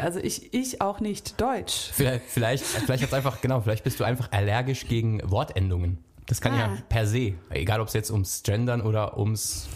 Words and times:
Also 0.00 0.20
ich, 0.20 0.52
ich 0.54 0.80
auch 0.80 1.00
nicht 1.00 1.40
Deutsch. 1.40 1.90
Vielleicht, 1.92 2.24
vielleicht, 2.28 2.64
vielleicht 2.64 3.02
hat's 3.02 3.12
einfach, 3.14 3.40
genau, 3.40 3.60
vielleicht 3.60 3.84
bist 3.84 3.98
du 4.00 4.04
einfach 4.04 4.30
allergisch 4.32 4.86
gegen 4.86 5.20
Wortendungen. 5.30 5.98
Das 6.26 6.40
kann 6.40 6.52
Ah. 6.54 6.58
ja 6.58 6.78
per 6.88 7.06
se, 7.06 7.34
egal 7.50 7.80
ob 7.80 7.88
es 7.88 7.94
jetzt 7.94 8.10
ums 8.10 8.42
Gendern 8.42 8.80
oder 8.82 9.18
ums 9.18 9.66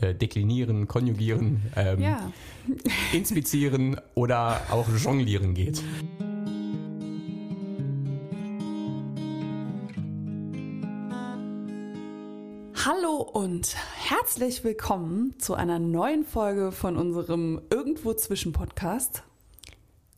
äh, 0.00 0.14
Deklinieren, 0.14 0.86
Konjugieren, 0.88 1.62
ähm, 1.76 2.00
Ja. 2.00 2.32
Inspizieren 3.12 4.00
oder 4.14 4.60
auch 4.70 4.86
Jonglieren 4.88 5.54
geht. 5.54 5.82
Hallo 12.84 13.16
und 13.22 13.76
herzlich 13.96 14.64
willkommen 14.64 15.34
zu 15.38 15.54
einer 15.54 15.78
neuen 15.78 16.24
Folge 16.24 16.72
von 16.72 16.96
unserem 16.96 17.60
Irgendwo 17.70 18.12
zwischen 18.14 18.52
Podcast. 18.52 19.22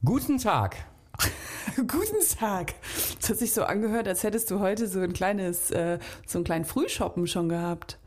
Guten 0.05 0.39
Tag. 0.39 0.77
Guten 1.77 2.17
Tag. 2.39 2.75
Das 3.21 3.31
hat 3.31 3.39
sich 3.39 3.53
so 3.53 3.65
angehört, 3.65 4.09
als 4.09 4.23
hättest 4.23 4.51
du 4.51 4.61
heute 4.61 4.89
so 4.89 5.01
ein 5.01 5.13
kleines, 5.13 5.71
äh, 5.71 5.99
so 6.27 6.39
einen 6.39 6.45
kleinen 6.45 6.65
Frühschoppen 6.65 7.27
schon 7.27 7.49
gehabt. 7.49 7.99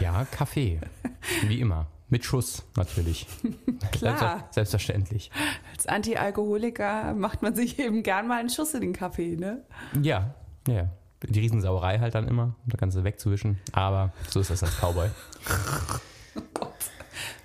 Ja, 0.00 0.26
Kaffee. 0.30 0.80
Wie 1.46 1.60
immer. 1.60 1.86
Mit 2.08 2.24
Schuss 2.24 2.62
natürlich. 2.76 3.26
Klar. 3.92 4.16
Selbstver- 4.18 4.44
Selbstverständlich. 4.52 5.30
Als 5.74 5.86
Anti-Alkoholiker 5.86 7.14
macht 7.14 7.40
man 7.42 7.54
sich 7.54 7.78
eben 7.78 8.02
gern 8.02 8.28
mal 8.28 8.38
einen 8.40 8.50
Schuss 8.50 8.74
in 8.74 8.82
den 8.82 8.92
Kaffee, 8.92 9.36
ne? 9.36 9.62
Ja, 10.02 10.34
ja. 10.68 10.90
Die 11.22 11.38
Riesensauerei 11.40 12.00
halt 12.00 12.14
dann 12.16 12.26
immer, 12.28 12.42
um 12.42 12.54
das 12.66 12.78
Ganze 12.80 13.04
wegzuwischen. 13.04 13.58
Aber 13.72 14.12
so 14.28 14.40
ist 14.40 14.50
das 14.50 14.62
als 14.62 14.76
Cowboy. 14.78 15.08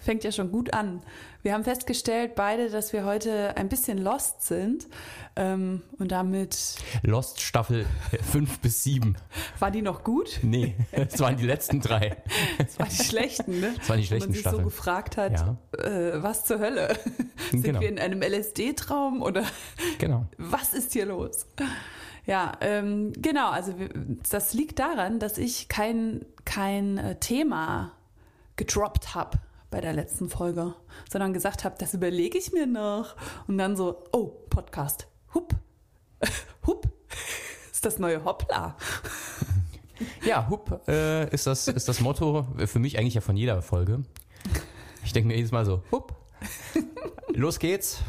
Fängt 0.07 0.23
ja 0.23 0.31
schon 0.31 0.53
gut 0.53 0.73
an. 0.73 1.01
Wir 1.41 1.53
haben 1.53 1.65
festgestellt 1.65 2.33
beide, 2.35 2.69
dass 2.69 2.93
wir 2.93 3.03
heute 3.03 3.57
ein 3.57 3.67
bisschen 3.67 3.97
lost 3.97 4.41
sind. 4.41 4.87
Ähm, 5.35 5.81
und 5.99 6.13
damit 6.13 6.75
Lost 7.03 7.41
Staffel 7.41 7.85
5 8.31 8.59
bis 8.59 8.85
7. 8.85 9.17
war 9.59 9.69
die 9.69 9.81
noch 9.81 10.05
gut. 10.05 10.39
Nee, 10.43 10.75
das 10.93 11.19
waren 11.19 11.35
die 11.35 11.45
letzten 11.45 11.81
drei. 11.81 12.15
Das 12.57 12.79
waren 12.79 12.87
die 12.89 13.03
schlechten, 13.03 13.59
ne? 13.59 13.73
Das 13.77 13.89
waren 13.89 13.99
die 13.99 14.09
Wo 14.09 14.13
man 14.13 14.21
schlechten 14.21 14.31
sich 14.31 14.43
so 14.43 14.49
Staffeln. 14.49 14.63
gefragt 14.63 15.17
hat, 15.17 15.33
Ja. 15.33 15.57
äh, 15.77 16.23
was 16.23 16.45
zur 16.45 16.59
Hölle? 16.59 16.97
Sind 17.51 17.63
Genau. 17.63 17.81
wir 17.81 17.89
in 17.89 17.99
einem 17.99 18.21
LSD-Traum 18.21 19.21
oder 19.21 19.43
Genau. 19.99 20.25
was 20.37 20.73
ist 20.73 20.93
hier 20.93 21.05
los? 21.07 21.47
Ja, 22.25 22.53
ähm, 22.61 23.11
genau, 23.17 23.49
also 23.49 23.73
das 24.29 24.53
liegt 24.53 24.79
daran, 24.79 25.19
dass 25.19 25.37
ich 25.37 25.67
kein, 25.67 26.25
kein 26.45 26.97
äh, 26.97 27.19
Thema 27.19 27.91
gedroppt 28.55 29.13
habe 29.13 29.37
bei 29.69 29.81
der 29.81 29.93
letzten 29.93 30.29
Folge, 30.29 30.75
sondern 31.09 31.33
gesagt 31.33 31.63
habe, 31.63 31.75
das 31.77 31.93
überlege 31.93 32.37
ich 32.37 32.53
mir 32.53 32.67
noch. 32.67 33.15
Und 33.47 33.57
dann 33.57 33.75
so, 33.75 34.03
oh, 34.11 34.27
Podcast, 34.49 35.07
hup, 35.33 35.55
hup, 36.65 36.89
ist 37.71 37.85
das 37.85 37.99
neue 37.99 38.23
Hoppla. 38.23 38.75
Ja, 40.25 40.47
Hup 40.49 40.87
äh, 40.87 41.27
ist, 41.33 41.47
das, 41.47 41.67
ist 41.67 41.87
das 41.87 42.01
Motto 42.01 42.47
für 42.65 42.79
mich 42.79 42.99
eigentlich 42.99 43.15
ja 43.15 43.21
von 43.21 43.35
jeder 43.35 43.61
Folge. 43.61 44.03
Ich 45.03 45.13
denke 45.13 45.27
mir 45.27 45.35
jedes 45.35 45.51
Mal 45.51 45.65
so, 45.65 45.83
Hup, 45.91 46.15
los 47.33 47.59
geht's. 47.59 48.01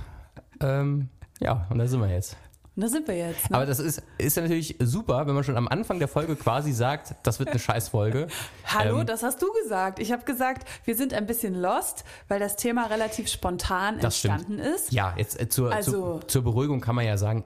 Ähm, 0.60 1.08
ja, 1.40 1.66
und 1.70 1.78
da 1.78 1.86
sind 1.86 2.00
wir 2.00 2.10
jetzt. 2.10 2.36
Und 2.78 2.82
da 2.82 2.88
sind 2.90 3.08
wir 3.08 3.16
jetzt. 3.16 3.50
Ne? 3.50 3.56
Aber 3.56 3.66
das 3.66 3.80
ist, 3.80 4.00
ist 4.18 4.36
ja 4.36 4.42
natürlich 4.44 4.76
super, 4.78 5.26
wenn 5.26 5.34
man 5.34 5.42
schon 5.42 5.56
am 5.56 5.66
Anfang 5.66 5.98
der 5.98 6.06
Folge 6.06 6.36
quasi 6.36 6.70
sagt, 6.70 7.12
das 7.24 7.40
wird 7.40 7.48
eine 7.48 7.58
Scheißfolge. 7.58 8.28
Hallo, 8.66 9.00
Ähm, 9.00 9.06
das 9.06 9.24
hast 9.24 9.42
du 9.42 9.46
gesagt. 9.64 9.98
Ich 9.98 10.12
habe 10.12 10.22
gesagt, 10.24 10.68
wir 10.84 10.94
sind 10.94 11.12
ein 11.12 11.26
bisschen 11.26 11.56
lost, 11.56 12.04
weil 12.28 12.38
das 12.38 12.54
Thema 12.54 12.86
relativ 12.86 13.26
spontan 13.28 13.98
Das 13.98 14.16
stimmt. 14.16 14.34
entstanden 14.34 14.60
ist. 14.60 14.92
Ja, 14.92 15.12
jetzt 15.18 15.40
äh, 15.40 15.48
zur, 15.48 15.72
Also- 15.72 15.90
zur, 16.20 16.28
zur 16.28 16.42
Beruhigung 16.44 16.80
kann 16.80 16.94
man 16.94 17.04
ja 17.04 17.16
sagen, 17.16 17.44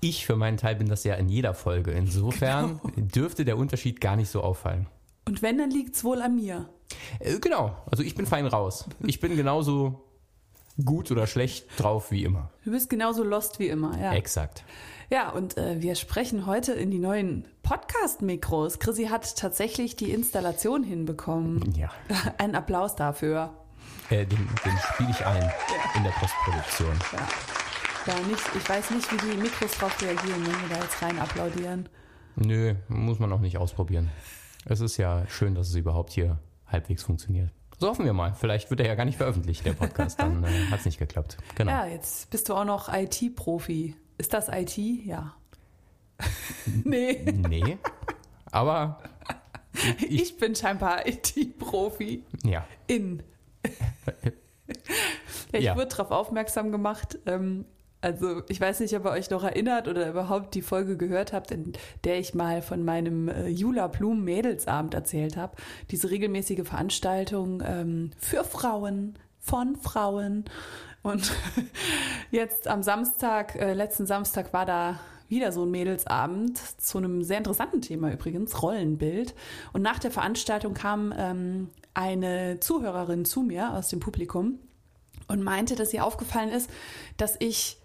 ich 0.00 0.24
für 0.24 0.36
meinen 0.36 0.56
Teil 0.56 0.76
bin 0.76 0.88
das 0.88 1.02
ja 1.02 1.14
in 1.16 1.28
jeder 1.28 1.52
Folge. 1.52 1.90
Insofern 1.90 2.78
Genau. 2.94 3.08
dürfte 3.08 3.44
der 3.44 3.58
Unterschied 3.58 4.00
gar 4.00 4.14
nicht 4.14 4.30
so 4.30 4.40
auffallen. 4.40 4.86
Und 5.26 5.42
wenn, 5.42 5.58
dann 5.58 5.72
liegt's 5.72 6.04
wohl 6.04 6.22
an 6.22 6.36
mir. 6.36 6.68
Äh, 7.18 7.40
genau, 7.40 7.76
also 7.90 8.04
ich 8.04 8.14
bin 8.14 8.24
fein 8.24 8.46
raus. 8.46 8.84
Ich 9.00 9.18
bin 9.18 9.34
genauso 9.36 10.04
gut 10.84 11.10
oder 11.10 11.26
schlecht 11.26 11.66
drauf 11.78 12.10
wie 12.10 12.24
immer. 12.24 12.50
Du 12.64 12.70
bist 12.70 12.90
genauso 12.90 13.22
lost 13.24 13.58
wie 13.58 13.68
immer, 13.68 13.98
ja. 14.00 14.12
Exakt. 14.12 14.64
Ja, 15.10 15.30
und 15.30 15.56
äh, 15.56 15.80
wir 15.82 15.96
sprechen 15.96 16.46
heute 16.46 16.72
in 16.72 16.90
die 16.90 16.98
neuen 17.00 17.44
Podcast-Mikros. 17.64 18.78
Chrissy 18.78 19.06
hat 19.06 19.36
tatsächlich 19.36 19.96
die 19.96 20.12
Installation 20.12 20.82
hinbekommen. 20.84 21.72
Ja, 21.74 21.90
Ein 22.38 22.54
Applaus 22.54 22.94
dafür. 22.96 23.52
äh, 24.10 24.24
den, 24.26 24.38
den 24.64 24.78
spiele 24.92 25.10
ich 25.10 25.24
ein 25.26 25.52
in 25.96 26.04
der 26.04 26.10
Postproduktion. 26.12 26.96
Ja. 27.12 27.28
Ja, 28.06 28.14
nicht, 28.28 28.42
ich 28.56 28.68
weiß 28.68 28.90
nicht, 28.92 29.12
wie 29.12 29.30
die 29.32 29.36
Mikros 29.36 29.72
drauf 29.72 30.00
reagieren, 30.00 30.46
wenn 30.46 30.68
wir 30.70 30.76
da 30.76 30.82
jetzt 30.82 31.02
rein 31.02 31.18
applaudieren. 31.18 31.88
Nö, 32.36 32.74
muss 32.88 33.18
man 33.18 33.30
auch 33.32 33.40
nicht 33.40 33.58
ausprobieren. 33.58 34.10
Es 34.64 34.80
ist 34.80 34.96
ja 34.96 35.26
schön, 35.28 35.54
dass 35.54 35.68
es 35.68 35.74
überhaupt 35.74 36.12
hier 36.12 36.38
halbwegs 36.66 37.02
funktioniert. 37.02 37.50
So 37.80 37.88
hoffen 37.88 38.04
wir 38.04 38.12
mal. 38.12 38.34
Vielleicht 38.34 38.68
wird 38.68 38.80
er 38.80 38.86
ja 38.86 38.94
gar 38.94 39.06
nicht 39.06 39.16
veröffentlicht, 39.16 39.64
der 39.64 39.72
Podcast. 39.72 40.20
Dann 40.20 40.44
äh, 40.44 40.48
hat 40.70 40.80
es 40.80 40.84
nicht 40.84 40.98
geklappt. 40.98 41.38
Genau. 41.54 41.70
Ja, 41.72 41.86
jetzt 41.86 42.28
bist 42.28 42.48
du 42.50 42.54
auch 42.54 42.66
noch 42.66 42.92
IT-Profi. 42.92 43.96
Ist 44.18 44.34
das 44.34 44.48
IT? 44.50 44.76
Ja. 44.76 45.34
nee, 46.84 47.22
Nee. 47.48 47.78
Aber 48.52 48.98
ich, 50.08 50.36
bin 50.36 50.54
scheinbar 50.54 51.06
IT-Profi. 51.06 52.22
ja. 52.44 52.66
In. 52.86 53.22
ja, 53.64 54.30
ich 55.52 55.64
Ja. 55.64 55.74
wurde 55.74 55.86
darauf 55.86 56.10
aufmerksam 56.10 56.70
gemacht. 56.72 57.18
Ähm, 57.24 57.64
also 58.00 58.42
ich 58.48 58.60
weiß 58.60 58.80
nicht, 58.80 58.94
ob 58.96 59.04
ihr 59.04 59.10
euch 59.10 59.30
noch 59.30 59.42
erinnert 59.42 59.86
oder 59.86 60.08
überhaupt 60.08 60.54
die 60.54 60.62
Folge 60.62 60.96
gehört 60.96 61.32
habt, 61.32 61.50
in 61.50 61.74
der 62.04 62.18
ich 62.18 62.34
mal 62.34 62.62
von 62.62 62.84
meinem 62.84 63.28
äh, 63.28 63.48
Jula 63.48 63.88
Blum 63.88 64.24
Mädelsabend 64.24 64.94
erzählt 64.94 65.36
habe. 65.36 65.56
Diese 65.90 66.10
regelmäßige 66.10 66.66
Veranstaltung 66.66 67.62
ähm, 67.64 68.10
für 68.18 68.44
Frauen, 68.44 69.18
von 69.38 69.76
Frauen. 69.76 70.44
Und 71.02 71.32
jetzt 72.30 72.68
am 72.68 72.82
Samstag, 72.82 73.56
äh, 73.56 73.74
letzten 73.74 74.06
Samstag 74.06 74.52
war 74.52 74.64
da 74.64 74.98
wieder 75.28 75.52
so 75.52 75.64
ein 75.64 75.70
Mädelsabend 75.70 76.58
zu 76.80 76.98
einem 76.98 77.22
sehr 77.22 77.38
interessanten 77.38 77.82
Thema 77.82 78.12
übrigens, 78.12 78.62
Rollenbild. 78.62 79.34
Und 79.72 79.82
nach 79.82 79.98
der 79.98 80.10
Veranstaltung 80.10 80.74
kam 80.74 81.14
ähm, 81.16 81.70
eine 81.94 82.60
Zuhörerin 82.60 83.24
zu 83.24 83.42
mir 83.42 83.74
aus 83.74 83.88
dem 83.88 84.00
Publikum 84.00 84.58
und 85.28 85.42
meinte, 85.42 85.76
dass 85.76 85.94
ihr 85.94 86.04
aufgefallen 86.04 86.50
ist, 86.50 86.68
dass 87.16 87.36
ich 87.38 87.79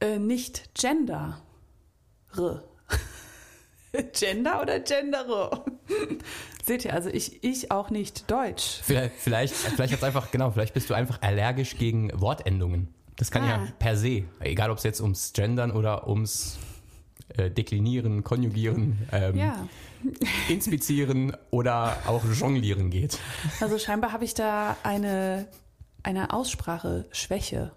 äh, 0.00 0.18
nicht 0.18 0.74
gendere. 0.74 1.38
Gender 4.12 4.60
oder 4.62 4.80
gendere? 4.80 5.64
Seht 6.64 6.84
ihr, 6.84 6.92
also 6.92 7.08
ich, 7.08 7.42
ich 7.42 7.70
auch 7.70 7.88
nicht 7.90 8.30
Deutsch. 8.30 8.80
Vielleicht, 8.82 9.14
vielleicht, 9.16 9.54
vielleicht 9.54 9.92
hat's 9.94 10.02
einfach, 10.04 10.30
genau, 10.30 10.50
vielleicht 10.50 10.74
bist 10.74 10.90
du 10.90 10.94
einfach 10.94 11.22
allergisch 11.22 11.76
gegen 11.78 12.10
Wortendungen. 12.20 12.88
Das 13.16 13.30
kann 13.30 13.42
Ah. 13.44 13.48
ja 13.48 13.68
per 13.78 13.96
se, 13.96 14.24
egal 14.40 14.70
ob 14.70 14.76
es 14.78 14.84
jetzt 14.84 15.00
ums 15.00 15.32
Gendern 15.32 15.70
oder 15.72 16.06
ums 16.06 16.58
äh, 17.36 17.50
Deklinieren, 17.50 18.22
Konjugieren, 18.22 18.98
ähm, 19.10 19.36
Ja, 19.36 19.66
Inspizieren 20.48 21.34
oder 21.50 21.96
auch 22.06 22.22
Jonglieren 22.24 22.90
geht. 22.90 23.18
also 23.60 23.78
scheinbar 23.78 24.12
habe 24.12 24.24
ich 24.24 24.34
da 24.34 24.76
eine, 24.82 25.48
eine 26.02 26.32
Ausspracheschwäche. 26.32 27.72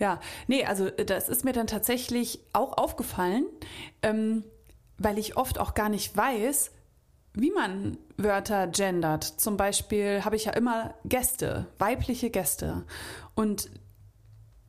Ja, 0.00 0.18
nee, 0.48 0.64
also 0.64 0.88
das 0.90 1.28
ist 1.28 1.44
mir 1.44 1.52
dann 1.52 1.66
tatsächlich 1.66 2.40
auch 2.54 2.78
aufgefallen, 2.78 3.44
ähm, 4.02 4.44
weil 4.96 5.18
ich 5.18 5.36
oft 5.36 5.58
auch 5.58 5.74
gar 5.74 5.90
nicht 5.90 6.16
weiß, 6.16 6.72
wie 7.34 7.50
man 7.50 7.98
Wörter 8.16 8.66
gendert. 8.66 9.24
Zum 9.24 9.58
Beispiel 9.58 10.24
habe 10.24 10.36
ich 10.36 10.46
ja 10.46 10.52
immer 10.52 10.94
Gäste, 11.04 11.66
weibliche 11.78 12.30
Gäste. 12.30 12.84
Und 13.34 13.70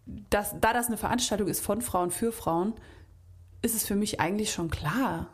das, 0.05 0.53
da 0.59 0.73
das 0.73 0.87
eine 0.87 0.97
Veranstaltung 0.97 1.47
ist 1.47 1.61
von 1.61 1.81
Frauen 1.81 2.11
für 2.11 2.33
Frauen, 2.33 2.73
ist 3.61 3.73
es 3.73 3.85
für 3.85 3.95
mich 3.95 4.19
eigentlich 4.19 4.51
schon 4.51 4.69
klar, 4.69 5.33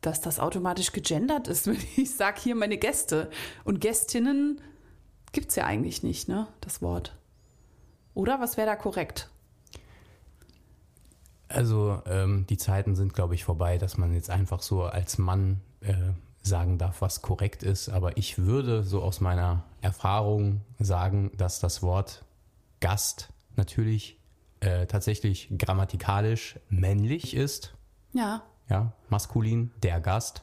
dass 0.00 0.20
das 0.20 0.40
automatisch 0.40 0.90
gegendert 0.90 1.46
ist, 1.46 1.66
wenn 1.68 1.78
ich 1.96 2.16
sage, 2.16 2.40
hier 2.40 2.56
meine 2.56 2.78
Gäste. 2.78 3.30
Und 3.64 3.80
Gästinnen 3.80 4.60
gibt 5.30 5.50
es 5.50 5.56
ja 5.56 5.66
eigentlich 5.66 6.02
nicht, 6.02 6.28
ne, 6.28 6.48
das 6.60 6.82
Wort. 6.82 7.14
Oder 8.20 8.38
was 8.38 8.58
wäre 8.58 8.66
da 8.66 8.76
korrekt? 8.76 9.30
Also 11.48 12.02
ähm, 12.04 12.44
die 12.50 12.58
Zeiten 12.58 12.94
sind, 12.94 13.14
glaube 13.14 13.34
ich, 13.34 13.44
vorbei, 13.44 13.78
dass 13.78 13.96
man 13.96 14.12
jetzt 14.12 14.28
einfach 14.28 14.60
so 14.60 14.82
als 14.82 15.16
Mann 15.16 15.62
äh, 15.80 15.94
sagen 16.42 16.76
darf, 16.76 17.00
was 17.00 17.22
korrekt 17.22 17.62
ist. 17.62 17.88
Aber 17.88 18.18
ich 18.18 18.36
würde 18.36 18.84
so 18.84 19.00
aus 19.00 19.22
meiner 19.22 19.64
Erfahrung 19.80 20.60
sagen, 20.78 21.32
dass 21.38 21.60
das 21.60 21.82
Wort 21.82 22.22
Gast 22.80 23.30
natürlich 23.56 24.20
äh, 24.60 24.86
tatsächlich 24.86 25.48
grammatikalisch 25.56 26.60
männlich 26.68 27.34
ist. 27.34 27.72
Ja, 28.12 28.42
ja, 28.68 28.92
maskulin, 29.08 29.70
der 29.82 29.98
Gast. 29.98 30.42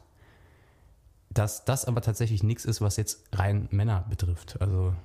Dass 1.30 1.64
das 1.64 1.86
aber 1.86 2.02
tatsächlich 2.02 2.42
nichts 2.42 2.66
ist, 2.66 2.82
was 2.82 2.98
jetzt 2.98 3.24
rein 3.34 3.68
Männer 3.70 4.04
betrifft. 4.10 4.60
Also 4.62 4.96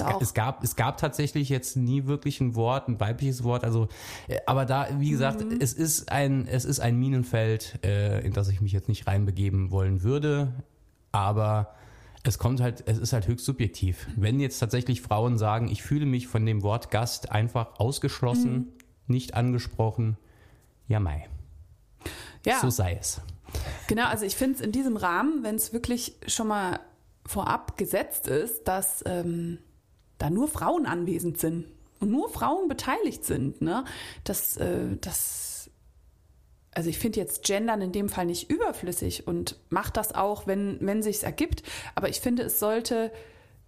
Es, 0.00 0.22
es, 0.28 0.34
gab, 0.34 0.64
es 0.64 0.76
gab 0.76 0.96
tatsächlich 0.96 1.48
jetzt 1.48 1.76
nie 1.76 2.06
wirklich 2.06 2.40
ein 2.40 2.54
Wort, 2.54 2.88
ein 2.88 2.98
weibliches 2.98 3.44
Wort. 3.44 3.64
Also, 3.64 3.88
äh, 4.28 4.38
aber 4.46 4.64
da, 4.64 4.88
wie 4.98 5.10
gesagt, 5.10 5.44
mhm. 5.44 5.58
es 5.60 5.72
ist 5.72 6.10
ein, 6.10 6.46
es 6.46 6.64
ist 6.64 6.80
ein 6.80 6.98
Minenfeld, 6.98 7.78
äh, 7.84 8.24
in 8.24 8.32
das 8.32 8.48
ich 8.48 8.60
mich 8.60 8.72
jetzt 8.72 8.88
nicht 8.88 9.06
reinbegeben 9.06 9.70
wollen 9.70 10.02
würde. 10.02 10.52
Aber 11.12 11.74
es 12.22 12.38
kommt 12.38 12.60
halt, 12.60 12.84
es 12.86 12.98
ist 12.98 13.12
halt 13.12 13.26
höchst 13.26 13.44
subjektiv. 13.44 14.06
Wenn 14.16 14.40
jetzt 14.40 14.58
tatsächlich 14.58 15.02
Frauen 15.02 15.38
sagen, 15.38 15.68
ich 15.68 15.82
fühle 15.82 16.06
mich 16.06 16.28
von 16.28 16.46
dem 16.46 16.62
Wort 16.62 16.90
Gast 16.90 17.30
einfach 17.30 17.78
ausgeschlossen, 17.78 18.52
mhm. 18.52 18.68
nicht 19.06 19.34
angesprochen, 19.34 20.16
ja, 20.88 21.00
Mai. 21.00 21.28
Ja. 22.44 22.60
So 22.60 22.70
sei 22.70 22.96
es. 23.00 23.20
Genau, 23.86 24.06
also 24.06 24.24
ich 24.24 24.36
finde 24.36 24.56
es 24.56 24.60
in 24.60 24.72
diesem 24.72 24.96
Rahmen, 24.96 25.42
wenn 25.42 25.56
es 25.56 25.72
wirklich 25.72 26.14
schon 26.26 26.48
mal 26.48 26.80
vorab 27.26 27.76
gesetzt 27.76 28.26
ist, 28.26 28.64
dass 28.64 29.02
ähm, 29.06 29.58
da 30.22 30.30
nur 30.30 30.46
Frauen 30.46 30.86
anwesend 30.86 31.38
sind 31.38 31.66
und 31.98 32.12
nur 32.12 32.28
Frauen 32.28 32.68
beteiligt 32.68 33.24
sind, 33.24 33.60
ne? 33.60 33.84
Das, 34.22 34.56
äh, 34.56 34.96
das, 35.00 35.68
also 36.72 36.88
ich 36.88 36.98
finde 36.98 37.18
jetzt 37.18 37.44
Gendern 37.44 37.82
in 37.82 37.90
dem 37.90 38.08
Fall 38.08 38.26
nicht 38.26 38.48
überflüssig 38.48 39.26
und 39.26 39.58
macht 39.68 39.96
das 39.96 40.14
auch, 40.14 40.46
wenn, 40.46 40.78
wenn 40.80 41.02
sich's 41.02 41.24
ergibt. 41.24 41.64
Aber 41.96 42.08
ich 42.08 42.20
finde, 42.20 42.44
es 42.44 42.60
sollte, 42.60 43.10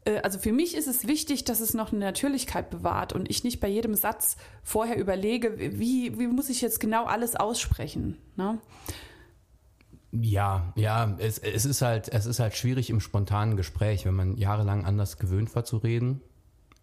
äh, 0.05 0.19
also 0.19 0.39
für 0.39 0.53
mich 0.53 0.77
ist 0.77 0.87
es 0.87 1.09
wichtig, 1.09 1.43
dass 1.43 1.59
es 1.59 1.75
noch 1.75 1.91
eine 1.91 2.05
Natürlichkeit 2.05 2.71
bewahrt 2.71 3.13
und 3.13 3.29
ich 3.29 3.43
nicht 3.43 3.59
bei 3.59 3.69
jedem 3.69 3.97
Satz 3.97 4.37
vorher 4.63 4.97
überlege, 4.97 5.59
wie, 5.59 6.17
wie 6.21 6.29
muss 6.29 6.51
ich 6.51 6.61
jetzt 6.61 6.79
genau 6.79 7.05
alles 7.05 7.35
aussprechen, 7.35 8.19
ne? 8.37 8.61
Ja, 10.13 10.73
ja, 10.77 11.17
es, 11.19 11.39
es, 11.39 11.65
ist 11.65 11.83
halt, 11.83 12.09
es 12.13 12.27
ist 12.27 12.39
halt 12.39 12.55
schwierig 12.55 12.91
im 12.91 13.01
spontanen 13.01 13.57
Gespräch, 13.57 14.05
wenn 14.05 14.15
man 14.15 14.37
jahrelang 14.37 14.85
anders 14.85 15.19
gewöhnt 15.19 15.53
war 15.57 15.65
zu 15.65 15.79
reden. 15.79 16.21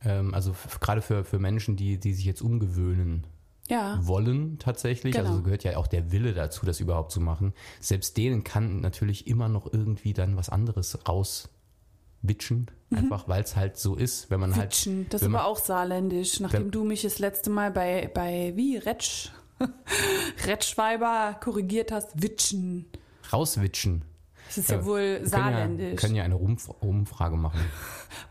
Ähm, 0.03 0.33
also 0.33 0.55
gerade 0.79 1.01
für, 1.01 1.23
für 1.23 1.39
Menschen, 1.39 1.75
die, 1.75 1.99
die 1.99 2.13
sich 2.13 2.25
jetzt 2.25 2.41
umgewöhnen 2.41 3.25
ja. 3.71 3.99
wollen 4.01 4.59
tatsächlich. 4.59 5.15
Also 5.15 5.23
genau. 5.23 5.31
Also 5.35 5.43
gehört 5.43 5.63
ja 5.63 5.77
auch 5.77 5.87
der 5.87 6.11
Wille 6.11 6.33
dazu, 6.33 6.65
das 6.65 6.79
überhaupt 6.79 7.11
zu 7.11 7.21
machen. 7.21 7.53
Selbst 7.79 8.17
denen 8.17 8.43
kann 8.43 8.81
natürlich 8.81 9.27
immer 9.27 9.49
noch 9.49 9.71
irgendwie 9.71 10.13
dann 10.13 10.37
was 10.37 10.49
anderes 10.49 10.99
rauswitschen. 11.07 12.69
Mhm. 12.89 12.97
Einfach 12.97 13.27
weil 13.27 13.43
es 13.43 13.55
halt 13.55 13.77
so 13.77 13.95
ist, 13.95 14.29
wenn 14.29 14.39
man 14.39 14.55
halt 14.55 14.71
Witschen, 14.71 14.97
halt. 14.97 15.13
Das 15.13 15.21
ist 15.21 15.27
aber 15.27 15.45
auch 15.45 15.57
saarländisch, 15.57 16.39
nachdem 16.39 16.71
du 16.71 16.83
mich 16.83 17.03
das 17.03 17.19
letzte 17.19 17.49
Mal 17.49 17.71
bei, 17.71 18.09
bei 18.13 18.53
wie, 18.55 18.77
Retsch, 18.77 19.29
Retschweiber 20.45 21.39
korrigiert 21.41 21.91
hast, 21.91 22.21
Witschen. 22.21 22.87
Rauswitschen. 23.31 24.03
Das 24.51 24.57
ist 24.57 24.69
ja, 24.69 24.77
ja 24.77 24.85
wohl 24.85 25.21
saarländisch. 25.23 25.91
Wir 25.91 25.95
können 25.95 26.15
ja, 26.15 26.25
eine 26.25 26.35
Umf 26.35 26.67
Umfrage 26.81 27.37
machen. 27.37 27.61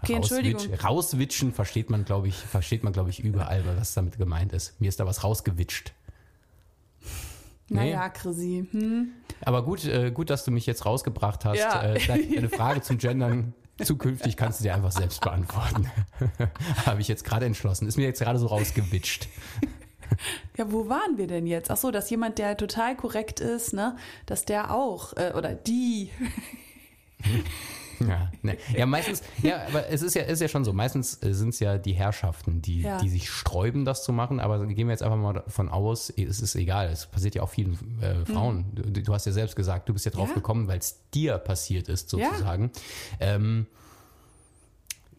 Okay, 0.02 0.14
Entschuldigung. 0.14 0.74
Rauswitschen 0.74 1.54
versteht 1.54 1.88
man, 1.88 2.04
glaube 2.04 2.28
ich, 2.28 2.36
versteht 2.36 2.84
man, 2.84 2.92
glaube 2.92 3.08
ich, 3.08 3.20
überall, 3.20 3.64
was 3.78 3.94
damit 3.94 4.18
gemeint 4.18 4.52
ist. 4.52 4.78
Mir 4.82 4.88
ist 4.88 5.00
da 5.00 5.06
was 5.06 5.24
rausgewitscht. 5.24 5.94
Naja, 7.70 8.04
nee. 8.04 8.12
Chrissy. 8.12 8.68
Hm. 8.70 9.12
Aber 9.40 9.64
gut, 9.64 9.86
äh, 9.86 10.10
gut, 10.10 10.28
dass 10.28 10.44
du 10.44 10.50
mich 10.50 10.66
jetzt 10.66 10.84
rausgebracht 10.84 11.46
hast. 11.46 11.58
Ja. 11.58 11.82
Äh, 11.82 12.06
deine 12.06 12.48
Frage 12.50 12.82
zum 12.82 12.98
Gendern 12.98 13.54
zukünftig 13.82 14.36
kannst 14.36 14.60
du 14.60 14.64
dir 14.64 14.74
einfach 14.74 14.92
selbst 14.92 15.22
beantworten. 15.22 15.90
Habe 16.84 17.00
ich 17.00 17.08
jetzt 17.08 17.24
gerade 17.24 17.46
entschlossen. 17.46 17.88
Ist 17.88 17.96
mir 17.96 18.04
jetzt 18.04 18.20
gerade 18.20 18.38
so 18.38 18.46
rausgewitscht. 18.48 19.28
Ja, 20.56 20.70
wo 20.70 20.88
waren 20.88 21.16
wir 21.16 21.26
denn 21.26 21.46
jetzt? 21.46 21.70
Ach 21.70 21.76
so, 21.76 21.90
dass 21.90 22.10
jemand, 22.10 22.38
der 22.38 22.56
total 22.56 22.96
korrekt 22.96 23.40
ist, 23.40 23.72
ne, 23.72 23.96
dass 24.26 24.44
der 24.44 24.74
auch 24.74 25.16
äh, 25.16 25.32
oder 25.34 25.54
die. 25.54 26.10
Ja, 28.00 28.30
ne. 28.42 28.56
ja, 28.74 28.86
meistens, 28.86 29.22
ja, 29.42 29.66
aber 29.66 29.88
es 29.88 30.00
ist 30.00 30.14
ja, 30.14 30.22
ist 30.22 30.40
ja 30.40 30.48
schon 30.48 30.64
so. 30.64 30.72
Meistens 30.72 31.22
äh, 31.22 31.34
sind 31.34 31.50
es 31.50 31.60
ja 31.60 31.76
die 31.76 31.92
Herrschaften, 31.92 32.62
die, 32.62 32.82
ja. 32.82 32.98
die 32.98 33.10
sich 33.10 33.28
sträuben, 33.28 33.84
das 33.84 34.04
zu 34.04 34.12
machen. 34.12 34.40
Aber 34.40 34.66
gehen 34.66 34.86
wir 34.86 34.92
jetzt 34.92 35.02
einfach 35.02 35.18
mal 35.18 35.34
davon 35.34 35.68
aus, 35.68 36.10
es 36.10 36.40
ist 36.40 36.54
egal. 36.54 36.88
Es 36.88 37.06
passiert 37.06 37.34
ja 37.34 37.42
auch 37.42 37.50
vielen 37.50 37.78
äh, 38.00 38.24
Frauen. 38.24 38.72
Hm. 38.74 38.94
Du, 38.94 39.02
du, 39.02 39.12
hast 39.12 39.26
ja 39.26 39.32
selbst 39.32 39.54
gesagt, 39.54 39.88
du 39.88 39.92
bist 39.92 40.06
ja 40.06 40.10
drauf 40.10 40.30
ja. 40.30 40.34
gekommen, 40.34 40.66
weil 40.66 40.78
es 40.78 40.98
dir 41.12 41.36
passiert 41.38 41.88
ist, 41.88 42.08
sozusagen. 42.08 42.70
Ja, 43.20 43.34
ähm, 43.34 43.66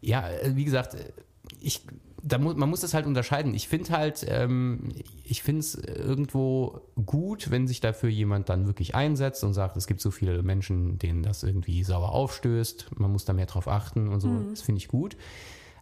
ja 0.01 0.29
äh, 0.29 0.55
wie 0.55 0.65
gesagt, 0.65 0.95
äh, 0.95 1.11
ich 1.59 1.81
da 2.23 2.38
mu 2.38 2.53
man 2.53 2.69
muss 2.69 2.81
das 2.81 2.94
halt 2.94 3.06
unterscheiden. 3.06 3.53
Ich 3.53 3.68
finde 3.68 3.91
halt, 3.91 4.25
ähm, 4.27 4.89
ich 5.23 5.44
finde 5.44 5.62
es 5.62 5.75
irgendwo 5.75 6.81
gut, 7.06 7.51
wenn 7.51 7.68
sich 7.68 7.79
dafür 7.79 8.09
jemand 8.09 8.50
dann 8.50 8.68
wirklich 8.68 8.95
einsetzt 8.95 9.44
und 9.44 9.53
sagt, 9.53 9.77
es 9.77 9.88
gibt 9.88 10.01
so 10.01 10.12
viele 10.12 10.44
Menschen, 10.44 11.00
denen 11.00 11.23
das 11.23 11.44
irgendwie 11.44 11.83
sauer 11.83 12.12
aufstößt, 12.12 13.00
man 13.00 13.12
muss 13.12 13.25
da 13.25 13.33
mehr 13.33 13.45
drauf 13.45 13.68
achten 13.68 14.07
und 14.07 14.19
so. 14.19 14.27
Mhm. 14.27 14.50
Das 14.51 14.62
finde 14.62 14.79
ich 14.79 14.88
gut. 14.88 15.18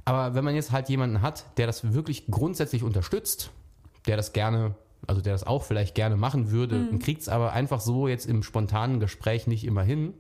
Aber 0.06 0.34
wenn 0.34 0.44
man 0.44 0.56
jetzt 0.56 0.72
halt 0.72 0.90
jemanden 0.90 1.22
hat, 1.22 1.46
der 1.58 1.68
das 1.68 1.94
wirklich 1.94 2.28
grundsätzlich 2.28 2.84
unterstützt, 2.84 3.52
der 4.08 4.18
das 4.18 4.34
gerne, 4.34 4.76
also 5.08 5.22
der 5.22 5.34
das 5.34 5.46
auch 5.46 5.64
vielleicht 5.64 5.94
gerne 5.94 6.16
machen 6.16 6.52
würde, 6.52 6.76
mhm. 6.92 7.00
kriegt 7.00 7.22
es 7.22 7.30
aber 7.30 7.54
einfach 7.54 7.82
so 7.82 8.08
jetzt 8.08 8.26
im 8.26 8.44
spontanen 8.44 9.00
Gespräch 9.00 9.46
nicht 9.46 9.66
immer 9.66 9.84
hin, 9.84 10.14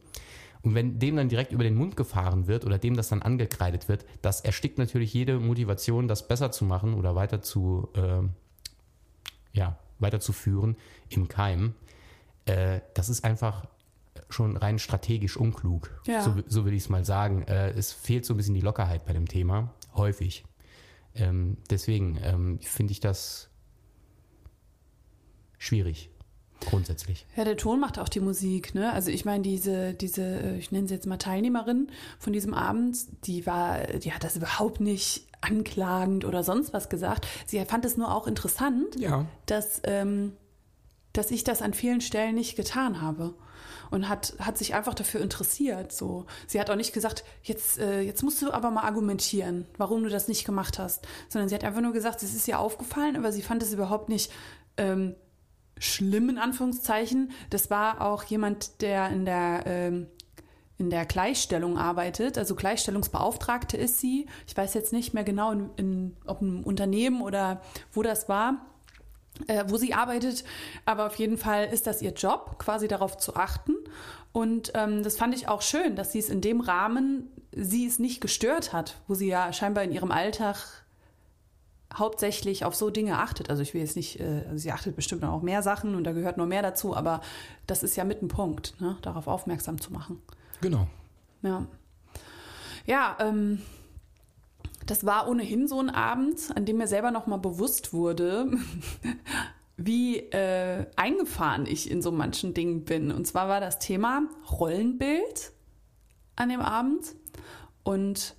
und 0.61 0.75
wenn 0.75 0.99
dem 0.99 1.15
dann 1.15 1.29
direkt 1.29 1.51
über 1.51 1.63
den 1.63 1.75
Mund 1.75 1.95
gefahren 1.95 2.47
wird 2.47 2.65
oder 2.65 2.77
dem 2.77 2.95
das 2.95 3.09
dann 3.09 3.21
angekreidet 3.21 3.87
wird, 3.87 4.05
das 4.21 4.41
erstickt 4.41 4.77
natürlich 4.77 5.13
jede 5.13 5.39
Motivation, 5.39 6.07
das 6.07 6.27
besser 6.27 6.51
zu 6.51 6.65
machen 6.65 6.95
oder 6.95 7.15
weiter 7.15 7.41
zu, 7.41 7.89
äh, 7.95 8.21
ja, 9.53 9.79
weiterzuführen 9.99 10.75
im 11.09 11.29
Keim. 11.29 11.75
Äh, 12.45 12.81
das 12.93 13.07
ist 13.07 13.23
einfach 13.23 13.67
schon 14.29 14.57
rein 14.57 14.79
strategisch 14.79 15.37
unklug. 15.37 16.01
Ja. 16.05 16.21
So, 16.21 16.35
so 16.45 16.65
will 16.65 16.73
ich 16.73 16.83
es 16.83 16.89
mal 16.89 17.05
sagen. 17.05 17.43
Äh, 17.43 17.69
es 17.71 17.93
fehlt 17.93 18.25
so 18.25 18.33
ein 18.33 18.37
bisschen 18.37 18.53
die 18.53 18.61
Lockerheit 18.61 19.05
bei 19.05 19.13
dem 19.13 19.27
Thema, 19.27 19.73
häufig. 19.95 20.43
Ähm, 21.15 21.57
deswegen 21.69 22.19
ähm, 22.21 22.59
finde 22.61 22.91
ich 22.91 22.99
das 22.99 23.49
schwierig 25.57 26.09
grundsätzlich. 26.65 27.25
Ja, 27.35 27.43
der 27.43 27.57
Ton 27.57 27.79
macht 27.79 27.99
auch 27.99 28.09
die 28.09 28.19
Musik, 28.19 28.75
ne? 28.75 28.91
Also 28.93 29.11
ich 29.11 29.25
meine, 29.25 29.43
diese, 29.43 29.93
diese, 29.93 30.23
äh, 30.23 30.57
ich 30.57 30.71
nenne 30.71 30.87
sie 30.87 30.93
jetzt 30.93 31.07
mal 31.07 31.17
Teilnehmerin 31.17 31.89
von 32.19 32.33
diesem 32.33 32.53
Abend, 32.53 32.97
die 33.25 33.45
war, 33.45 33.79
die 33.79 34.13
hat 34.13 34.23
das 34.23 34.35
überhaupt 34.35 34.79
nicht 34.79 35.27
anklagend 35.41 36.25
oder 36.25 36.43
sonst 36.43 36.73
was 36.73 36.89
gesagt. 36.89 37.27
Sie 37.45 37.63
fand 37.65 37.85
es 37.85 37.97
nur 37.97 38.13
auch 38.13 38.27
interessant, 38.27 38.99
ja. 38.99 39.25
dass, 39.45 39.81
ähm, 39.83 40.33
dass 41.13 41.31
ich 41.31 41.43
das 41.43 41.61
an 41.61 41.73
vielen 41.73 42.01
Stellen 42.01 42.35
nicht 42.35 42.55
getan 42.55 43.01
habe. 43.01 43.33
Und 43.91 44.07
hat, 44.07 44.35
hat 44.37 44.55
sich 44.55 44.75
einfach 44.75 44.93
dafür 44.93 45.19
interessiert. 45.19 45.91
So. 45.91 46.27
Sie 46.45 46.59
hat 46.59 46.69
auch 46.69 46.75
nicht 46.75 46.93
gesagt, 46.93 47.23
jetzt, 47.41 47.79
äh, 47.79 48.01
jetzt 48.01 48.21
musst 48.21 48.39
du 48.39 48.51
aber 48.51 48.69
mal 48.69 48.83
argumentieren, 48.83 49.65
warum 49.77 50.03
du 50.03 50.09
das 50.09 50.27
nicht 50.27 50.45
gemacht 50.45 50.77
hast. 50.77 51.07
Sondern 51.27 51.49
sie 51.49 51.55
hat 51.55 51.63
einfach 51.63 51.81
nur 51.81 51.91
gesagt, 51.91 52.21
es 52.21 52.35
ist 52.35 52.47
ihr 52.47 52.59
aufgefallen, 52.59 53.15
aber 53.15 53.31
sie 53.31 53.41
fand 53.41 53.63
es 53.63 53.73
überhaupt 53.73 54.07
nicht 54.07 54.31
ähm, 54.77 55.15
schlimm 55.79 56.29
in 56.29 56.37
Anführungszeichen. 56.37 57.31
Das 57.49 57.69
war 57.69 58.01
auch 58.01 58.23
jemand, 58.23 58.81
der 58.81 59.09
in 59.09 59.25
der 59.25 59.63
ähm, 59.65 60.07
in 60.79 60.89
der 60.89 61.05
Gleichstellung 61.05 61.77
arbeitet, 61.77 62.37
also 62.37 62.55
Gleichstellungsbeauftragte 62.55 63.75
ist 63.75 63.99
sie. 63.99 64.27
Ich 64.47 64.55
weiß 64.55 64.73
jetzt 64.73 64.93
nicht 64.93 65.13
mehr 65.13 65.25
genau, 65.25 65.51
in, 65.51 65.69
in, 65.75 66.17
ob 66.25 66.41
ein 66.41 66.63
Unternehmen 66.63 67.21
oder 67.21 67.61
wo 67.91 68.01
das 68.01 68.29
war, 68.29 68.65
äh, 69.47 69.65
wo 69.67 69.75
sie 69.75 69.93
arbeitet, 69.93 70.45
aber 70.85 71.07
auf 71.07 71.15
jeden 71.15 71.37
Fall 71.37 71.65
ist 71.65 71.85
das 71.85 72.01
ihr 72.01 72.13
Job, 72.13 72.59
quasi 72.59 72.87
darauf 72.87 73.17
zu 73.17 73.35
achten. 73.35 73.75
Und 74.31 74.71
ähm, 74.73 75.03
das 75.03 75.17
fand 75.17 75.35
ich 75.35 75.49
auch 75.49 75.61
schön, 75.61 75.97
dass 75.97 76.13
sie 76.13 76.19
es 76.19 76.29
in 76.29 76.39
dem 76.39 76.61
Rahmen, 76.61 77.29
sie 77.51 77.85
es 77.85 77.99
nicht 77.99 78.21
gestört 78.21 78.71
hat, 78.71 78.95
wo 79.05 79.15
sie 79.15 79.27
ja 79.27 79.51
scheinbar 79.51 79.83
in 79.83 79.91
ihrem 79.91 80.11
Alltag 80.11 80.78
hauptsächlich 81.93 82.65
auf 82.65 82.75
so 82.75 82.89
Dinge 82.89 83.17
achtet. 83.17 83.49
Also 83.49 83.61
ich 83.61 83.73
will 83.73 83.81
jetzt 83.81 83.95
nicht, 83.95 84.19
äh, 84.19 84.43
also 84.47 84.57
sie 84.57 84.71
achtet 84.71 84.95
bestimmt 84.95 85.23
auch 85.23 85.41
mehr 85.41 85.63
Sachen 85.63 85.95
und 85.95 86.03
da 86.03 86.11
gehört 86.11 86.37
noch 86.37 86.45
mehr 86.45 86.61
dazu, 86.61 86.95
aber 86.95 87.21
das 87.67 87.83
ist 87.83 87.95
ja 87.95 88.03
mit 88.03 88.21
ein 88.21 88.27
Punkt, 88.27 88.79
ne? 88.79 88.97
darauf 89.01 89.27
aufmerksam 89.27 89.81
zu 89.81 89.91
machen. 89.91 90.21
Genau. 90.61 90.87
Ja. 91.41 91.65
Ja, 92.85 93.17
ähm, 93.19 93.61
das 94.85 95.05
war 95.05 95.27
ohnehin 95.27 95.67
so 95.67 95.79
ein 95.79 95.89
Abend, 95.89 96.39
an 96.55 96.65
dem 96.65 96.77
mir 96.77 96.87
selber 96.87 97.11
noch 97.11 97.27
mal 97.27 97.37
bewusst 97.37 97.93
wurde, 97.93 98.51
wie 99.77 100.17
äh, 100.17 100.85
eingefahren 100.95 101.65
ich 101.65 101.89
in 101.89 102.01
so 102.01 102.11
manchen 102.11 102.53
Dingen 102.53 102.85
bin. 102.85 103.11
Und 103.11 103.25
zwar 103.25 103.47
war 103.47 103.61
das 103.61 103.79
Thema 103.79 104.23
Rollenbild 104.51 105.51
an 106.35 106.49
dem 106.49 106.61
Abend 106.61 107.15
und 107.83 108.35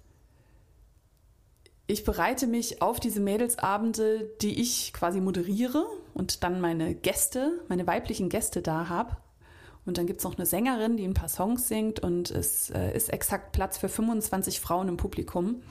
ich 1.90 2.04
bereite 2.04 2.46
mich 2.46 2.82
auf 2.82 3.00
diese 3.00 3.20
Mädelsabende, 3.20 4.30
die 4.40 4.60
ich 4.60 4.92
quasi 4.92 5.20
moderiere 5.20 5.84
und 6.14 6.44
dann 6.44 6.60
meine 6.60 6.94
Gäste, 6.94 7.60
meine 7.68 7.86
weiblichen 7.86 8.28
Gäste 8.28 8.62
da 8.62 8.88
habe. 8.88 9.16
Und 9.86 9.98
dann 9.98 10.06
gibt 10.06 10.20
es 10.20 10.24
noch 10.24 10.36
eine 10.36 10.46
Sängerin, 10.46 10.96
die 10.96 11.04
ein 11.04 11.14
paar 11.14 11.28
Songs 11.28 11.66
singt 11.66 12.00
und 12.00 12.30
es 12.30 12.70
äh, 12.70 12.94
ist 12.94 13.12
exakt 13.12 13.52
Platz 13.52 13.78
für 13.78 13.88
25 13.88 14.60
Frauen 14.60 14.88
im 14.88 14.98
Publikum, 14.98 15.62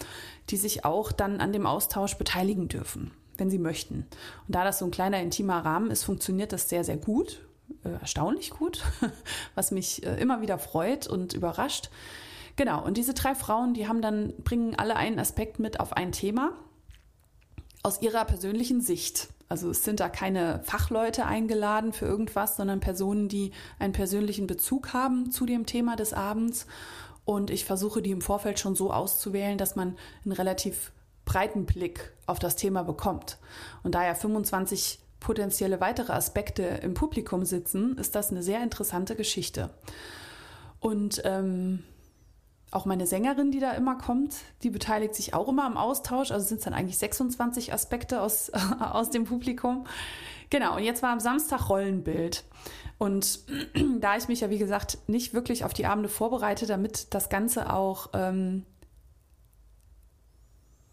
die 0.49 0.57
sich 0.57 0.83
auch 0.83 1.11
dann 1.11 1.39
an 1.39 1.53
dem 1.53 1.65
Austausch 1.65 2.15
beteiligen 2.15 2.67
dürfen, 2.67 3.11
wenn 3.38 3.49
sie 3.49 3.59
möchten. 3.59 4.07
Und 4.47 4.55
da 4.55 4.63
das 4.63 4.79
so 4.79 4.85
ein 4.85 4.91
kleiner 4.91 5.21
intimer 5.21 5.63
Rahmen 5.63 5.91
ist, 5.91 6.03
funktioniert 6.03 6.51
das 6.51 6.69
sehr, 6.69 6.83
sehr 6.83 6.97
gut, 6.97 7.45
äh, 7.83 7.91
erstaunlich 7.91 8.49
gut, 8.49 8.83
was 9.55 9.71
mich 9.71 10.05
äh, 10.05 10.19
immer 10.19 10.41
wieder 10.41 10.57
freut 10.57 11.07
und 11.07 11.33
überrascht. 11.33 11.89
Genau, 12.60 12.84
und 12.84 12.98
diese 12.98 13.13
drei 13.13 13.36
Frauen, 13.36 13.74
die 13.74 13.88
haben 13.88 14.01
dann, 14.01 14.34
bringen 14.44 14.75
alle 14.75 14.98
einen 14.98 15.18
Aspekt 15.18 15.60
mit 15.60 15.80
auf 15.80 15.94
ein 15.94 16.12
Thema 16.12 16.51
aus 17.84 18.01
ihrer 18.01 18.25
persönlichen 18.25 18.82
Sicht. 18.82 19.30
Also 19.48 19.70
es 19.70 19.86
sind 19.86 20.01
da 20.01 20.10
keine 20.10 20.60
Fachleute 20.66 21.25
eingeladen 21.25 21.94
für 21.94 22.06
irgendwas, 22.06 22.58
sondern 22.58 22.82
Personen, 22.82 23.30
die 23.30 23.51
einen 23.80 23.94
persönlichen 23.94 24.46
Bezug 24.46 24.92
haben 24.92 25.32
zu 25.32 25.46
dem 25.46 25.68
Thema 25.68 25.96
des 25.96 26.12
Abends. 26.12 26.68
Und 27.24 27.50
ich 27.50 27.63
versuche 27.63 28.01
die 28.01 28.12
im 28.12 28.20
Vorfeld 28.20 28.60
schon 28.60 28.75
so 28.75 28.92
auszuwählen, 28.92 29.58
dass 29.58 29.78
man 29.78 29.96
einen 30.25 30.34
relativ 30.34 30.92
breiten 31.24 31.66
Blick 31.66 32.12
auf 32.25 32.39
das 32.39 32.58
Thema 32.58 32.84
bekommt. 32.84 33.38
Und 33.84 33.96
da 33.96 34.06
ja 34.06 34.16
25 34.16 35.00
potenzielle 35.22 35.80
weitere 35.80 36.12
Aspekte 36.12 36.63
im 36.63 36.94
Publikum 36.94 37.46
sitzen, 37.46 37.98
ist 37.98 38.16
das 38.16 38.32
eine 38.32 38.44
sehr 38.44 38.62
interessante 38.62 39.16
Geschichte. 39.16 39.70
Und 40.82 41.22
ähm, 41.24 41.84
auch 42.71 42.85
meine 42.85 43.07
Sängerin, 43.07 43.51
die 43.51 43.59
da 43.59 43.71
immer 43.71 43.95
kommt, 43.97 44.35
die 44.63 44.69
beteiligt 44.69 45.15
sich 45.15 45.33
auch 45.33 45.47
immer 45.47 45.65
am 45.65 45.77
Austausch. 45.77 46.31
Also 46.31 46.45
sind 46.45 46.59
es 46.59 46.65
dann 46.65 46.73
eigentlich 46.73 46.97
26 46.97 47.73
Aspekte 47.73 48.21
aus, 48.21 48.51
aus 48.79 49.09
dem 49.09 49.25
Publikum. 49.25 49.85
Genau, 50.49 50.75
und 50.77 50.83
jetzt 50.83 51.01
war 51.03 51.11
am 51.11 51.19
Samstag 51.19 51.69
Rollenbild. 51.69 52.43
Und 52.97 53.39
da 53.99 54.17
ich 54.17 54.27
mich 54.27 54.41
ja, 54.41 54.49
wie 54.49 54.59
gesagt, 54.59 54.99
nicht 55.07 55.33
wirklich 55.33 55.63
auf 55.63 55.73
die 55.73 55.85
Abende 55.85 56.09
vorbereite, 56.09 56.67
damit 56.67 57.13
das 57.13 57.29
Ganze 57.29 57.73
auch 57.73 58.09
ähm, 58.13 58.65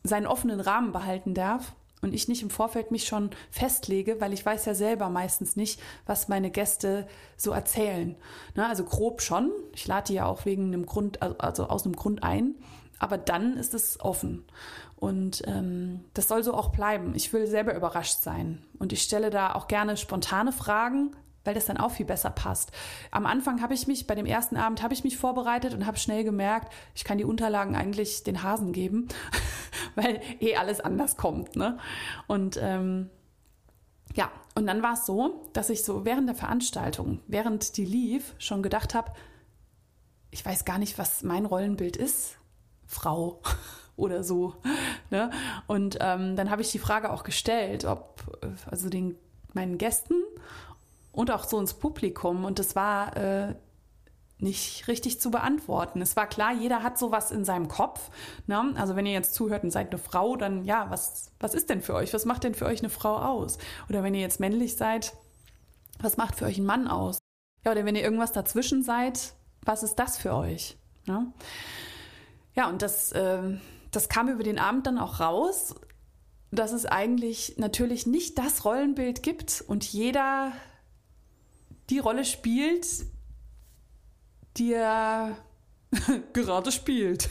seinen 0.02 0.26
offenen 0.26 0.60
Rahmen 0.60 0.92
behalten 0.92 1.34
darf, 1.34 1.74
und 2.06 2.14
ich 2.14 2.28
nicht 2.28 2.42
im 2.42 2.50
Vorfeld 2.50 2.90
mich 2.90 3.06
schon 3.06 3.30
festlege, 3.50 4.20
weil 4.20 4.32
ich 4.32 4.46
weiß 4.46 4.64
ja 4.64 4.74
selber 4.74 5.10
meistens 5.10 5.56
nicht, 5.56 5.80
was 6.06 6.28
meine 6.28 6.50
Gäste 6.50 7.06
so 7.36 7.50
erzählen. 7.50 8.16
Ne, 8.54 8.66
also 8.66 8.84
grob 8.84 9.20
schon. 9.20 9.50
Ich 9.74 9.86
lade 9.86 10.06
die 10.08 10.14
ja 10.14 10.26
auch 10.26 10.44
wegen 10.44 10.66
einem 10.66 10.86
Grund, 10.86 11.20
also 11.22 11.66
aus 11.66 11.84
einem 11.84 11.96
Grund 11.96 12.22
ein. 12.22 12.54
Aber 12.98 13.18
dann 13.18 13.56
ist 13.56 13.74
es 13.74 14.00
offen. 14.00 14.44
Und 14.94 15.42
ähm, 15.46 16.04
das 16.14 16.28
soll 16.28 16.42
so 16.42 16.54
auch 16.54 16.70
bleiben. 16.70 17.14
Ich 17.14 17.32
will 17.32 17.46
selber 17.46 17.74
überrascht 17.74 18.20
sein. 18.20 18.62
Und 18.78 18.92
ich 18.92 19.02
stelle 19.02 19.30
da 19.30 19.54
auch 19.54 19.68
gerne 19.68 19.96
spontane 19.96 20.52
Fragen, 20.52 21.14
weil 21.46 21.54
das 21.54 21.66
dann 21.66 21.76
auch 21.76 21.90
viel 21.90 22.06
besser 22.06 22.30
passt. 22.30 22.72
Am 23.10 23.26
Anfang 23.26 23.62
habe 23.62 23.74
ich 23.74 23.86
mich, 23.86 24.06
bei 24.06 24.14
dem 24.14 24.26
ersten 24.26 24.56
Abend 24.56 24.82
habe 24.82 24.94
ich 24.94 25.04
mich 25.04 25.16
vorbereitet 25.16 25.74
und 25.74 25.86
habe 25.86 25.98
schnell 25.98 26.24
gemerkt, 26.24 26.72
ich 26.94 27.04
kann 27.04 27.18
die 27.18 27.24
Unterlagen 27.24 27.76
eigentlich 27.76 28.22
den 28.22 28.42
Hasen 28.42 28.72
geben, 28.72 29.08
weil 29.94 30.20
eh 30.40 30.56
alles 30.56 30.80
anders 30.80 31.16
kommt. 31.16 31.56
Ne? 31.56 31.78
Und 32.26 32.58
ähm, 32.60 33.10
ja, 34.14 34.30
und 34.54 34.66
dann 34.66 34.82
war 34.82 34.94
es 34.94 35.06
so, 35.06 35.48
dass 35.52 35.70
ich 35.70 35.84
so 35.84 36.04
während 36.04 36.28
der 36.28 36.36
Veranstaltung, 36.36 37.20
während 37.26 37.76
die 37.76 37.84
lief, 37.84 38.34
schon 38.38 38.62
gedacht 38.62 38.94
habe, 38.94 39.12
ich 40.30 40.44
weiß 40.44 40.64
gar 40.64 40.78
nicht, 40.78 40.98
was 40.98 41.22
mein 41.22 41.46
Rollenbild 41.46 41.96
ist. 41.96 42.38
Frau 42.86 43.40
oder 43.96 44.22
so. 44.24 44.54
Ne? 45.08 45.30
Und 45.68 45.98
ähm, 46.00 46.34
dann 46.34 46.50
habe 46.50 46.62
ich 46.62 46.72
die 46.72 46.80
Frage 46.80 47.12
auch 47.12 47.22
gestellt, 47.22 47.84
ob 47.84 48.24
also 48.68 48.88
den 48.88 49.14
meinen 49.52 49.78
Gästen 49.78 50.14
und 51.16 51.30
auch 51.30 51.44
so 51.44 51.58
ins 51.58 51.74
Publikum. 51.74 52.44
Und 52.44 52.58
das 52.58 52.76
war 52.76 53.16
äh, 53.16 53.54
nicht 54.38 54.86
richtig 54.86 55.18
zu 55.18 55.30
beantworten. 55.30 56.02
Es 56.02 56.14
war 56.14 56.26
klar, 56.26 56.52
jeder 56.52 56.82
hat 56.82 56.98
sowas 56.98 57.30
in 57.30 57.44
seinem 57.44 57.68
Kopf. 57.68 58.10
Ne? 58.46 58.74
Also 58.76 58.96
wenn 58.96 59.06
ihr 59.06 59.12
jetzt 59.12 59.34
zuhört 59.34 59.64
und 59.64 59.70
seid 59.70 59.90
eine 59.90 59.98
Frau, 59.98 60.36
dann 60.36 60.64
ja, 60.64 60.90
was, 60.90 61.32
was 61.40 61.54
ist 61.54 61.70
denn 61.70 61.80
für 61.80 61.94
euch? 61.94 62.12
Was 62.12 62.26
macht 62.26 62.44
denn 62.44 62.54
für 62.54 62.66
euch 62.66 62.80
eine 62.80 62.90
Frau 62.90 63.16
aus? 63.16 63.56
Oder 63.88 64.02
wenn 64.02 64.14
ihr 64.14 64.20
jetzt 64.20 64.40
männlich 64.40 64.76
seid, 64.76 65.16
was 65.98 66.18
macht 66.18 66.36
für 66.36 66.44
euch 66.44 66.58
ein 66.58 66.66
Mann 66.66 66.86
aus? 66.86 67.18
Ja, 67.64 67.72
oder 67.72 67.86
wenn 67.86 67.96
ihr 67.96 68.02
irgendwas 68.02 68.32
dazwischen 68.32 68.82
seid, 68.82 69.32
was 69.62 69.82
ist 69.82 69.96
das 69.96 70.18
für 70.18 70.34
euch? 70.34 70.76
Ne? 71.06 71.32
Ja, 72.54 72.68
und 72.68 72.82
das, 72.82 73.12
äh, 73.12 73.56
das 73.90 74.10
kam 74.10 74.28
über 74.28 74.42
den 74.42 74.58
Abend 74.58 74.86
dann 74.86 74.98
auch 74.98 75.18
raus, 75.18 75.74
dass 76.50 76.72
es 76.72 76.84
eigentlich 76.84 77.54
natürlich 77.56 78.06
nicht 78.06 78.36
das 78.38 78.66
Rollenbild 78.66 79.22
gibt 79.22 79.64
und 79.66 79.82
jeder 79.84 80.52
die 81.90 81.98
Rolle 81.98 82.24
spielt, 82.24 82.86
die 84.56 84.72
er 84.72 85.36
gerade 86.32 86.72
spielt. 86.72 87.28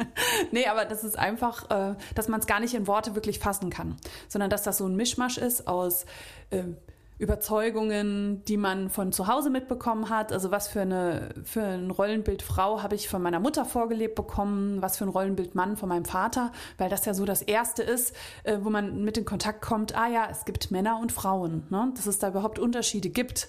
nee, 0.52 0.66
aber 0.66 0.84
das 0.84 1.04
ist 1.04 1.18
einfach, 1.18 1.70
äh, 1.70 1.96
dass 2.14 2.28
man 2.28 2.40
es 2.40 2.46
gar 2.46 2.60
nicht 2.60 2.74
in 2.74 2.86
Worte 2.86 3.14
wirklich 3.14 3.38
fassen 3.38 3.70
kann, 3.70 3.96
sondern 4.28 4.50
dass 4.50 4.62
das 4.62 4.78
so 4.78 4.86
ein 4.86 4.96
Mischmasch 4.96 5.38
ist 5.38 5.66
aus 5.66 6.06
äh, 6.50 6.64
Überzeugungen, 7.18 8.44
die 8.44 8.58
man 8.58 8.90
von 8.90 9.10
zu 9.10 9.26
Hause 9.26 9.48
mitbekommen 9.48 10.10
hat. 10.10 10.32
Also 10.32 10.50
was 10.50 10.68
für, 10.68 10.82
eine, 10.82 11.30
für 11.44 11.62
ein 11.62 11.90
Rollenbild 11.90 12.42
Frau 12.42 12.82
habe 12.82 12.94
ich 12.94 13.08
von 13.08 13.22
meiner 13.22 13.40
Mutter 13.40 13.64
vorgelebt 13.64 14.14
bekommen, 14.14 14.82
was 14.82 14.98
für 14.98 15.04
ein 15.04 15.08
Rollenbild 15.08 15.54
Mann 15.54 15.78
von 15.78 15.88
meinem 15.88 16.04
Vater, 16.04 16.52
weil 16.76 16.90
das 16.90 17.06
ja 17.06 17.14
so 17.14 17.24
das 17.24 17.40
Erste 17.40 17.82
ist, 17.82 18.14
äh, 18.44 18.58
wo 18.60 18.68
man 18.68 19.02
mit 19.02 19.16
in 19.16 19.24
Kontakt 19.24 19.62
kommt, 19.62 19.96
ah 19.96 20.08
ja, 20.08 20.28
es 20.30 20.44
gibt 20.44 20.70
Männer 20.70 20.98
und 21.00 21.10
Frauen, 21.10 21.66
ne? 21.70 21.90
dass 21.94 22.06
es 22.06 22.18
da 22.18 22.28
überhaupt 22.28 22.58
Unterschiede 22.58 23.08
gibt. 23.08 23.48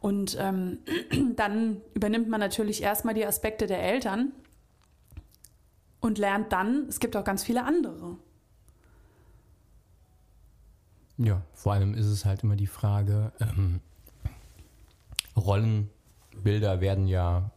Und 0.00 0.36
ähm, 0.38 0.78
dann 1.36 1.80
übernimmt 1.94 2.28
man 2.28 2.40
natürlich 2.40 2.82
erstmal 2.82 3.14
die 3.14 3.24
Aspekte 3.24 3.66
der 3.66 3.82
Eltern 3.82 4.32
und 6.00 6.18
lernt 6.18 6.52
dann, 6.52 6.86
es 6.88 7.00
gibt 7.00 7.16
auch 7.16 7.24
ganz 7.24 7.42
viele 7.42 7.64
andere. 7.64 8.18
Ja, 11.18 11.42
vor 11.52 11.72
allem 11.72 11.94
ist 11.94 12.06
es 12.06 12.24
halt 12.24 12.44
immer 12.44 12.56
die 12.56 12.66
Frage, 12.66 13.32
ähm, 13.40 13.80
Rollenbilder 15.36 16.80
werden 16.80 17.06
ja 17.06 17.50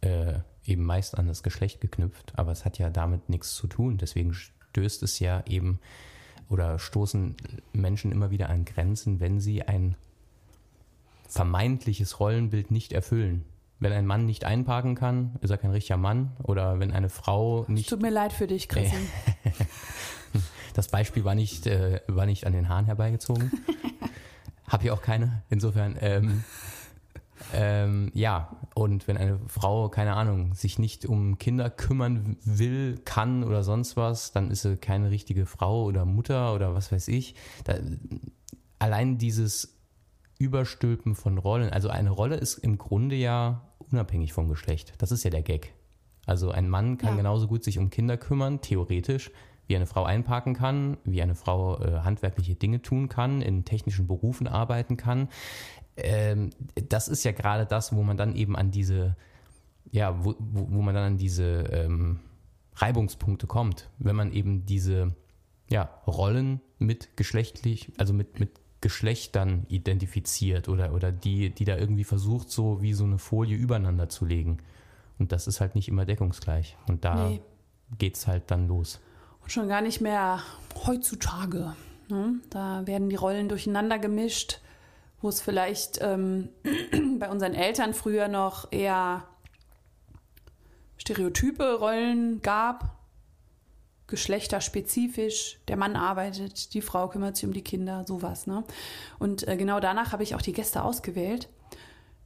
äh, 0.00 0.34
eben 0.64 0.84
meist 0.84 1.18
an 1.18 1.26
das 1.26 1.42
Geschlecht 1.42 1.80
geknüpft, 1.80 2.32
aber 2.36 2.52
es 2.52 2.64
hat 2.64 2.78
ja 2.78 2.90
damit 2.90 3.28
nichts 3.28 3.54
zu 3.54 3.66
tun. 3.66 3.98
Deswegen 3.98 4.34
stößt 4.34 5.02
es 5.02 5.18
ja 5.18 5.42
eben 5.46 5.80
oder 6.48 6.78
stoßen 6.78 7.36
Menschen 7.72 8.12
immer 8.12 8.30
wieder 8.30 8.48
an 8.50 8.64
Grenzen, 8.64 9.20
wenn 9.20 9.40
sie 9.40 9.62
ein 9.62 9.96
vermeintliches 11.28 12.20
Rollenbild 12.20 12.70
nicht 12.70 12.92
erfüllen. 12.92 13.44
Wenn 13.80 13.92
ein 13.92 14.06
Mann 14.06 14.26
nicht 14.26 14.44
einparken 14.44 14.94
kann, 14.94 15.36
ist 15.40 15.50
er 15.50 15.58
kein 15.58 15.70
richtiger 15.70 15.98
Mann. 15.98 16.32
Oder 16.42 16.80
wenn 16.80 16.90
eine 16.90 17.08
Frau 17.08 17.64
nicht. 17.68 17.88
Tut 17.88 18.02
mir 18.02 18.10
leid 18.10 18.32
für 18.32 18.46
dich, 18.46 18.68
Christian. 18.68 19.02
das 20.78 20.86
Beispiel 20.86 21.24
war 21.24 21.34
nicht, 21.34 21.66
äh, 21.66 22.00
war 22.06 22.24
nicht 22.24 22.46
an 22.46 22.52
den 22.52 22.68
Haaren 22.68 22.84
herbeigezogen. 22.84 23.50
Hab 24.68 24.82
hier 24.82 24.94
auch 24.94 25.02
keine. 25.02 25.42
Insofern, 25.50 25.96
ähm, 26.00 26.44
ähm, 27.52 28.12
ja, 28.14 28.56
und 28.74 29.08
wenn 29.08 29.16
eine 29.16 29.40
Frau, 29.48 29.88
keine 29.88 30.14
Ahnung, 30.14 30.54
sich 30.54 30.78
nicht 30.78 31.04
um 31.04 31.36
Kinder 31.38 31.68
kümmern 31.68 32.36
will, 32.44 32.96
kann 33.04 33.42
oder 33.42 33.64
sonst 33.64 33.96
was, 33.96 34.30
dann 34.30 34.52
ist 34.52 34.62
sie 34.62 34.76
keine 34.76 35.10
richtige 35.10 35.46
Frau 35.46 35.82
oder 35.82 36.04
Mutter 36.04 36.54
oder 36.54 36.74
was 36.74 36.92
weiß 36.92 37.08
ich. 37.08 37.34
Da, 37.64 37.74
allein 38.78 39.18
dieses 39.18 39.80
Überstülpen 40.38 41.16
von 41.16 41.38
Rollen. 41.38 41.70
Also 41.70 41.88
eine 41.88 42.10
Rolle 42.10 42.36
ist 42.36 42.56
im 42.56 42.78
Grunde 42.78 43.16
ja 43.16 43.68
unabhängig 43.78 44.32
vom 44.32 44.48
Geschlecht. 44.48 44.92
Das 44.98 45.10
ist 45.10 45.24
ja 45.24 45.30
der 45.30 45.42
Gag. 45.42 45.72
Also 46.24 46.52
ein 46.52 46.68
Mann 46.68 46.98
kann 46.98 47.14
ja. 47.14 47.16
genauso 47.16 47.48
gut 47.48 47.64
sich 47.64 47.80
um 47.80 47.90
Kinder 47.90 48.16
kümmern, 48.16 48.60
theoretisch, 48.60 49.32
wie 49.68 49.76
eine 49.76 49.86
Frau 49.86 50.04
einparken 50.04 50.54
kann, 50.54 50.96
wie 51.04 51.22
eine 51.22 51.34
Frau 51.34 51.78
äh, 51.80 52.00
handwerkliche 52.00 52.54
Dinge 52.54 52.82
tun 52.82 53.08
kann, 53.08 53.42
in 53.42 53.64
technischen 53.64 54.06
Berufen 54.06 54.48
arbeiten 54.48 54.96
kann. 54.96 55.28
Ähm, 55.96 56.50
das 56.88 57.06
ist 57.06 57.22
ja 57.24 57.32
gerade 57.32 57.66
das, 57.66 57.94
wo 57.94 58.02
man 58.02 58.16
dann 58.16 58.34
eben 58.34 58.56
an 58.56 58.70
diese, 58.70 59.14
ja, 59.92 60.24
wo, 60.24 60.34
wo, 60.38 60.82
man 60.82 60.94
dann 60.94 61.04
an 61.04 61.18
diese 61.18 61.64
ähm, 61.70 62.20
Reibungspunkte 62.76 63.46
kommt, 63.46 63.90
wenn 63.98 64.16
man 64.16 64.32
eben 64.32 64.64
diese 64.64 65.14
ja, 65.68 65.82
Rollen 66.06 66.60
mit 66.78 67.16
geschlechtlich, 67.16 67.92
also 67.98 68.14
mit, 68.14 68.40
mit 68.40 68.50
Geschlechtern 68.80 69.66
identifiziert 69.68 70.68
oder, 70.68 70.94
oder 70.94 71.12
die, 71.12 71.50
die 71.50 71.64
da 71.64 71.76
irgendwie 71.76 72.04
versucht, 72.04 72.50
so 72.50 72.80
wie 72.80 72.94
so 72.94 73.04
eine 73.04 73.18
Folie 73.18 73.56
übereinander 73.56 74.08
zu 74.08 74.24
legen. 74.24 74.58
Und 75.18 75.32
das 75.32 75.46
ist 75.46 75.60
halt 75.60 75.74
nicht 75.74 75.88
immer 75.88 76.06
deckungsgleich. 76.06 76.76
Und 76.86 77.04
da 77.04 77.28
nee. 77.28 77.42
es 78.12 78.26
halt 78.26 78.50
dann 78.50 78.68
los. 78.68 79.00
Schon 79.48 79.66
gar 79.66 79.80
nicht 79.80 80.02
mehr 80.02 80.42
heutzutage. 80.86 81.74
Ne? 82.08 82.38
Da 82.50 82.86
werden 82.86 83.08
die 83.08 83.16
Rollen 83.16 83.48
durcheinander 83.48 83.98
gemischt, 83.98 84.60
wo 85.22 85.30
es 85.30 85.40
vielleicht 85.40 86.00
ähm, 86.02 86.50
bei 87.18 87.30
unseren 87.30 87.54
Eltern 87.54 87.94
früher 87.94 88.28
noch 88.28 88.70
eher 88.70 89.24
stereotype 90.98 91.78
Rollen 91.78 92.42
gab, 92.42 92.98
geschlechterspezifisch. 94.06 95.58
Der 95.66 95.78
Mann 95.78 95.96
arbeitet, 95.96 96.74
die 96.74 96.82
Frau 96.82 97.08
kümmert 97.08 97.36
sich 97.36 97.46
um 97.46 97.54
die 97.54 97.64
Kinder, 97.64 98.04
sowas. 98.06 98.46
Ne? 98.46 98.64
Und 99.18 99.48
äh, 99.48 99.56
genau 99.56 99.80
danach 99.80 100.12
habe 100.12 100.24
ich 100.24 100.34
auch 100.34 100.42
die 100.42 100.52
Gäste 100.52 100.84
ausgewählt. 100.84 101.48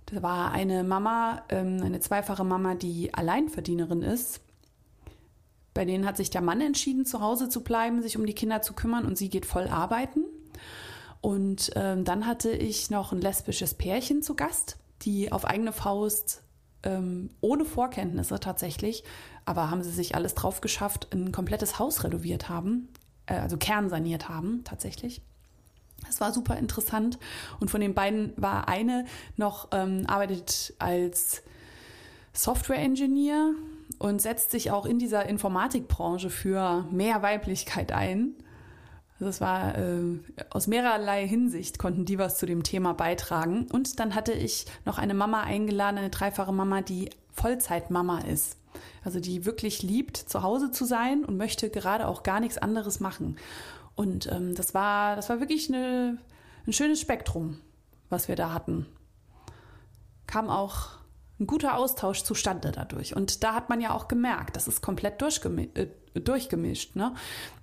Da 0.07 0.23
war 0.23 0.50
eine 0.50 0.83
Mama, 0.83 1.45
ähm, 1.50 1.81
eine 1.85 2.00
zweifache 2.00 2.43
Mama, 2.43 2.75
die 2.75 3.14
Alleinverdienerin 3.14 4.02
ist. 4.02 4.41
Bei 5.75 5.85
denen 5.85 6.07
hat 6.07 6.17
sich 6.17 6.31
der 6.31 6.43
Mann 6.43 6.61
entschieden, 6.61 7.07
zu 7.07 7.21
Hause 7.21 7.49
zu 7.49 7.62
bleiben, 7.62 8.02
sich 8.02 8.17
um 8.17 8.26
die 8.26 8.35
Kinder 8.35 8.62
zu 8.62 8.75
kümmern 8.75 9.07
und 9.07 9.17
sie 9.17 9.31
geht 9.31 9.47
voll 9.47 9.69
arbeiten. 9.69 10.25
Und 11.21 11.71
ähm, 11.76 12.05
dann 12.05 12.26
hatte 12.26 12.50
ich 12.50 12.91
noch 12.91 13.12
ein 13.12 13.21
lesbisches 13.21 13.75
Pärchen 13.75 14.23
zu 14.23 14.35
Gast, 14.35 14.76
die 15.02 15.33
auf 15.33 15.45
eigene 15.45 15.73
Faust 15.73 16.43
ähm, 16.83 17.31
ohne 17.41 17.64
Vorkenntnisse 17.64 18.41
tatsächlich, 18.41 19.05
aber 19.45 19.71
haben 19.71 19.83
sie 19.83 19.93
sich 19.93 20.14
alles 20.14 20.35
drauf 20.35 20.61
geschafft, 20.61 21.09
ein 21.12 21.33
komplettes 21.33 21.79
Haus 21.79 22.05
renoviert 22.05 22.49
haben, 22.49 22.88
äh, 23.26 23.35
also 23.35 23.57
kernsaniert 23.57 24.29
haben 24.29 24.62
tatsächlich. 24.64 25.23
Es 26.09 26.21
war 26.21 26.33
super 26.33 26.57
interessant 26.57 27.19
und 27.61 27.71
von 27.71 27.81
den 27.81 27.95
beiden 27.95 28.33
war 28.37 28.69
eine 28.69 29.05
noch 29.37 29.69
ähm, 29.73 30.05
arbeitet 30.09 30.75
als 30.81 31.43
Software 32.33 32.79
Engineer 32.79 33.55
und 33.99 34.21
setzt 34.21 34.51
sich 34.51 34.71
auch 34.71 34.87
in 34.87 34.99
dieser 34.99 35.27
Informatikbranche 35.27 36.31
für 36.31 36.85
mehr 36.91 37.23
Weiblichkeit 37.23 37.93
ein. 37.93 38.35
Also 39.15 39.31
es 39.31 39.41
war 39.41 39.79
äh, 39.79 40.19
aus 40.51 40.67
mehrerlei 40.67 41.27
Hinsicht 41.29 41.79
konnten 41.79 42.05
die 42.05 42.19
was 42.19 42.39
zu 42.39 42.47
dem 42.47 42.65
Thema 42.65 42.93
beitragen. 42.93 43.69
Und 43.71 44.01
dann 44.01 44.15
hatte 44.15 44.33
ich 44.33 44.67
noch 44.85 44.99
eine 44.99 45.15
Mama 45.15 45.43
eingeladen, 45.43 45.99
eine 45.99 46.11
dreifache 46.11 46.53
Mama, 46.53 46.83
die 46.83 47.11
Vollzeitmama 47.31 48.21
ist. 48.21 48.57
Also 49.05 49.21
die 49.21 49.45
wirklich 49.45 49.83
liebt, 49.83 50.17
zu 50.17 50.43
Hause 50.43 50.71
zu 50.71 50.85
sein 50.85 51.25
und 51.25 51.37
möchte 51.37 51.71
gerade 51.71 52.09
auch 52.09 52.23
gar 52.23 52.41
nichts 52.41 52.59
anderes 52.59 53.01
machen. 53.01 53.37
Und 53.95 54.31
ähm, 54.33 54.55
das 54.55 54.75
war, 54.75 55.17
das 55.17 55.29
war 55.29 55.41
wirklich 55.41 55.69
eine, 55.69 56.19
ein 56.67 56.73
schönes 56.73 57.01
Spektrum, 57.01 57.59
was 58.09 58.29
wir 58.29 58.37
da 58.37 58.53
hatten. 58.53 58.87
Kam 60.27 60.49
auch 60.49 61.02
ein 61.41 61.47
guter 61.47 61.77
Austausch 61.77 62.23
zustande 62.23 62.73
dadurch. 62.73 63.17
Und 63.17 63.43
da 63.43 63.55
hat 63.55 63.69
man 63.69 63.81
ja 63.81 63.93
auch 63.93 64.09
gemerkt, 64.09 64.57
das 64.57 64.69
ist 64.69 64.81
komplett 64.81 65.21
durchgemi 65.21 65.71
äh, 65.75 65.87
durchgemischt. 66.15 66.95
Ne? 66.95 67.15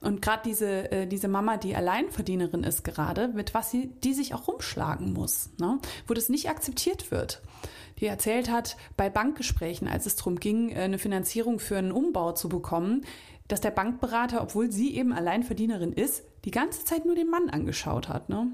Und 0.02 0.24
gerade 0.24 0.42
diese, 0.44 0.92
äh, 0.92 1.08
diese 1.08 1.28
Mama, 1.28 1.58
die 1.58 1.76
Alleinverdienerin 1.76 2.64
ist 2.64 2.84
gerade, 2.84 3.28
mit 3.28 3.54
was 3.54 3.70
sie, 3.70 3.92
die 4.04 4.14
sich 4.14 4.34
auch 4.34 4.48
rumschlagen 4.48 5.14
muss, 5.14 5.52
ne? 5.60 5.80
wo 6.08 6.16
das 6.16 6.30
nicht 6.30 6.50
akzeptiert 6.50 7.12
wird. 7.12 7.42
Die 8.00 8.08
erzählt 8.08 8.50
hat, 8.50 8.78
bei 8.98 9.10
Bankgesprächen, 9.10 9.88
als 9.88 10.06
es 10.06 10.16
darum 10.16 10.40
ging, 10.40 10.70
äh, 10.70 10.80
eine 10.80 10.98
Finanzierung 10.98 11.60
für 11.60 11.78
einen 11.78 11.92
Umbau 11.92 12.32
zu 12.32 12.50
bekommen, 12.50 13.06
dass 13.48 13.62
der 13.62 13.72
Bankberater, 13.72 14.42
obwohl 14.42 14.72
sie 14.72 14.96
eben 14.96 15.12
Alleinverdienerin 15.12 15.94
ist, 15.94 16.24
die 16.46 16.52
ganze 16.52 16.86
Zeit 16.86 17.06
nur 17.06 17.16
den 17.16 17.30
Mann 17.30 17.50
angeschaut 17.50 18.10
hat. 18.10 18.30
Ne? 18.30 18.48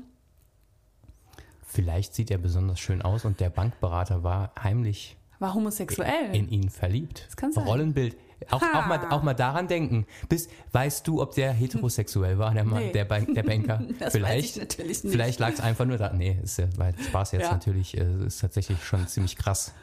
Vielleicht 1.65 2.13
sieht 2.13 2.31
er 2.31 2.37
besonders 2.37 2.79
schön 2.79 3.01
aus 3.01 3.25
und 3.25 3.39
der 3.39 3.49
Bankberater 3.49 4.23
war 4.23 4.51
heimlich 4.61 5.17
war 5.39 5.53
homosexuell. 5.53 6.33
in 6.33 6.47
ihn 6.49 6.69
verliebt. 6.69 7.25
Das 7.27 7.35
kann 7.35 7.51
sein. 7.51 7.65
Rollenbild. 7.65 8.15
Auch, 8.51 8.61
auch, 8.61 8.85
mal, 8.85 8.99
auch 9.11 9.23
mal 9.23 9.33
daran 9.33 9.67
denken. 9.67 10.05
Bis, 10.29 10.47
weißt 10.71 11.07
du, 11.07 11.21
ob 11.21 11.33
der 11.35 11.51
heterosexuell 11.51 12.37
war, 12.37 12.53
der 12.53 12.63
Mann, 12.65 12.83
Nee. 12.83 12.91
der, 12.91 13.05
Bank, 13.05 13.33
der 13.33 13.43
Banker? 13.43 13.81
Das 13.99 14.13
vielleicht 14.13 14.37
weiß 14.37 14.51
ich 14.51 14.57
natürlich 14.61 15.03
nicht. 15.03 15.11
vielleicht 15.13 15.39
lag 15.39 15.51
es 15.53 15.59
einfach 15.61 15.85
nur 15.85 15.97
da. 15.97 16.11
Nee, 16.13 16.37
ist 16.43 16.57
ja, 16.59 16.67
weil 16.77 16.93
Spaß 16.99 17.31
jetzt 17.33 17.43
Ja. 17.43 17.51
natürlich, 17.53 17.97
äh, 17.97 18.25
ist 18.25 18.39
tatsächlich 18.41 18.83
schon 18.83 19.07
ziemlich 19.07 19.35
krass. 19.35 19.73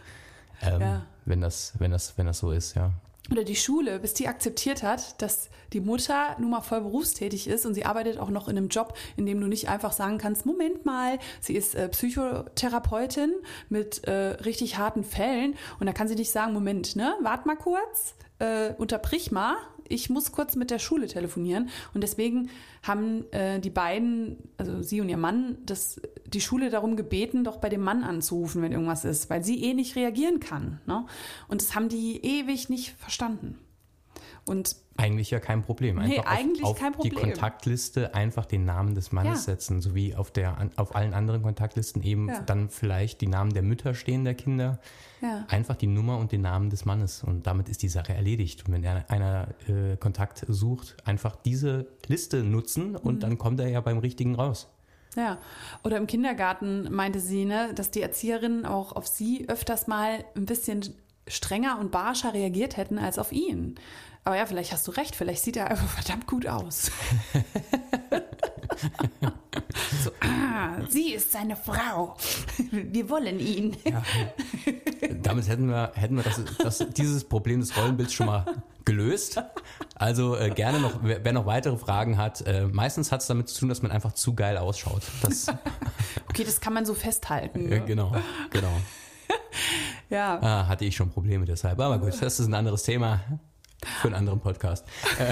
Ähm, 0.62 0.80
Ja. 0.80 1.02
wenn, 1.24 1.40
das, 1.40 1.72
wenn, 1.78 1.90
das, 1.90 2.16
wenn 2.18 2.26
das 2.26 2.38
so 2.38 2.50
ist, 2.52 2.74
ja. 2.76 2.92
Oder 3.30 3.44
die 3.44 3.56
Schule, 3.56 4.00
bis 4.00 4.14
die 4.14 4.26
akzeptiert 4.26 4.82
hat, 4.82 5.22
dass 5.22 5.48
die 5.72 5.80
Mutter 5.80 6.36
nun 6.38 6.50
mal 6.50 6.60
voll 6.60 6.80
berufstätig 6.80 7.46
ist 7.46 7.64
und 7.64 7.74
sie 7.74 7.84
arbeitet 7.84 8.18
auch 8.18 8.30
noch 8.30 8.48
in 8.48 8.56
einem 8.56 8.68
Job, 8.68 8.96
in 9.16 9.26
dem 9.26 9.40
du 9.40 9.46
nicht 9.46 9.68
einfach 9.68 9.92
sagen 9.92 10.18
kannst, 10.18 10.44
Moment 10.44 10.84
mal, 10.84 11.18
sie 11.40 11.54
ist 11.54 11.74
äh, 11.74 11.88
Psychotherapeutin 11.88 13.32
mit 13.68 14.04
äh, 14.04 14.12
richtig 14.12 14.76
harten 14.76 15.04
Fällen. 15.04 15.54
Und 15.78 15.86
da 15.86 15.92
kann 15.92 16.08
sie 16.08 16.16
nicht 16.16 16.32
sagen, 16.32 16.52
Moment, 16.52 16.96
ne, 16.96 17.14
wart 17.22 17.46
mal 17.46 17.56
kurz, 17.56 18.14
äh, 18.38 18.74
unterbrich 18.76 19.30
mal, 19.30 19.56
ich 19.92 20.10
muss 20.10 20.32
kurz 20.32 20.56
mit 20.56 20.70
der 20.70 20.78
Schule 20.78 21.06
telefonieren 21.06 21.68
und 21.94 22.02
deswegen 22.02 22.50
haben 22.82 23.30
äh, 23.32 23.60
die 23.60 23.70
beiden, 23.70 24.38
also 24.56 24.82
sie 24.82 25.00
und 25.00 25.08
ihr 25.08 25.16
Mann, 25.16 25.58
das, 25.64 26.00
die 26.26 26.40
Schule 26.40 26.70
darum 26.70 26.96
gebeten, 26.96 27.44
doch 27.44 27.58
bei 27.58 27.68
dem 27.68 27.82
Mann 27.82 28.02
anzurufen, 28.02 28.62
wenn 28.62 28.72
irgendwas 28.72 29.04
ist, 29.04 29.30
weil 29.30 29.44
sie 29.44 29.62
eh 29.62 29.74
nicht 29.74 29.96
reagieren 29.96 30.40
kann. 30.40 30.80
Ne? 30.86 31.06
Und 31.48 31.62
das 31.62 31.74
haben 31.74 31.88
die 31.88 32.24
ewig 32.24 32.68
nicht 32.68 32.94
verstanden. 32.98 33.58
Und 34.44 34.76
Eigentlich 34.96 35.30
ja 35.30 35.40
kein 35.40 35.62
Problem. 35.62 35.96
Nee, 35.96 36.18
Einfach 36.18 36.26
eigentlich 36.30 36.64
auf, 36.64 36.72
auf 36.72 36.78
kein 36.78 36.92
die 37.02 37.08
Problem. 37.10 37.30
Kontaktliste 37.32 38.14
einfach 38.14 38.44
den 38.44 38.64
Namen 38.64 38.94
des 38.94 39.10
Mannes 39.12 39.46
Ja. 39.46 39.52
setzen, 39.54 39.80
so 39.80 39.94
wie 39.94 40.14
auf, 40.14 40.30
der, 40.30 40.68
auf 40.76 40.94
allen 40.94 41.14
anderen 41.14 41.42
Kontaktlisten 41.42 42.02
eben 42.02 42.28
Ja. 42.28 42.40
dann 42.40 42.68
vielleicht 42.68 43.20
die 43.20 43.26
Namen 43.28 43.52
der 43.54 43.62
Mütter 43.62 43.94
stehen, 43.94 44.24
der 44.24 44.34
Kinder. 44.34 44.80
ja, 45.22 45.46
Einfach 45.48 45.76
die 45.76 45.86
Nummer 45.86 46.18
und 46.18 46.32
den 46.32 46.42
Namen 46.42 46.68
des 46.70 46.84
Mannes 46.84 47.22
und 47.22 47.46
damit 47.46 47.68
ist 47.68 47.82
die 47.82 47.88
Sache 47.88 48.12
erledigt. 48.14 48.66
Und 48.66 48.74
wenn 48.74 48.84
er 48.84 49.08
einer 49.10 49.48
äh, 49.68 49.96
Kontakt 49.96 50.44
sucht, 50.48 50.96
einfach 51.04 51.36
diese 51.36 51.86
Liste 52.08 52.42
nutzen 52.42 52.96
und 52.96 53.14
Mhm. 53.16 53.20
dann 53.20 53.38
kommt 53.38 53.60
er 53.60 53.68
ja 53.68 53.80
beim 53.80 53.98
Richtigen 53.98 54.34
raus. 54.34 54.68
ja. 55.16 55.38
Oder 55.84 55.96
im 55.98 56.06
Kindergarten 56.06 56.92
meinte 56.92 57.20
sie, 57.20 57.44
ne, 57.44 57.72
dass 57.74 57.90
die 57.90 58.02
Erzieherinnen 58.02 58.66
auch 58.66 58.92
auf 58.96 59.06
sie 59.06 59.46
öfters 59.48 59.86
mal 59.86 60.24
ein 60.36 60.46
bisschen 60.46 60.82
strenger 61.26 61.78
und 61.78 61.90
barscher 61.92 62.34
reagiert 62.34 62.76
hätten 62.76 62.98
als 62.98 63.18
auf 63.18 63.32
ihn. 63.32 63.76
Aber 64.24 64.36
ja, 64.36 64.46
vielleicht 64.46 64.72
hast 64.72 64.86
du 64.86 64.92
recht, 64.92 65.16
vielleicht 65.16 65.42
sieht 65.42 65.56
er 65.56 65.68
einfach 65.70 65.88
verdammt 66.02 66.26
gut 66.26 66.46
aus. 66.46 66.90
so, 70.04 70.10
ah, 70.20 70.78
sie 70.88 71.12
ist 71.14 71.32
seine 71.32 71.56
Frau. 71.56 72.16
Wir 72.70 73.08
wollen 73.10 73.40
ihn. 73.40 73.76
Damit 75.22 75.48
hätten 75.48 75.68
wir, 75.68 75.92
hätten 75.94 76.16
wir 76.16 76.22
das, 76.22 76.40
das, 76.58 76.86
dieses 76.96 77.24
Problem 77.24 77.60
des 77.60 77.76
Rollenbilds 77.76 78.12
schon 78.12 78.26
mal 78.26 78.44
gelöst. 78.84 79.40
Also 79.94 80.36
äh, 80.36 80.50
gerne 80.50 80.80
noch, 80.80 81.00
wer, 81.02 81.24
wer 81.24 81.32
noch 81.32 81.46
weitere 81.46 81.76
Fragen 81.76 82.16
hat, 82.18 82.40
äh, 82.46 82.66
meistens 82.66 83.12
hat 83.12 83.20
es 83.20 83.26
damit 83.26 83.48
zu 83.48 83.60
tun, 83.60 83.68
dass 83.68 83.82
man 83.82 83.90
einfach 83.92 84.12
zu 84.12 84.34
geil 84.34 84.56
ausschaut. 84.56 85.02
Das, 85.22 85.46
Okay, 86.28 86.44
das 86.44 86.60
kann 86.60 86.72
man 86.72 86.86
so 86.86 86.94
festhalten. 86.94 87.70
äh, 87.70 87.78
Ne? 87.80 87.84
genau, 87.84 88.12
genau. 88.50 88.72
Ja. 90.12 90.38
Ah, 90.42 90.68
hatte 90.68 90.84
ich 90.84 90.94
schon 90.94 91.08
Probleme 91.08 91.46
deshalb. 91.46 91.80
Aber 91.80 91.98
gut, 91.98 92.12
das 92.20 92.38
ist 92.38 92.46
ein 92.46 92.52
anderes 92.54 92.82
Thema 92.82 93.20
für 94.00 94.08
einen 94.08 94.16
anderen 94.16 94.40
Podcast. 94.40 94.86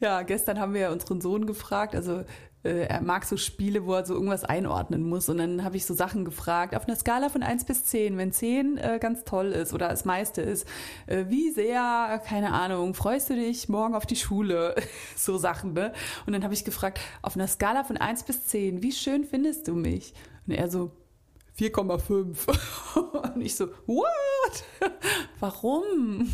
Ja, 0.00 0.22
gestern 0.22 0.60
haben 0.60 0.74
wir 0.74 0.82
ja 0.82 0.92
unseren 0.92 1.20
Sohn 1.20 1.44
gefragt, 1.44 1.96
also 1.96 2.22
äh, 2.62 2.86
er 2.86 3.02
mag 3.02 3.24
so 3.24 3.36
Spiele, 3.36 3.84
wo 3.84 3.94
er 3.94 4.06
so 4.06 4.14
irgendwas 4.14 4.44
einordnen 4.44 5.02
muss. 5.02 5.28
Und 5.28 5.38
dann 5.38 5.64
habe 5.64 5.76
ich 5.76 5.86
so 5.86 5.92
Sachen 5.92 6.24
gefragt, 6.24 6.76
auf 6.76 6.86
einer 6.86 6.96
Skala 6.96 7.30
von 7.30 7.42
1 7.42 7.64
bis 7.64 7.84
10, 7.86 8.16
wenn 8.16 8.30
10 8.30 8.78
äh, 8.78 8.98
ganz 9.00 9.24
toll 9.24 9.48
ist 9.48 9.74
oder 9.74 9.88
das 9.88 10.04
meiste 10.04 10.40
ist, 10.40 10.68
äh, 11.08 11.24
wie 11.26 11.50
sehr, 11.50 12.22
keine 12.24 12.52
Ahnung, 12.52 12.94
freust 12.94 13.30
du 13.30 13.34
dich 13.34 13.68
morgen 13.68 13.96
auf 13.96 14.06
die 14.06 14.14
Schule? 14.14 14.76
so 15.16 15.36
Sachen, 15.36 15.72
ne? 15.72 15.92
Und 16.26 16.32
dann 16.32 16.44
habe 16.44 16.54
ich 16.54 16.64
gefragt, 16.64 17.00
auf 17.22 17.34
einer 17.34 17.48
Skala 17.48 17.82
von 17.82 17.96
1 17.96 18.22
bis 18.22 18.46
10, 18.46 18.84
wie 18.84 18.92
schön 18.92 19.24
findest 19.24 19.66
du 19.66 19.74
mich? 19.74 20.14
Und 20.46 20.54
er 20.54 20.68
so, 20.68 20.92
4,5. 21.58 23.32
Und 23.34 23.40
ich 23.40 23.56
so, 23.56 23.66
what? 23.86 24.64
Warum? 25.40 26.32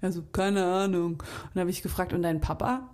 Er 0.00 0.12
so, 0.12 0.22
keine 0.32 0.64
Ahnung. 0.64 1.12
Und 1.14 1.50
dann 1.54 1.60
habe 1.62 1.70
ich 1.70 1.82
gefragt, 1.82 2.12
und 2.12 2.22
dein 2.22 2.40
Papa? 2.40 2.88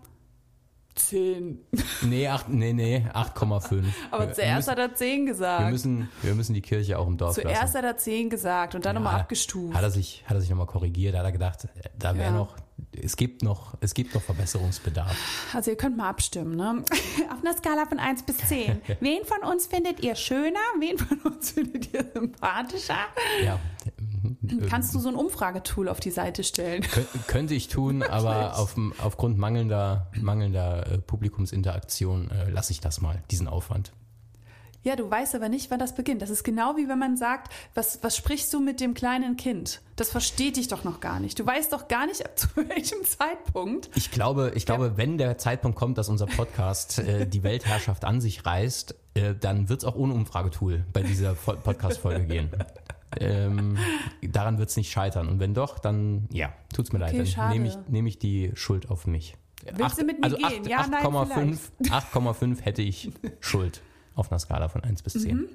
10. 0.94 1.58
Nee, 2.02 2.28
acht, 2.28 2.48
nee, 2.48 2.72
nee, 2.72 3.04
8,5. 3.12 3.84
Aber 4.10 4.26
Wir- 4.28 4.32
zuerst 4.34 4.68
wir 4.68 4.72
hat 4.72 4.78
er 4.78 4.94
10 4.94 5.24
müssen, 5.24 5.26
gesagt. 5.26 5.64
wir 5.64 5.70
müssen, 5.70 6.08
wir 6.22 6.34
müssen 6.34 6.54
die 6.54 6.62
Kirche 6.62 6.98
auch 6.98 7.06
im 7.06 7.16
Dorf 7.18 7.34
zuerst 7.34 7.60
lassen. 7.74 7.76
hat 7.78 7.84
er 7.84 7.96
10 7.98 8.30
gesagt 8.30 8.74
und 8.74 8.84
dann 8.86 8.94
nochmal 8.94 9.14
Ja, 9.14 9.20
abgestuft. 9.20 9.74
Hat 9.74 9.82
er 9.82 9.90
sich, 9.90 10.24
hat 10.26 10.36
er 10.36 10.40
sich 10.40 10.48
nochmal 10.50 10.66
korrigiert, 10.66 11.14
da 11.14 11.18
hat 11.18 11.26
er 11.26 11.32
gedacht, 11.32 11.64
äh, 11.64 11.88
da 11.98 12.14
wäre 12.16 12.30
Ja. 12.32 12.36
noch, 12.38 12.56
es 12.92 13.16
gibt 13.16 13.42
noch, 13.42 13.76
es 13.80 13.94
gibt 13.94 14.14
noch 14.14 14.22
Verbesserungsbedarf. 14.22 15.16
Also 15.54 15.70
ihr 15.70 15.76
könnt 15.76 15.96
mal 15.96 16.08
abstimmen, 16.08 16.56
ne? 16.56 16.82
Auf 17.32 17.40
einer 17.40 17.56
Skala 17.56 17.86
von 17.86 17.98
1 17.98 18.24
bis 18.24 18.38
10. 18.38 18.80
Wen 19.00 19.24
von 19.24 19.48
uns 19.48 19.66
findet 19.66 20.00
ihr 20.00 20.14
schöner? 20.14 20.60
Wen 20.78 20.98
von 20.98 21.18
uns 21.32 21.50
findet 21.52 21.92
ihr 21.92 22.04
sympathischer? 22.12 22.98
Ja. 23.44 23.58
Kannst 24.68 24.94
du 24.94 24.98
so 24.98 25.08
ein 25.08 25.14
Umfragetool 25.14 25.88
auf 25.88 26.00
die 26.00 26.10
Seite 26.10 26.42
stellen? 26.42 26.82
Kön 26.82 27.06
könnte 27.26 27.54
ich 27.54 27.68
tun, 27.68 28.02
aber 28.02 28.58
auf, 28.58 28.76
aufgrund 28.98 29.38
mangelnder, 29.38 30.10
mangelnder 30.20 30.90
äh, 30.90 30.98
Publikumsinteraktion 30.98 32.30
äh, 32.30 32.50
lasse 32.50 32.72
ich 32.72 32.80
das 32.80 33.00
mal, 33.00 33.22
diesen 33.30 33.46
Aufwand. 33.46 33.92
Ja, 34.86 34.94
du 34.94 35.10
weißt 35.10 35.34
aber 35.34 35.48
nicht, 35.48 35.68
wann 35.72 35.80
das 35.80 35.96
beginnt. 35.96 36.22
Das 36.22 36.30
ist 36.30 36.44
genau 36.44 36.76
wie 36.76 36.88
wenn 36.88 37.00
man 37.00 37.16
sagt, 37.16 37.52
was, 37.74 37.98
was 38.04 38.16
sprichst 38.16 38.54
du 38.54 38.60
mit 38.60 38.80
dem 38.80 38.94
kleinen 38.94 39.36
Kind? 39.36 39.82
Das 39.96 40.10
versteht 40.10 40.56
dich 40.56 40.68
doch 40.68 40.84
noch 40.84 41.00
gar 41.00 41.18
nicht. 41.18 41.40
Du 41.40 41.44
weißt 41.44 41.72
doch 41.72 41.88
gar 41.88 42.06
nicht, 42.06 42.24
ab 42.24 42.38
zu 42.38 42.46
welchem 42.54 43.02
Zeitpunkt. 43.04 43.90
Ich 43.96 44.12
glaube, 44.12 44.52
ich 44.54 44.64
glaube, 44.64 44.96
wenn 44.96 45.18
der 45.18 45.38
Zeitpunkt 45.38 45.76
kommt, 45.76 45.98
dass 45.98 46.08
unser 46.08 46.26
Podcast 46.26 47.00
äh, 47.00 47.26
die 47.26 47.42
Weltherrschaft 47.42 48.04
an 48.04 48.20
sich 48.20 48.46
reißt, 48.46 48.94
äh, 49.14 49.34
dann 49.34 49.68
wird 49.68 49.80
es 49.80 49.84
auch 49.84 49.96
ohne 49.96 50.14
Umfragetool 50.14 50.84
bei 50.92 51.02
dieser 51.02 51.34
Fo- 51.34 51.56
Podcast-Folge 51.56 52.24
gehen. 52.26 52.50
Ähm, 53.18 53.78
daran 54.22 54.58
wird 54.58 54.68
es 54.68 54.76
nicht 54.76 54.92
scheitern. 54.92 55.26
Und 55.28 55.40
wenn 55.40 55.52
doch, 55.52 55.80
dann 55.80 56.28
ja, 56.30 56.52
tut's 56.72 56.92
mir 56.92 57.02
Okay, 57.02 57.18
leid. 57.18 57.36
Dann 57.36 57.50
nehme 57.50 57.66
ich, 57.66 57.76
nehme 57.88 58.08
ich 58.08 58.20
die 58.20 58.52
Schuld 58.54 58.88
auf 58.88 59.08
mich. 59.08 59.36
Willst 59.74 60.00
du 60.00 60.04
mit 60.04 60.20
mir 60.20 60.24
also 60.24 60.36
gehen? 60.36 60.64
Ja, 60.64 60.86
nein, 60.86 61.02
8,5 61.04 61.58
8,5 61.88 62.60
hätte 62.62 62.82
ich 62.82 63.10
Schuld 63.40 63.82
auf 64.16 64.32
einer 64.32 64.38
Skala 64.38 64.68
von 64.68 64.82
1 64.82 65.02
bis 65.02 65.12
10. 65.14 65.36
Mhm. 65.36 65.48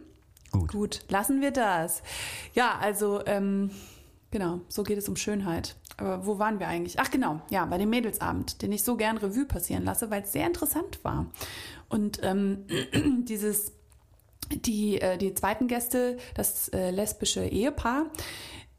Gut. 0.51 0.71
Gut, 0.71 0.99
lassen 1.09 1.41
wir 1.41 1.51
das. 1.51 2.03
Ja, 2.53 2.77
also, 2.79 3.25
ähm, 3.25 3.71
genau, 4.31 4.61
so 4.67 4.83
geht 4.83 4.97
es 4.97 5.07
um 5.09 5.15
Schönheit. 5.15 5.75
Aber 5.97 6.25
wo 6.25 6.39
waren 6.39 6.59
wir 6.59 6.67
eigentlich? 6.67 6.99
Ach 6.99 7.11
genau, 7.11 7.41
ja, 7.49 7.65
bei 7.65 7.77
dem 7.77 7.89
Mädelsabend, 7.89 8.61
den 8.61 8.71
ich 8.71 8.83
so 8.83 8.95
gern 8.97 9.17
Revue 9.17 9.45
passieren 9.45 9.83
lasse, 9.83 10.09
weil 10.09 10.23
es 10.23 10.31
sehr 10.31 10.47
interessant 10.47 11.03
war. 11.03 11.27
Und 11.89 12.19
ähm, 12.23 12.65
dieses 13.25 13.73
die, 14.51 14.99
äh, 14.99 15.17
die 15.17 15.33
zweiten 15.33 15.67
Gäste, 15.67 16.17
das 16.35 16.67
äh, 16.69 16.91
lesbische 16.91 17.45
Ehepaar, 17.45 18.07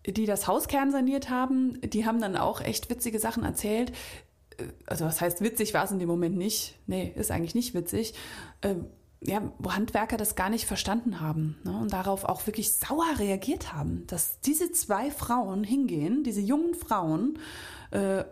die 0.07 0.27
das 0.27 0.47
Haus 0.47 0.69
kernsaniert 0.69 1.31
haben, 1.31 1.81
die 1.83 2.05
haben 2.05 2.21
dann 2.21 2.37
auch 2.37 2.61
echt 2.61 2.91
witzige 2.91 3.19
Sachen 3.19 3.45
erzählt. 3.45 3.93
Äh, 4.59 4.65
Also 4.87 5.05
was 5.07 5.21
heißt 5.21 5.41
witzig 5.41 5.73
war 5.73 5.85
es 5.85 5.91
in 5.91 5.99
dem 5.99 6.09
Moment 6.09 6.37
nicht. 6.37 6.77
Nee, 6.87 7.13
ist 7.17 7.31
eigentlich 7.31 7.55
nicht 7.55 7.73
witzig. 7.75 8.15
Ja, 9.25 9.53
wo 9.59 9.73
Handwerker 9.73 10.17
das 10.17 10.35
gar 10.35 10.51
nicht 10.51 10.67
verstanden 10.67 11.21
haben 11.21 11.59
ne, 11.65 11.77
und 11.79 11.93
darauf 11.93 12.25
auch 12.25 12.47
wirklich 12.47 12.73
sauer 12.73 13.07
reagiert 13.19 13.73
haben, 13.73 14.05
dass 14.09 14.41
diese 14.41 14.73
zwei 14.73 15.11
Frauen 15.11 15.63
hingehen, 15.63 16.25
diese 16.25 16.41
jungen 16.41 16.75
Frauen, 16.75 17.39
äh, 17.93 18.25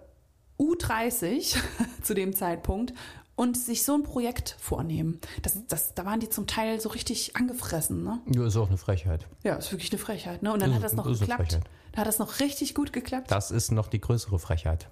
U30 0.59 1.57
zu 2.03 2.14
dem 2.14 2.35
Zeitpunkt, 2.35 2.92
und 3.37 3.57
sich 3.57 3.87
so 3.87 3.94
ein 3.94 4.03
Projekt 4.03 4.55
vornehmen. 4.59 5.18
Das, 5.40 5.66
das, 5.66 5.94
da 5.94 6.05
waren 6.05 6.20
die 6.20 6.29
zum 6.29 6.46
Teil 6.46 6.79
so 6.79 6.90
richtig 6.90 7.37
angefressen. 7.37 8.05
Ne? 8.05 8.20
Ja, 8.35 8.46
ist 8.46 8.57
auch 8.57 8.68
eine 8.68 8.76
Frechheit. 8.76 9.26
Ja, 9.42 9.55
ist 9.55 9.72
wirklich 9.72 9.90
eine 9.92 9.98
Frechheit. 9.98 10.42
Ne? 10.42 10.53
Und 10.53 10.61
dann 10.61 10.68
Ist- 10.70 10.76
hat 10.76 10.85
das 10.85 10.92
noch 10.92 11.07
geklappt. 11.07 11.61
Da 11.92 12.00
hat 12.03 12.07
das 12.07 12.18
noch 12.18 12.40
richtig 12.40 12.74
gut 12.74 12.92
geklappt. 12.92 13.31
Das 13.31 13.50
ist 13.50 13.72
noch 13.72 13.88
die 13.88 14.00
größere 14.00 14.38
Frechheit. 14.38 14.90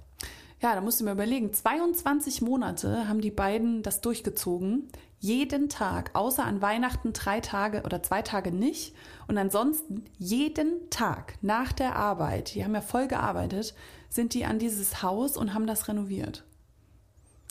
Ja, 0.60 0.74
da 0.74 0.80
musst 0.80 1.00
du 1.00 1.04
mir 1.04 1.12
überlegen. 1.12 1.52
22 1.52 2.42
Monate 2.42 3.08
haben 3.08 3.20
die 3.20 3.30
beiden 3.30 3.82
das 3.82 4.00
durchgezogen. 4.00 4.88
Jeden 5.20 5.68
Tag, 5.68 6.10
außer 6.14 6.44
an 6.44 6.62
Weihnachten 6.62 7.12
drei 7.12 7.40
Tage 7.40 7.82
oder 7.82 8.02
zwei 8.02 8.22
Tage 8.22 8.50
nicht. 8.50 8.94
Und 9.28 9.38
ansonsten 9.38 10.04
jeden 10.18 10.90
Tag 10.90 11.34
nach 11.42 11.72
der 11.72 11.96
Arbeit, 11.96 12.54
die 12.54 12.64
haben 12.64 12.74
ja 12.74 12.80
voll 12.80 13.08
gearbeitet, 13.08 13.74
sind 14.08 14.34
die 14.34 14.44
an 14.44 14.58
dieses 14.58 15.02
Haus 15.02 15.36
und 15.36 15.54
haben 15.54 15.66
das 15.66 15.86
renoviert. 15.88 16.44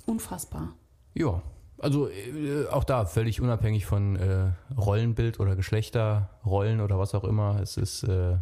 Unfassbar. 0.06 0.74
Ja, 1.14 1.42
also 1.80 2.10
äh, 2.10 2.68
auch 2.72 2.84
da 2.84 3.06
völlig 3.06 3.40
unabhängig 3.42 3.86
von 3.86 4.16
äh, 4.16 4.52
Rollenbild 4.78 5.40
oder 5.40 5.56
Geschlechterrollen 5.56 6.82
oder 6.82 6.98
was 7.00 7.14
auch 7.14 7.24
immer. 7.24 7.60
Es 7.62 7.78
ist 7.78 8.04
äh, 8.04 8.38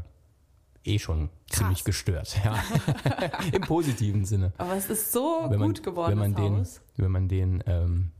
eh 0.88 1.00
schon 1.00 1.30
Krass. 1.50 1.60
ziemlich 1.60 1.84
gestört. 1.84 2.38
Ja. 2.44 2.56
Im 3.54 3.62
positiven 3.62 4.26
Sinne. 4.26 4.54
Aber 4.58 4.76
es 4.76 4.90
ist 4.90 5.12
so 5.12 5.42
man, 5.50 5.60
gut 5.60 5.84
geworden, 5.84 6.12
wenn 6.12 6.18
man 6.32 6.36
den, 6.36 6.58
Haus. 6.60 6.82
wenn 6.98 7.12
man 7.12 7.28
den, 7.28 7.64
ähm, 7.68 8.12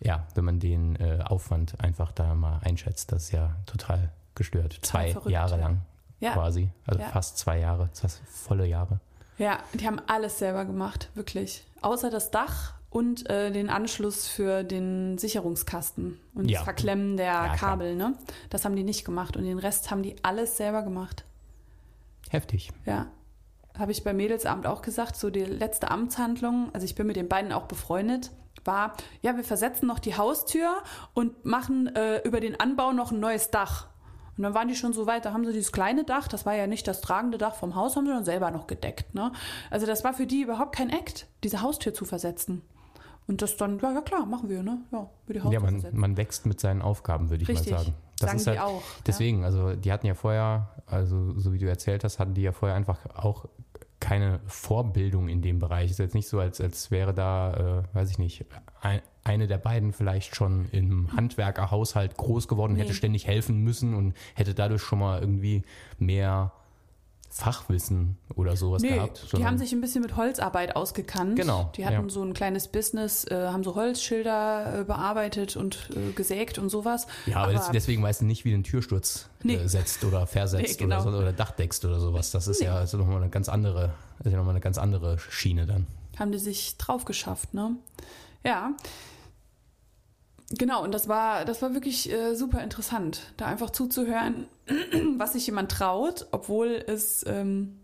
ja, 0.00 0.26
wenn 0.34 0.44
man 0.44 0.60
den 0.60 0.96
äh, 0.96 1.20
Aufwand 1.24 1.80
einfach 1.80 2.12
da 2.12 2.34
mal 2.34 2.60
einschätzt, 2.62 3.12
das 3.12 3.24
ist 3.24 3.32
ja 3.32 3.56
total 3.66 4.12
gestört. 4.34 4.78
Zwei 4.82 5.12
verrückt, 5.12 5.30
Jahre 5.30 5.52
ja. 5.56 5.60
lang 5.60 5.80
Ja. 6.20 6.32
quasi, 6.32 6.70
also 6.86 7.00
Ja. 7.00 7.08
fast 7.08 7.38
zwei 7.38 7.58
Jahre, 7.58 7.88
fast 7.94 8.20
volle 8.26 8.66
Jahre. 8.66 9.00
Ja, 9.38 9.58
die 9.74 9.86
haben 9.86 10.00
alles 10.06 10.38
selber 10.38 10.64
gemacht, 10.64 11.10
wirklich. 11.14 11.64
Außer 11.82 12.10
das 12.10 12.30
Dach 12.30 12.74
und 12.90 13.28
äh, 13.28 13.50
den 13.50 13.68
Anschluss 13.68 14.26
für 14.28 14.64
den 14.64 15.18
Sicherungskasten 15.18 16.18
und 16.34 16.48
Ja. 16.50 16.58
das 16.60 16.64
Verklemmen 16.64 17.16
der 17.16 17.32
klar. 17.32 17.56
Kabel, 17.56 17.96
ne? 17.96 18.14
Das 18.50 18.64
haben 18.64 18.76
die 18.76 18.84
nicht 18.84 19.04
gemacht 19.04 19.36
und 19.36 19.44
den 19.44 19.58
Rest 19.58 19.90
haben 19.90 20.02
die 20.02 20.16
alles 20.22 20.56
selber 20.56 20.82
gemacht. 20.82 21.24
Heftig. 22.30 22.70
Ja. 22.84 23.06
Habe 23.78 23.92
ich 23.92 24.04
beim 24.04 24.16
Mädelsabend 24.16 24.66
auch 24.66 24.82
gesagt, 24.82 25.16
so 25.16 25.30
die 25.30 25.44
letzte 25.44 25.90
Amtshandlung, 25.90 26.70
also 26.72 26.84
ich 26.84 26.94
bin 26.94 27.06
mit 27.06 27.16
den 27.16 27.28
beiden 27.28 27.52
auch 27.52 27.64
befreundet, 27.64 28.30
war, 28.64 28.94
ja, 29.22 29.36
wir 29.36 29.44
versetzen 29.44 29.86
noch 29.86 29.98
die 29.98 30.16
Haustür 30.16 30.82
und 31.14 31.44
machen 31.44 31.94
äh, 31.94 32.18
über 32.22 32.40
den 32.40 32.58
Anbau 32.58 32.92
noch 32.92 33.12
ein 33.12 33.20
neues 33.20 33.50
Dach. 33.50 33.88
Und 34.36 34.42
dann 34.42 34.54
waren 34.54 34.68
die 34.68 34.74
schon 34.74 34.92
so 34.92 35.06
weit, 35.06 35.24
da 35.24 35.32
haben 35.32 35.46
sie 35.46 35.52
dieses 35.52 35.72
kleine 35.72 36.04
Dach, 36.04 36.28
das 36.28 36.44
war 36.44 36.54
ja 36.54 36.66
nicht 36.66 36.86
das 36.86 37.00
tragende 37.00 37.38
Dach 37.38 37.54
vom 37.54 37.74
Haus, 37.74 37.96
haben 37.96 38.06
sie 38.06 38.12
dann 38.12 38.24
selber 38.24 38.50
noch 38.50 38.66
gedeckt. 38.66 39.14
Ne? 39.14 39.32
Also 39.70 39.86
das 39.86 40.04
war 40.04 40.12
für 40.12 40.26
die 40.26 40.42
überhaupt 40.42 40.74
kein 40.76 40.90
Act, 40.90 41.26
diese 41.42 41.62
Haustür 41.62 41.94
zu 41.94 42.04
versetzen. 42.04 42.62
Und 43.26 43.42
das 43.42 43.56
dann, 43.56 43.78
ja, 43.80 43.92
ja 43.92 44.00
klar, 44.02 44.24
machen 44.26 44.48
wir, 44.48 44.62
ne? 44.62 44.78
Ja, 44.92 45.08
wir 45.26 45.34
die 45.34 45.40
Haustür 45.40 45.52
Ja, 45.52 45.60
man, 45.60 45.74
versetzen. 45.74 45.98
man 45.98 46.16
wächst 46.16 46.46
mit 46.46 46.60
seinen 46.60 46.80
Aufgaben, 46.80 47.30
würde 47.30 47.42
ich 47.42 47.48
Richtig. 47.48 47.72
mal 47.72 47.78
sagen. 47.78 47.94
Das 48.18 48.28
Sagen 48.28 48.38
ist 48.38 48.46
die 48.46 48.50
halt, 48.50 48.60
auch, 48.60 48.80
ja. 48.80 49.02
Deswegen, 49.06 49.44
also 49.44 49.74
die 49.74 49.92
hatten 49.92 50.06
ja 50.06 50.14
vorher, 50.14 50.68
also 50.86 51.38
so 51.38 51.52
wie 51.52 51.58
du 51.58 51.68
erzählt 51.68 52.04
hast, 52.04 52.18
hatten 52.18 52.34
die 52.34 52.42
ja 52.42 52.52
vorher 52.52 52.76
einfach 52.76 52.98
auch 53.14 53.46
keine 53.98 54.40
Vorbildung 54.46 55.28
in 55.28 55.42
dem 55.42 55.58
Bereich. 55.58 55.90
Ist 55.90 55.98
jetzt 55.98 56.14
nicht 56.14 56.28
so, 56.28 56.38
als, 56.38 56.60
als 56.60 56.90
wäre 56.90 57.14
da, 57.14 57.82
äh, 57.92 57.94
weiß 57.96 58.10
ich 58.10 58.18
nicht, 58.18 58.44
ein, 58.80 59.00
eine 59.24 59.46
der 59.46 59.58
beiden 59.58 59.92
vielleicht 59.92 60.36
schon 60.36 60.68
im 60.70 61.12
Handwerkerhaushalt 61.16 62.16
groß 62.16 62.46
geworden, 62.46 62.74
Nee. 62.74 62.80
hätte 62.82 62.94
ständig 62.94 63.26
helfen 63.26 63.62
müssen 63.64 63.94
und 63.94 64.14
hätte 64.34 64.54
dadurch 64.54 64.82
schon 64.82 64.98
mal 64.98 65.20
irgendwie 65.20 65.62
mehr 65.98 66.52
Fachwissen 67.36 68.16
oder 68.34 68.56
sowas 68.56 68.80
Nee, 68.80 68.94
gehabt. 68.94 69.26
die 69.36 69.44
haben 69.44 69.58
sich 69.58 69.72
ein 69.72 69.82
bisschen 69.82 70.00
mit 70.00 70.16
Holzarbeit 70.16 70.74
ausgekannt. 70.74 71.36
Genau, 71.36 71.70
Die 71.76 71.84
hatten 71.84 72.04
ja. 72.04 72.08
so 72.08 72.22
ein 72.22 72.32
kleines 72.32 72.68
Business, 72.68 73.24
äh, 73.26 73.48
haben 73.48 73.62
so 73.62 73.74
Holzschilder 73.74 74.80
äh, 74.80 74.84
bearbeitet 74.84 75.54
und 75.54 75.90
äh, 75.94 76.12
gesägt 76.12 76.58
und 76.58 76.70
sowas. 76.70 77.06
Ja, 77.26 77.42
aber, 77.42 77.52
das, 77.52 77.70
deswegen 77.70 78.02
weißt 78.02 78.22
du 78.22 78.24
nicht, 78.24 78.46
wie 78.46 78.50
du 78.50 78.54
einen 78.54 78.64
Türsturz 78.64 79.28
Nee. 79.42 79.56
äh, 79.56 79.68
setzt 79.68 80.02
oder 80.04 80.26
versetzt 80.26 80.80
Nee, 80.80 80.86
genau. 80.86 81.02
oder, 81.02 81.12
so, 81.12 81.18
oder 81.18 81.32
Dachdeckst 81.34 81.84
oder 81.84 82.00
sowas. 82.00 82.30
Das 82.30 82.48
ist 82.48 82.60
Nee. 82.60 82.66
ja 82.66 82.76
also 82.76 82.96
nochmal 82.96 83.18
eine 83.18 83.28
ganz 83.28 83.50
andere, 83.50 83.90
ist 84.24 84.32
ja 84.32 84.38
noch 84.38 84.44
mal 84.44 84.50
eine 84.52 84.60
ganz 84.60 84.78
andere 84.78 85.18
Schiene 85.18 85.66
dann. 85.66 85.86
haben 86.18 86.32
die 86.32 86.38
sich 86.38 86.78
drauf 86.78 87.04
geschafft, 87.04 87.52
ne? 87.52 87.72
Ja. 88.44 88.70
Genau, 90.50 90.84
und 90.84 90.92
das 90.92 91.08
war, 91.08 91.44
das 91.44 91.60
war 91.60 91.74
wirklich 91.74 92.12
äh, 92.12 92.34
super 92.36 92.62
interessant, 92.62 93.32
da 93.36 93.46
einfach 93.46 93.70
zuzuhören, 93.70 94.46
was 95.16 95.32
sich 95.32 95.46
jemand 95.46 95.72
traut, 95.72 96.26
obwohl 96.30 96.84
es, 96.86 97.24
ähm, 97.26 97.80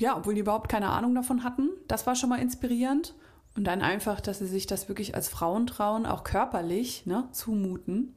ja, 0.00 0.16
obwohl 0.16 0.34
die 0.34 0.40
überhaupt 0.40 0.68
keine 0.68 0.88
Ahnung 0.88 1.14
davon 1.14 1.44
hatten. 1.44 1.68
Das 1.86 2.06
war 2.06 2.16
schon 2.16 2.30
mal 2.30 2.40
inspirierend. 2.40 3.14
Und 3.56 3.64
dann 3.64 3.82
einfach, 3.82 4.20
dass 4.20 4.38
sie 4.38 4.46
sich 4.46 4.66
das 4.66 4.88
wirklich 4.88 5.14
als 5.14 5.28
Frauen 5.28 5.66
trauen, 5.66 6.06
auch 6.06 6.22
körperlich, 6.24 7.04
ne, 7.06 7.28
zumuten. 7.32 8.14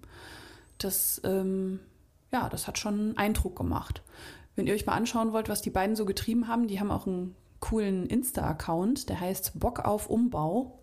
Das, 0.78 1.20
ähm, 1.24 1.80
ja, 2.32 2.50
das 2.50 2.68
hat 2.68 2.78
schon 2.78 2.94
einen 2.94 3.18
Eindruck 3.18 3.56
gemacht. 3.56 4.04
Wenn 4.56 4.68
ihr 4.68 4.74
euch 4.74 4.86
mal 4.86 4.94
anschauen 4.94 5.34
wollt, 5.34 5.50
was 5.50 5.62
die 5.62 5.72
beiden 5.72 5.96
so 5.96 6.06
getrieben 6.06 6.48
haben, 6.48 6.68
die 6.68 6.80
haben 6.80 6.92
auch 6.92 7.08
einen 7.08 7.36
coolen 7.60 8.06
Insta-Account, 8.06 9.10
der 9.10 9.20
heißt 9.20 9.60
Bock 9.60 9.80
auf 9.80 10.10
Umbau. 10.10 10.83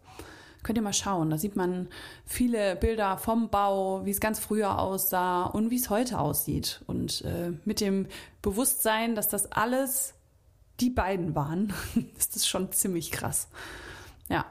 Könnt 0.63 0.79
ihr 0.79 0.83
mal 0.83 0.93
schauen. 0.93 1.31
Da 1.31 1.39
sieht 1.39 1.57
man 1.57 1.89
viele 2.25 2.77
Bilder 2.77 3.17
vom 3.17 3.49
Bau, 3.49 4.05
wie 4.05 4.11
es 4.11 4.21
ganz 4.21 4.39
früher 4.39 4.79
aussah 4.79 5.45
und 5.45 5.71
wie 5.71 5.77
es 5.77 5.91
heute 5.91 6.19
aussieht. 6.19 6.83
Und 6.87 7.23
äh, 7.23 7.53
mit 7.65 7.81
dem 7.81 8.07
Bewusstsein, 8.43 9.15
dass 9.15 9.29
das 9.29 9.51
alles 9.53 10.15
die 10.81 10.91
beiden 10.91 11.35
waren, 11.35 11.73
ist 12.19 12.37
das 12.37 12.47
schon 12.47 12.73
ziemlich 12.73 13.11
krass. 13.11 13.49
Ja. 14.29 14.45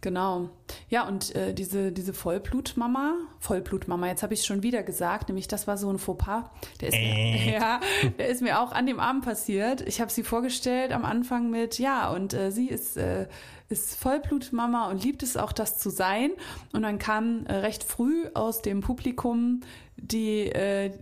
Genau. 0.00 0.50
Ja, 0.88 1.08
und 1.08 1.34
äh, 1.34 1.52
diese, 1.52 1.90
diese 1.90 2.12
Vollblutmama, 2.12 3.14
Vollblutmama, 3.40 4.06
jetzt 4.06 4.22
habe 4.22 4.32
ich 4.32 4.40
es 4.40 4.46
schon 4.46 4.62
wieder 4.62 4.84
gesagt, 4.84 5.28
nämlich 5.28 5.48
das 5.48 5.66
war 5.66 5.76
so 5.76 5.90
ein 5.90 5.98
Fauxpas. 5.98 6.44
Der 6.80 6.88
ist, 6.88 6.94
mir, 6.94 7.52
ja, 7.52 7.80
der 8.18 8.28
ist 8.28 8.40
mir 8.40 8.60
auch 8.60 8.70
an 8.70 8.86
dem 8.86 9.00
Abend 9.00 9.24
passiert. 9.24 9.80
Ich 9.80 10.00
habe 10.00 10.10
sie 10.10 10.22
vorgestellt 10.22 10.92
am 10.92 11.04
Anfang 11.04 11.50
mit, 11.50 11.80
ja, 11.80 12.10
und 12.10 12.32
äh, 12.32 12.52
sie 12.52 12.68
ist, 12.68 12.96
äh, 12.96 13.26
ist 13.68 13.96
Vollblutmama 13.96 14.88
und 14.88 15.02
liebt 15.02 15.24
es 15.24 15.36
auch, 15.36 15.52
das 15.52 15.78
zu 15.78 15.90
sein. 15.90 16.30
Und 16.72 16.82
dann 16.82 16.98
kam 16.98 17.46
äh, 17.46 17.54
recht 17.54 17.82
früh 17.82 18.26
aus 18.34 18.62
dem 18.62 18.80
Publikum 18.80 19.62
die 20.00 20.46
äh, 20.52 20.92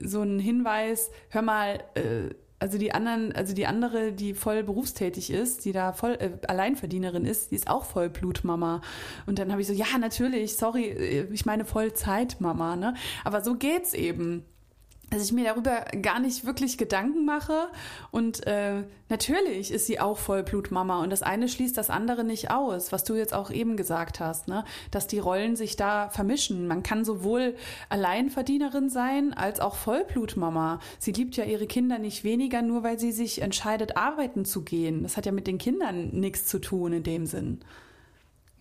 so 0.00 0.22
ein 0.22 0.38
Hinweis, 0.38 1.10
hör 1.30 1.42
mal, 1.42 1.82
äh, 1.94 2.34
also 2.62 2.78
die 2.78 2.94
anderen, 2.94 3.32
also 3.32 3.54
die 3.54 3.66
andere, 3.66 4.12
die 4.12 4.34
voll 4.34 4.62
berufstätig 4.62 5.30
ist, 5.30 5.64
die 5.64 5.72
da 5.72 5.92
voll 5.92 6.12
äh, 6.12 6.30
Alleinverdienerin 6.46 7.24
ist, 7.24 7.50
die 7.50 7.56
ist 7.56 7.68
auch 7.68 7.84
voll 7.84 8.08
Blutmama. 8.08 8.80
Und 9.26 9.40
dann 9.40 9.50
habe 9.50 9.60
ich 9.60 9.66
so, 9.66 9.72
ja, 9.72 9.98
natürlich, 9.98 10.56
sorry, 10.56 10.84
äh, 10.84 11.26
ich 11.32 11.44
meine 11.44 11.64
Vollzeitmama, 11.64 12.76
ne? 12.76 12.94
Aber 13.24 13.42
so 13.42 13.56
geht's 13.56 13.94
eben. 13.94 14.44
Dass 15.12 15.22
ich 15.22 15.32
mir 15.32 15.44
darüber 15.44 15.84
gar 16.00 16.20
nicht 16.20 16.46
wirklich 16.46 16.78
Gedanken 16.78 17.26
mache. 17.26 17.68
Und 18.10 18.46
äh, 18.46 18.84
natürlich 19.10 19.70
ist 19.70 19.86
sie 19.86 20.00
auch 20.00 20.16
Vollblutmama. 20.16 21.02
Und 21.02 21.10
das 21.10 21.22
eine 21.22 21.48
schließt 21.48 21.76
das 21.76 21.90
andere 21.90 22.24
nicht 22.24 22.50
aus, 22.50 22.92
was 22.92 23.04
du 23.04 23.14
jetzt 23.14 23.34
auch 23.34 23.50
eben 23.50 23.76
gesagt 23.76 24.20
hast, 24.20 24.48
ne? 24.48 24.64
dass 24.90 25.06
die 25.06 25.18
Rollen 25.18 25.54
sich 25.54 25.76
da 25.76 26.08
vermischen. 26.08 26.66
Man 26.66 26.82
kann 26.82 27.04
sowohl 27.04 27.56
Alleinverdienerin 27.90 28.88
sein 28.88 29.34
als 29.34 29.60
auch 29.60 29.74
Vollblutmama. 29.74 30.80
Sie 30.98 31.12
liebt 31.12 31.36
ja 31.36 31.44
ihre 31.44 31.66
Kinder 31.66 31.98
nicht 31.98 32.24
weniger, 32.24 32.62
nur 32.62 32.82
weil 32.82 32.98
sie 32.98 33.12
sich 33.12 33.42
entscheidet, 33.42 33.98
arbeiten 33.98 34.46
zu 34.46 34.62
gehen. 34.62 35.02
Das 35.02 35.18
hat 35.18 35.26
ja 35.26 35.32
mit 35.32 35.46
den 35.46 35.58
Kindern 35.58 36.08
nichts 36.08 36.46
zu 36.46 36.58
tun 36.58 36.94
in 36.94 37.02
dem 37.02 37.26
Sinn. 37.26 37.60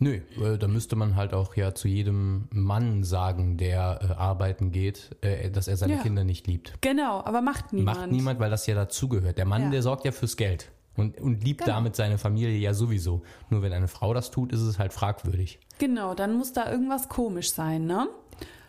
Nö, 0.04 0.16
äh, 0.44 0.58
da 0.58 0.68
müsste 0.68 0.96
man 0.96 1.16
halt 1.16 1.32
auch 1.34 1.56
ja 1.56 1.76
zu 1.76 1.88
jedem 1.88 2.48
Mann 2.52 3.04
sagen, 3.04 3.58
der 3.58 4.00
äh, 4.02 4.14
arbeiten 4.14 4.72
geht, 4.72 5.16
äh, 5.22 5.52
dass 5.52 5.68
er 5.68 5.78
seine 5.78 5.94
Ja. 5.98 6.02
Kinder 6.02 6.24
nicht 6.24 6.48
liebt. 6.48 6.74
Genau, 6.82 7.24
aber 7.24 7.42
macht 7.42 7.72
niemand. 7.72 8.00
Macht 8.00 8.12
niemand, 8.12 8.40
weil 8.40 8.50
das 8.50 8.66
ja 8.66 8.74
dazugehört. 8.74 9.38
Der 9.38 9.46
Mann, 9.46 9.62
Ja. 9.66 9.70
der 9.70 9.84
sorgt 9.84 10.04
ja 10.06 10.12
fürs 10.12 10.38
Geld 10.38 10.72
und, 10.96 11.22
und 11.22 11.44
liebt 11.44 11.62
Genau. 11.62 11.74
damit 11.76 11.96
seine 11.96 12.18
Familie 12.18 12.58
ja 12.58 12.74
sowieso. 12.74 13.22
Nur 13.52 13.62
wenn 13.62 13.74
eine 13.74 13.88
Frau 13.88 14.14
das 14.16 14.32
tut, 14.32 14.52
ist 14.54 14.62
es 14.62 14.80
halt 14.80 14.92
fragwürdig. 14.92 15.60
Genau, 15.78 16.16
dann 16.16 16.34
muss 16.34 16.52
da 16.52 16.72
irgendwas 16.72 17.08
komisch 17.08 17.54
sein, 17.54 17.86
ne? 17.86 18.08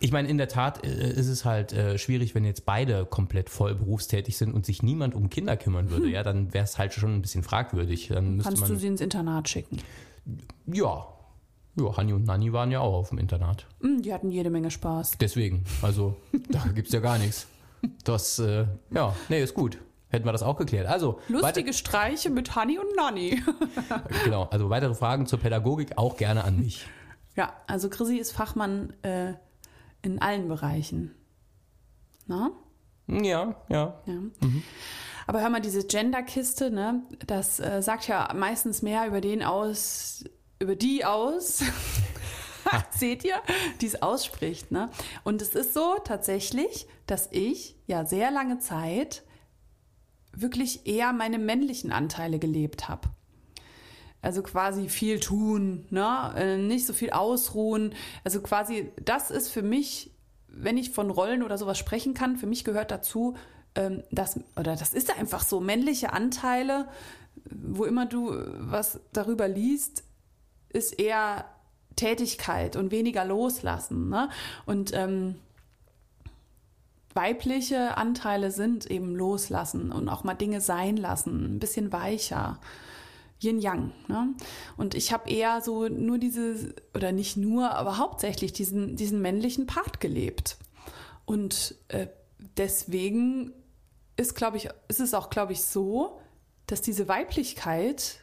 Ich 0.00 0.12
meine, 0.12 0.28
in 0.28 0.36
der 0.36 0.48
Tat 0.48 0.84
äh, 0.84 1.12
ist 1.12 1.28
es 1.28 1.46
halt 1.46 1.72
äh, 1.72 1.96
schwierig, 1.96 2.34
wenn 2.34 2.44
jetzt 2.44 2.66
beide 2.66 3.06
komplett 3.06 3.48
voll 3.48 3.74
berufstätig 3.74 4.36
sind 4.36 4.52
und 4.52 4.66
sich 4.66 4.82
niemand 4.82 5.14
um 5.14 5.30
Kinder 5.30 5.56
kümmern 5.56 5.88
würde. 5.90 6.10
Ja, 6.10 6.22
dann 6.22 6.52
wäre 6.52 6.64
es 6.64 6.76
halt 6.76 6.92
schon 6.92 7.14
ein 7.14 7.22
bisschen 7.22 7.42
fragwürdig. 7.42 8.08
Dann 8.08 8.26
Hm. 8.26 8.38
Kannst 8.42 8.60
man, 8.60 8.68
du 8.70 8.76
sie 8.76 8.88
ins 8.88 9.00
Internat 9.00 9.48
schicken. 9.48 9.78
ja, 10.66 11.06
Ja, 11.76 11.96
Hanni 11.96 12.12
und 12.12 12.24
Nanni 12.24 12.52
waren 12.52 12.70
ja 12.70 12.80
auch 12.80 12.92
auf 12.94 13.08
dem 13.08 13.18
Internat. 13.18 13.66
Mm, 13.80 14.02
Die 14.02 14.12
hatten 14.12 14.30
jede 14.30 14.50
Menge 14.50 14.70
Spaß. 14.70 15.12
Deswegen, 15.20 15.64
also 15.80 16.16
da 16.50 16.64
gibt's 16.74 16.92
ja 16.92 17.00
gar 17.00 17.18
nichts. 17.18 17.46
Das, 18.04 18.38
äh, 18.38 18.66
ja, 18.90 19.14
nee, 19.28 19.42
ist 19.42 19.54
gut. 19.54 19.78
Hätten 20.08 20.26
wir 20.26 20.32
das 20.32 20.42
auch 20.42 20.56
geklärt. 20.58 20.86
Also, 20.86 21.20
Lustige 21.28 21.72
Streiche 21.72 22.28
mit 22.28 22.54
Hanni 22.54 22.78
und 22.78 22.94
Nanni. 22.94 23.42
genau, 24.24 24.44
also 24.50 24.68
weitere 24.68 24.94
Fragen 24.94 25.26
zur 25.26 25.38
Pädagogik 25.38 25.96
auch 25.96 26.18
gerne 26.18 26.44
an 26.44 26.58
mich. 26.60 26.86
Ja, 27.34 27.54
also 27.66 27.88
Chrissy 27.88 28.18
ist 28.18 28.32
Fachmann 28.32 28.92
äh, 29.02 29.32
in 30.02 30.20
allen 30.20 30.48
Bereichen. 30.48 31.14
Na? 32.26 32.50
Ja, 33.08 33.54
ja. 33.70 34.00
Ja. 34.04 34.14
Aber 35.26 35.40
hör 35.40 35.48
mal, 35.48 35.60
diese 35.62 35.86
Gender-Kiste, 35.86 36.70
ne, 36.70 37.02
das 37.26 37.58
äh, 37.58 37.80
sagt 37.82 38.06
ja 38.06 38.30
meistens 38.36 38.82
mehr 38.82 39.06
über 39.06 39.22
den 39.22 39.42
aus, 39.42 40.24
über 40.62 40.76
die 40.76 41.04
aus. 41.04 41.62
Seht 42.96 43.24
ihr, 43.24 43.42
die 43.80 43.86
es 43.86 44.00
ausspricht, 44.00 44.70
ne? 44.70 44.88
Und 45.24 45.42
es 45.42 45.54
ist 45.54 45.74
so 45.74 45.96
tatsächlich, 46.04 46.86
dass 47.06 47.28
ich 47.32 47.76
ja 47.86 48.06
sehr 48.06 48.30
lange 48.30 48.60
Zeit 48.60 49.24
wirklich 50.32 50.86
eher 50.86 51.12
meine 51.12 51.38
männlichen 51.38 51.92
Anteile 51.92 52.38
gelebt 52.38 52.88
habe. 52.88 53.10
Also 54.22 54.42
quasi 54.42 54.88
viel 54.88 55.18
tun, 55.18 55.86
ne? 55.90 56.32
Äh, 56.36 56.56
nicht 56.56 56.86
so 56.86 56.92
viel 56.92 57.10
ausruhen. 57.10 57.94
Also 58.22 58.40
quasi, 58.40 58.90
das 59.04 59.30
ist 59.30 59.48
für 59.48 59.62
mich, 59.62 60.12
wenn 60.46 60.78
ich 60.78 60.90
von 60.90 61.10
Rollen 61.10 61.42
oder 61.42 61.58
sowas 61.58 61.78
sprechen 61.78 62.14
kann, 62.14 62.36
für 62.36 62.46
mich 62.46 62.64
gehört 62.64 62.92
dazu, 62.92 63.36
ähm, 63.74 64.04
das, 64.12 64.38
oder 64.56 64.76
das 64.76 64.94
ist 64.94 65.18
einfach 65.18 65.42
so, 65.42 65.60
männliche 65.60 66.12
Anteile, 66.12 66.88
wo 67.50 67.84
immer 67.84 68.06
du 68.06 68.32
was 68.58 69.00
darüber 69.12 69.48
liest, 69.48 70.04
ist 70.72 70.98
eher 70.98 71.44
Tätigkeit 71.96 72.76
und 72.76 72.90
weniger 72.90 73.24
loslassen. 73.24 74.08
Ne? 74.08 74.28
Und 74.66 74.92
ähm, 74.94 75.36
weibliche 77.14 77.96
Anteile 77.96 78.50
sind 78.50 78.90
eben 78.90 79.14
loslassen 79.14 79.92
und 79.92 80.08
auch 80.08 80.24
mal 80.24 80.34
Dinge 80.34 80.60
sein 80.60 80.96
lassen, 80.96 81.56
ein 81.56 81.58
bisschen 81.58 81.92
weicher. 81.92 82.58
Yin-Yang. 83.42 83.92
Ne? 84.08 84.34
Und 84.76 84.94
ich 84.94 85.12
habe 85.12 85.28
eher 85.28 85.60
so 85.62 85.88
nur 85.88 86.18
diese, 86.18 86.74
oder 86.94 87.12
nicht 87.12 87.36
nur, 87.36 87.72
aber 87.72 87.98
hauptsächlich 87.98 88.52
diesen, 88.52 88.96
diesen 88.96 89.20
männlichen 89.20 89.66
Part 89.66 90.00
gelebt. 90.00 90.58
Und 91.24 91.74
äh, 91.88 92.06
deswegen 92.56 93.52
ist, 94.16 94.34
glaube 94.34 94.58
ich, 94.58 94.68
ist 94.88 95.00
es 95.00 95.14
auch, 95.14 95.30
glaube 95.30 95.52
ich, 95.52 95.64
so, 95.64 96.20
dass 96.66 96.82
diese 96.82 97.08
Weiblichkeit 97.08 98.21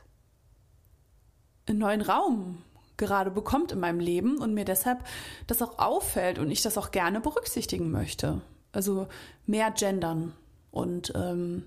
einen 1.70 1.80
neuen 1.80 2.02
Raum 2.02 2.62
gerade 2.98 3.32
bekommt 3.32 3.72
in 3.72 3.80
meinem 3.80 4.00
Leben 4.02 4.40
und 4.40 4.54
mir 4.54 4.66
deshalb 4.66 5.00
das 5.48 5.62
auch 5.62 5.80
auffällt 5.80 6.38
und 6.40 6.52
ich 6.52 6.62
das 6.62 6.78
auch 6.78 6.92
gerne 6.92 7.22
berücksichtigen 7.22 7.92
möchte. 7.92 8.42
Also 8.74 9.08
mehr 9.46 9.72
gendern 9.72 10.34
und 10.72 11.14
ähm, 11.16 11.66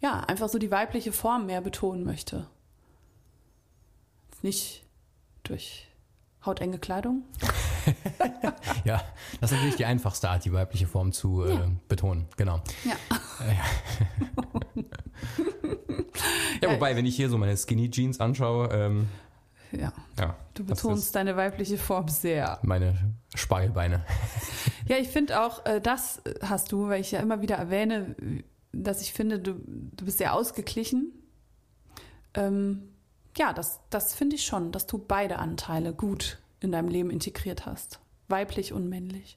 ja, 0.00 0.20
einfach 0.20 0.48
so 0.48 0.58
die 0.58 0.70
weibliche 0.70 1.10
Form 1.12 1.46
mehr 1.46 1.60
betonen 1.60 2.04
möchte. 2.04 2.46
Nicht 4.42 4.84
durch 5.42 5.88
hautenge 6.46 6.78
Kleidung. 6.78 7.22
Ja, 8.84 9.00
das 9.40 9.50
ist 9.50 9.56
natürlich 9.56 9.76
die 9.76 9.84
einfachste 9.86 10.28
Art, 10.28 10.44
die 10.44 10.52
weibliche 10.52 10.86
Form 10.86 11.12
zu 11.12 11.42
äh, 11.44 11.54
Ja. 11.54 11.70
betonen. 11.88 12.26
Genau. 12.36 12.60
Ja. 12.84 12.96
Ja, 13.46 14.82
wobei, 16.62 16.96
wenn 16.96 17.06
ich 17.06 17.16
hier 17.16 17.28
so 17.28 17.38
meine 17.38 17.56
Skinny 17.56 17.90
Jeans 17.90 18.20
anschaue, 18.20 18.68
ähm, 18.72 19.08
Ja. 19.72 19.92
ja, 20.18 20.36
Du 20.54 20.64
betonst 20.64 21.14
deine 21.14 21.36
weibliche 21.36 21.78
Form 21.78 22.08
sehr. 22.08 22.58
meine 22.62 22.96
Spargelbeine. 23.34 24.04
Ja, 24.88 24.96
ich 24.96 25.08
finde 25.08 25.42
auch, 25.42 25.66
äh, 25.66 25.82
das 25.82 26.22
hast 26.42 26.72
du, 26.72 26.88
weil 26.88 27.02
ich 27.02 27.10
ja 27.12 27.20
immer 27.20 27.42
wieder 27.42 27.56
erwähne, 27.56 28.16
dass 28.72 29.02
ich 29.02 29.12
finde, 29.12 29.38
du, 29.38 29.56
du 29.66 30.04
bist 30.06 30.16
sehr 30.16 30.32
ausgeglichen. 30.32 31.12
Ähm, 32.32 32.84
ja, 33.36 33.52
das, 33.52 33.80
das 33.90 34.14
finde 34.14 34.36
ich 34.36 34.46
schon, 34.46 34.72
dass 34.72 34.86
du 34.86 34.96
beide 34.96 35.38
Anteile 35.38 35.92
gut 35.92 36.38
in 36.60 36.72
deinem 36.72 36.88
Leben 36.88 37.10
integriert 37.10 37.66
hast. 37.66 38.00
Weiblich 38.28 38.72
und 38.72 38.88
männlich. 38.88 39.36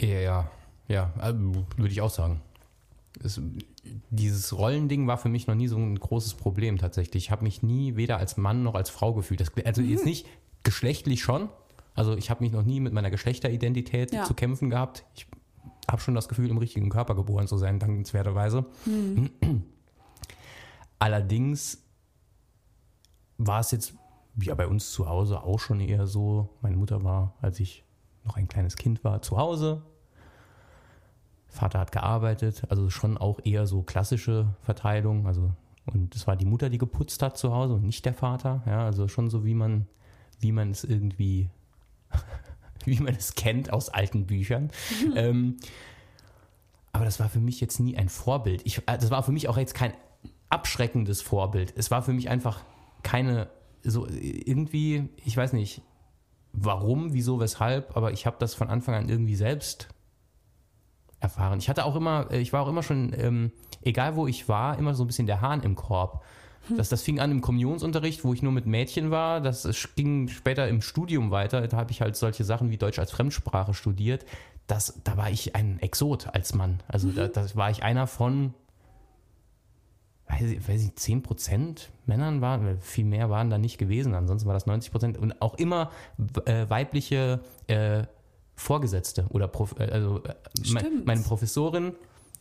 Ja, 0.00 0.08
ja, 0.20 0.50
ja, 0.88 1.12
äh, 1.20 1.34
würde 1.34 1.90
ich 1.92 2.00
auch 2.00 2.10
sagen. 2.10 2.40
Es, 3.22 3.40
dieses 4.10 4.56
Rollending 4.56 5.06
war 5.06 5.16
für 5.18 5.28
mich 5.28 5.46
noch 5.46 5.54
nie 5.54 5.68
so 5.68 5.76
ein 5.76 5.98
großes 5.98 6.34
Problem 6.34 6.78
tatsächlich. 6.78 7.24
Ich 7.24 7.30
habe 7.30 7.44
mich 7.44 7.62
nie 7.62 7.96
weder 7.96 8.18
als 8.18 8.36
Mann 8.36 8.62
noch 8.62 8.74
als 8.74 8.90
Frau 8.90 9.14
gefühlt. 9.14 9.40
Das, 9.40 9.50
also 9.64 9.80
jetzt 9.82 10.04
nicht 10.04 10.26
geschlechtlich 10.62 11.22
schon. 11.22 11.48
Also 11.94 12.16
ich 12.16 12.28
habe 12.30 12.44
mich 12.44 12.52
noch 12.52 12.62
nie 12.64 12.80
mit 12.80 12.92
meiner 12.92 13.10
Geschlechteridentität 13.10 14.12
Ja. 14.12 14.24
zu 14.24 14.34
kämpfen 14.34 14.68
gehabt. 14.70 15.04
Ich 15.14 15.26
habe 15.90 16.00
schon 16.02 16.14
das 16.14 16.28
Gefühl, 16.28 16.50
im 16.50 16.58
richtigen 16.58 16.90
Körper 16.90 17.14
geboren 17.14 17.46
zu 17.46 17.56
sein, 17.56 17.78
dankenswerterweise. 17.78 18.66
Allerdings 20.98 21.82
war 23.38 23.60
es 23.60 23.70
jetzt 23.70 23.94
ja 24.40 24.54
bei 24.54 24.66
uns 24.66 24.92
zu 24.92 25.08
Hause 25.08 25.42
auch 25.42 25.58
schon 25.60 25.80
eher 25.80 26.06
so. 26.06 26.50
Meine 26.62 26.76
Mutter 26.76 27.04
war, 27.04 27.34
als 27.40 27.60
ich 27.60 27.84
noch 28.24 28.36
ein 28.36 28.48
kleines 28.48 28.76
Kind 28.76 29.04
war, 29.04 29.22
zu 29.22 29.36
Hause. 29.36 29.82
Vater 31.56 31.80
hat 31.80 31.92
gearbeitet, 31.92 32.62
also 32.68 32.90
schon 32.90 33.18
auch 33.18 33.40
eher 33.44 33.66
so 33.66 33.82
klassische 33.82 34.54
Verteilung. 34.62 35.26
Also 35.26 35.52
und 35.86 36.14
es 36.14 36.26
war 36.26 36.36
die 36.36 36.44
Mutter, 36.44 36.68
die 36.68 36.78
geputzt 36.78 37.22
hat 37.22 37.38
zu 37.38 37.54
Hause 37.54 37.74
und 37.74 37.84
nicht 37.84 38.04
der 38.04 38.14
Vater. 38.14 38.62
Ja, 38.66 38.84
also 38.84 39.08
schon 39.08 39.30
so 39.30 39.44
wie 39.44 39.54
man, 39.54 39.86
wie 40.40 40.52
man 40.52 40.70
es 40.70 40.84
irgendwie, 40.84 41.48
wie 42.84 42.98
man 42.98 43.14
es 43.14 43.34
kennt 43.34 43.72
aus 43.72 43.88
alten 43.88 44.26
Büchern. 44.26 44.70
Ähm, 45.14 45.56
aber 46.92 47.04
das 47.04 47.20
war 47.20 47.28
für 47.28 47.40
mich 47.40 47.60
jetzt 47.60 47.78
nie 47.78 47.96
ein 47.96 48.08
Vorbild. 48.08 48.62
Ich, 48.64 48.78
äh, 48.78 48.98
das 48.98 49.10
war 49.10 49.22
für 49.22 49.32
mich 49.32 49.48
auch 49.48 49.58
jetzt 49.58 49.74
kein 49.74 49.92
abschreckendes 50.48 51.22
Vorbild. 51.22 51.72
Es 51.76 51.90
war 51.90 52.02
für 52.02 52.12
mich 52.12 52.28
einfach 52.30 52.60
keine 53.02 53.48
so 53.84 54.06
irgendwie, 54.08 55.08
ich 55.24 55.36
weiß 55.36 55.52
nicht, 55.52 55.82
warum, 56.52 57.12
wieso, 57.12 57.38
weshalb, 57.38 57.96
aber 57.96 58.10
ich 58.12 58.26
habe 58.26 58.36
das 58.40 58.54
von 58.54 58.68
Anfang 58.68 58.94
an 58.94 59.08
irgendwie 59.08 59.36
selbst 59.36 59.88
erfahren. 61.26 61.58
Ich 61.58 61.68
hatte 61.68 61.84
auch 61.84 61.96
immer, 61.96 62.28
äh, 62.30 62.38
ich 62.38 62.52
war 62.52 62.62
auch 62.62 62.68
immer 62.68 62.82
schon, 62.82 63.12
ähm, 63.18 63.52
egal 63.82 64.16
wo 64.16 64.26
ich 64.26 64.48
war, 64.48 64.78
immer 64.78 64.94
so 64.94 65.04
ein 65.04 65.06
bisschen 65.06 65.26
der 65.26 65.40
Hahn 65.40 65.62
im 65.62 65.74
Korb. 65.74 66.24
Das, 66.76 66.88
das 66.88 67.02
fing 67.02 67.20
an 67.20 67.30
im 67.30 67.40
Kommunionsunterricht, 67.40 68.24
wo 68.24 68.34
ich 68.34 68.42
nur 68.42 68.50
mit 68.50 68.66
Mädchen 68.66 69.10
war. 69.12 69.40
Das 69.40 69.68
ging 69.94 70.28
später 70.28 70.68
im 70.68 70.82
Studium 70.82 71.30
weiter. 71.30 71.66
Da 71.68 71.76
habe 71.76 71.92
ich 71.92 72.00
halt 72.00 72.16
solche 72.16 72.42
Sachen 72.42 72.70
wie 72.70 72.76
Deutsch 72.76 72.98
als 72.98 73.12
Fremdsprache 73.12 73.72
studiert. 73.72 74.24
Das, 74.66 75.00
da 75.04 75.16
war 75.16 75.30
ich 75.30 75.54
ein 75.54 75.78
Exot 75.78 76.28
als 76.34 76.54
Mann. 76.54 76.82
Also 76.88 77.10
da, 77.10 77.28
da 77.28 77.46
war 77.54 77.70
ich 77.70 77.84
einer 77.84 78.08
von, 78.08 78.52
weiß 80.28 80.50
ich, 80.50 80.68
weiß 80.68 80.82
ich 80.82 80.96
10 80.96 81.22
Prozent 81.22 81.90
Männern 82.04 82.40
waren, 82.40 82.80
viel 82.80 83.04
mehr 83.04 83.30
waren 83.30 83.48
da 83.48 83.58
nicht 83.58 83.78
gewesen. 83.78 84.14
Ansonsten 84.14 84.48
war 84.48 84.54
das 84.54 84.66
90 84.66 84.90
Prozent. 84.90 85.18
Und 85.18 85.40
auch 85.40 85.54
immer 85.54 85.92
äh, 86.46 86.68
weibliche 86.68 87.40
äh, 87.68 88.04
Vorgesetzte 88.56 89.26
oder 89.28 89.46
Prof, 89.48 89.74
äh, 89.78 89.84
also 89.90 90.22
äh, 90.24 90.34
me- 90.72 90.80
Stimmt. 90.80 91.06
meine 91.06 91.20
Professorin 91.22 91.92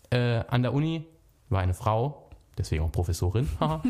äh, 0.10 0.44
an 0.48 0.64
der 0.64 0.74
Uni 0.74 1.06
war 1.50 1.62
eine 1.62 1.74
Frau, 1.74 2.30
deswegen 2.58 2.84
auch 2.84 2.92
Professorin. 2.92 3.48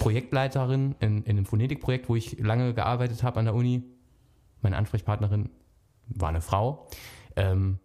Projektleiterin 0.00 0.94
in, 1.00 1.22
in 1.24 1.30
einem 1.36 1.46
Phonetikprojekt, 1.46 2.08
wo 2.08 2.16
ich 2.16 2.38
lange 2.38 2.74
gearbeitet 2.74 3.22
habe 3.22 3.38
an 3.38 3.46
der 3.46 3.54
Uni. 3.54 3.82
Meine 4.62 4.76
Ansprechpartnerin 4.76 5.50
war 6.08 6.28
eine 6.28 6.40
Frau. 6.40 6.86
Ähm, 7.36 7.78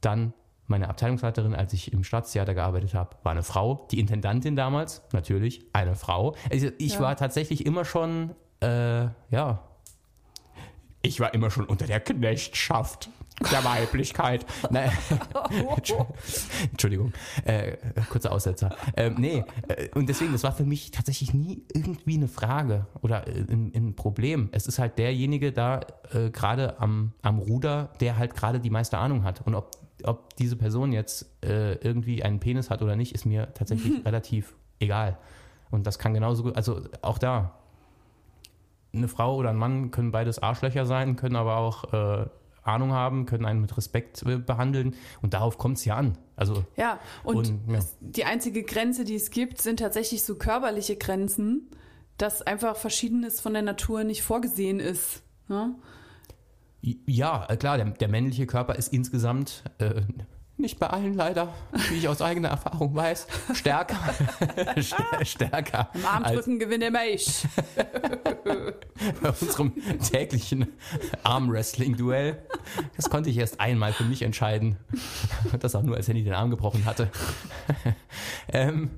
dann 0.00 0.32
meine 0.68 0.88
Abteilungsleiterin, 0.88 1.54
als 1.54 1.72
ich 1.72 1.92
im 1.92 2.02
Staatstheater 2.04 2.54
gearbeitet 2.54 2.94
habe, 2.94 3.16
war 3.22 3.32
eine 3.32 3.42
Frau. 3.42 3.86
Die 3.90 4.00
Intendantin 4.00 4.56
damals, 4.56 5.02
natürlich, 5.12 5.64
eine 5.72 5.94
Frau. 5.94 6.34
Also 6.50 6.68
ich 6.78 6.94
Ja. 6.94 7.00
war 7.00 7.16
tatsächlich 7.16 7.64
immer 7.66 7.84
schon, 7.84 8.34
äh, 8.60 9.04
ja, 9.30 9.62
ich 11.06 11.20
war 11.20 11.32
immer 11.34 11.50
schon 11.50 11.64
unter 11.64 11.86
der 11.86 12.00
Knechtschaft 12.00 13.08
der 13.52 13.64
Weiblichkeit. 13.64 14.46
Nein, 14.70 14.90
Entschuldigung, 16.70 17.12
äh, 17.44 17.76
kurzer 18.10 18.32
Aussetzer. 18.32 18.74
Ähm, 18.96 19.16
nee, 19.18 19.44
äh, 19.68 19.88
und 19.94 20.08
deswegen, 20.08 20.32
das 20.32 20.42
war 20.42 20.52
für 20.52 20.64
mich 20.64 20.90
tatsächlich 20.90 21.34
nie 21.34 21.62
irgendwie 21.72 22.16
eine 22.16 22.28
Frage 22.28 22.86
oder 23.02 23.26
äh, 23.28 23.44
ein, 23.48 23.72
ein 23.74 23.94
Problem. 23.94 24.48
Es 24.52 24.66
ist 24.66 24.78
halt 24.78 24.98
derjenige 24.98 25.52
da 25.52 25.80
äh, 26.12 26.30
gerade 26.30 26.80
am, 26.80 27.12
am 27.22 27.38
Ruder, 27.38 27.90
der 28.00 28.16
halt 28.16 28.34
gerade 28.34 28.58
die 28.60 28.70
meiste 28.70 28.98
Ahnung 28.98 29.22
hat. 29.22 29.46
Und 29.46 29.54
ob, 29.54 29.76
ob 30.04 30.34
diese 30.36 30.56
Person 30.56 30.92
jetzt 30.92 31.26
äh, 31.44 31.74
irgendwie 31.74 32.22
einen 32.22 32.40
Penis 32.40 32.70
hat 32.70 32.82
oder 32.82 32.96
nicht, 32.96 33.14
ist 33.14 33.26
mir 33.26 33.52
tatsächlich 33.54 34.04
relativ 34.04 34.54
egal. 34.80 35.18
Und 35.70 35.86
das 35.86 35.98
kann 35.98 36.14
genauso 36.14 36.42
gut, 36.42 36.56
also 36.56 36.82
auch 37.02 37.18
da, 37.18 37.58
eine 38.96 39.08
Frau 39.08 39.36
oder 39.36 39.50
ein 39.50 39.56
Mann 39.56 39.90
können 39.90 40.12
beides 40.12 40.38
Arschlöcher 40.38 40.86
sein, 40.86 41.16
können 41.16 41.36
aber 41.36 41.56
auch 41.56 41.92
äh, 41.92 42.26
Ahnung 42.62 42.92
haben, 42.92 43.26
können 43.26 43.44
einen 43.44 43.60
mit 43.60 43.76
Respekt 43.76 44.22
äh, 44.22 44.38
behandeln 44.38 44.94
und 45.22 45.34
darauf 45.34 45.58
kommt 45.58 45.78
es 45.78 45.84
ja 45.84 45.96
an. 45.96 46.18
Also 46.34 46.64
Ja, 46.76 46.98
und, 47.24 47.36
Und, 47.36 47.72
ja. 47.72 47.80
die 48.00 48.24
einzige 48.24 48.62
Grenze, 48.62 49.04
die 49.04 49.14
es 49.14 49.30
gibt, 49.30 49.60
sind 49.60 49.78
tatsächlich 49.78 50.22
so 50.22 50.36
körperliche 50.36 50.96
Grenzen, 50.96 51.70
dass 52.18 52.42
einfach 52.42 52.76
Verschiedenes 52.76 53.40
von 53.40 53.52
der 53.52 53.62
Natur 53.62 54.04
nicht 54.04 54.22
vorgesehen 54.22 54.80
ist. 54.80 55.22
Ne? 55.48 55.74
Ja, 57.06 57.46
äh, 57.48 57.56
klar, 57.56 57.76
der, 57.76 57.86
der 57.86 58.08
männliche 58.08 58.46
Körper 58.46 58.76
ist 58.76 58.92
insgesamt 58.92 59.64
äh, 59.78 60.02
nicht 60.58 60.78
bei 60.78 60.86
allen 60.88 61.14
leider, 61.14 61.52
wie 61.90 61.96
ich 61.96 62.08
aus 62.08 62.22
eigener 62.22 62.48
Erfahrung 62.48 62.94
weiß, 62.94 63.26
stärker. 63.52 63.98
stärker. 65.24 65.90
Im 65.94 66.06
Armdrücken 66.06 66.58
gewinnt 66.58 66.82
immer 66.82 67.04
ich. 67.04 67.46
bei 69.22 69.30
unserem 69.30 69.72
täglichen 70.00 70.68
Armwrestling-Duell. 71.22 72.42
Das 72.96 73.10
konnte 73.10 73.30
ich 73.30 73.36
erst 73.36 73.60
einmal 73.60 73.92
für 73.92 74.04
mich 74.04 74.22
entscheiden. 74.22 74.76
Das 75.60 75.74
auch 75.74 75.82
nur, 75.82 75.96
als 75.96 76.08
Henny 76.08 76.24
den 76.24 76.32
Arm 76.32 76.50
gebrochen 76.50 76.84
hatte. 76.84 77.10
ähm, 78.48 78.90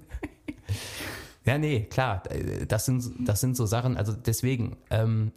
ja, 1.44 1.59
nee, 1.59 1.87
klar, 1.90 2.23
das 2.68 2.85
sind, 2.85 3.05
das 3.21 3.40
sind 3.40 3.57
so 3.57 3.66
Sachen, 3.66 3.97
also 3.97 4.12
deswegen, 4.12 4.77
ähm, 4.90 5.33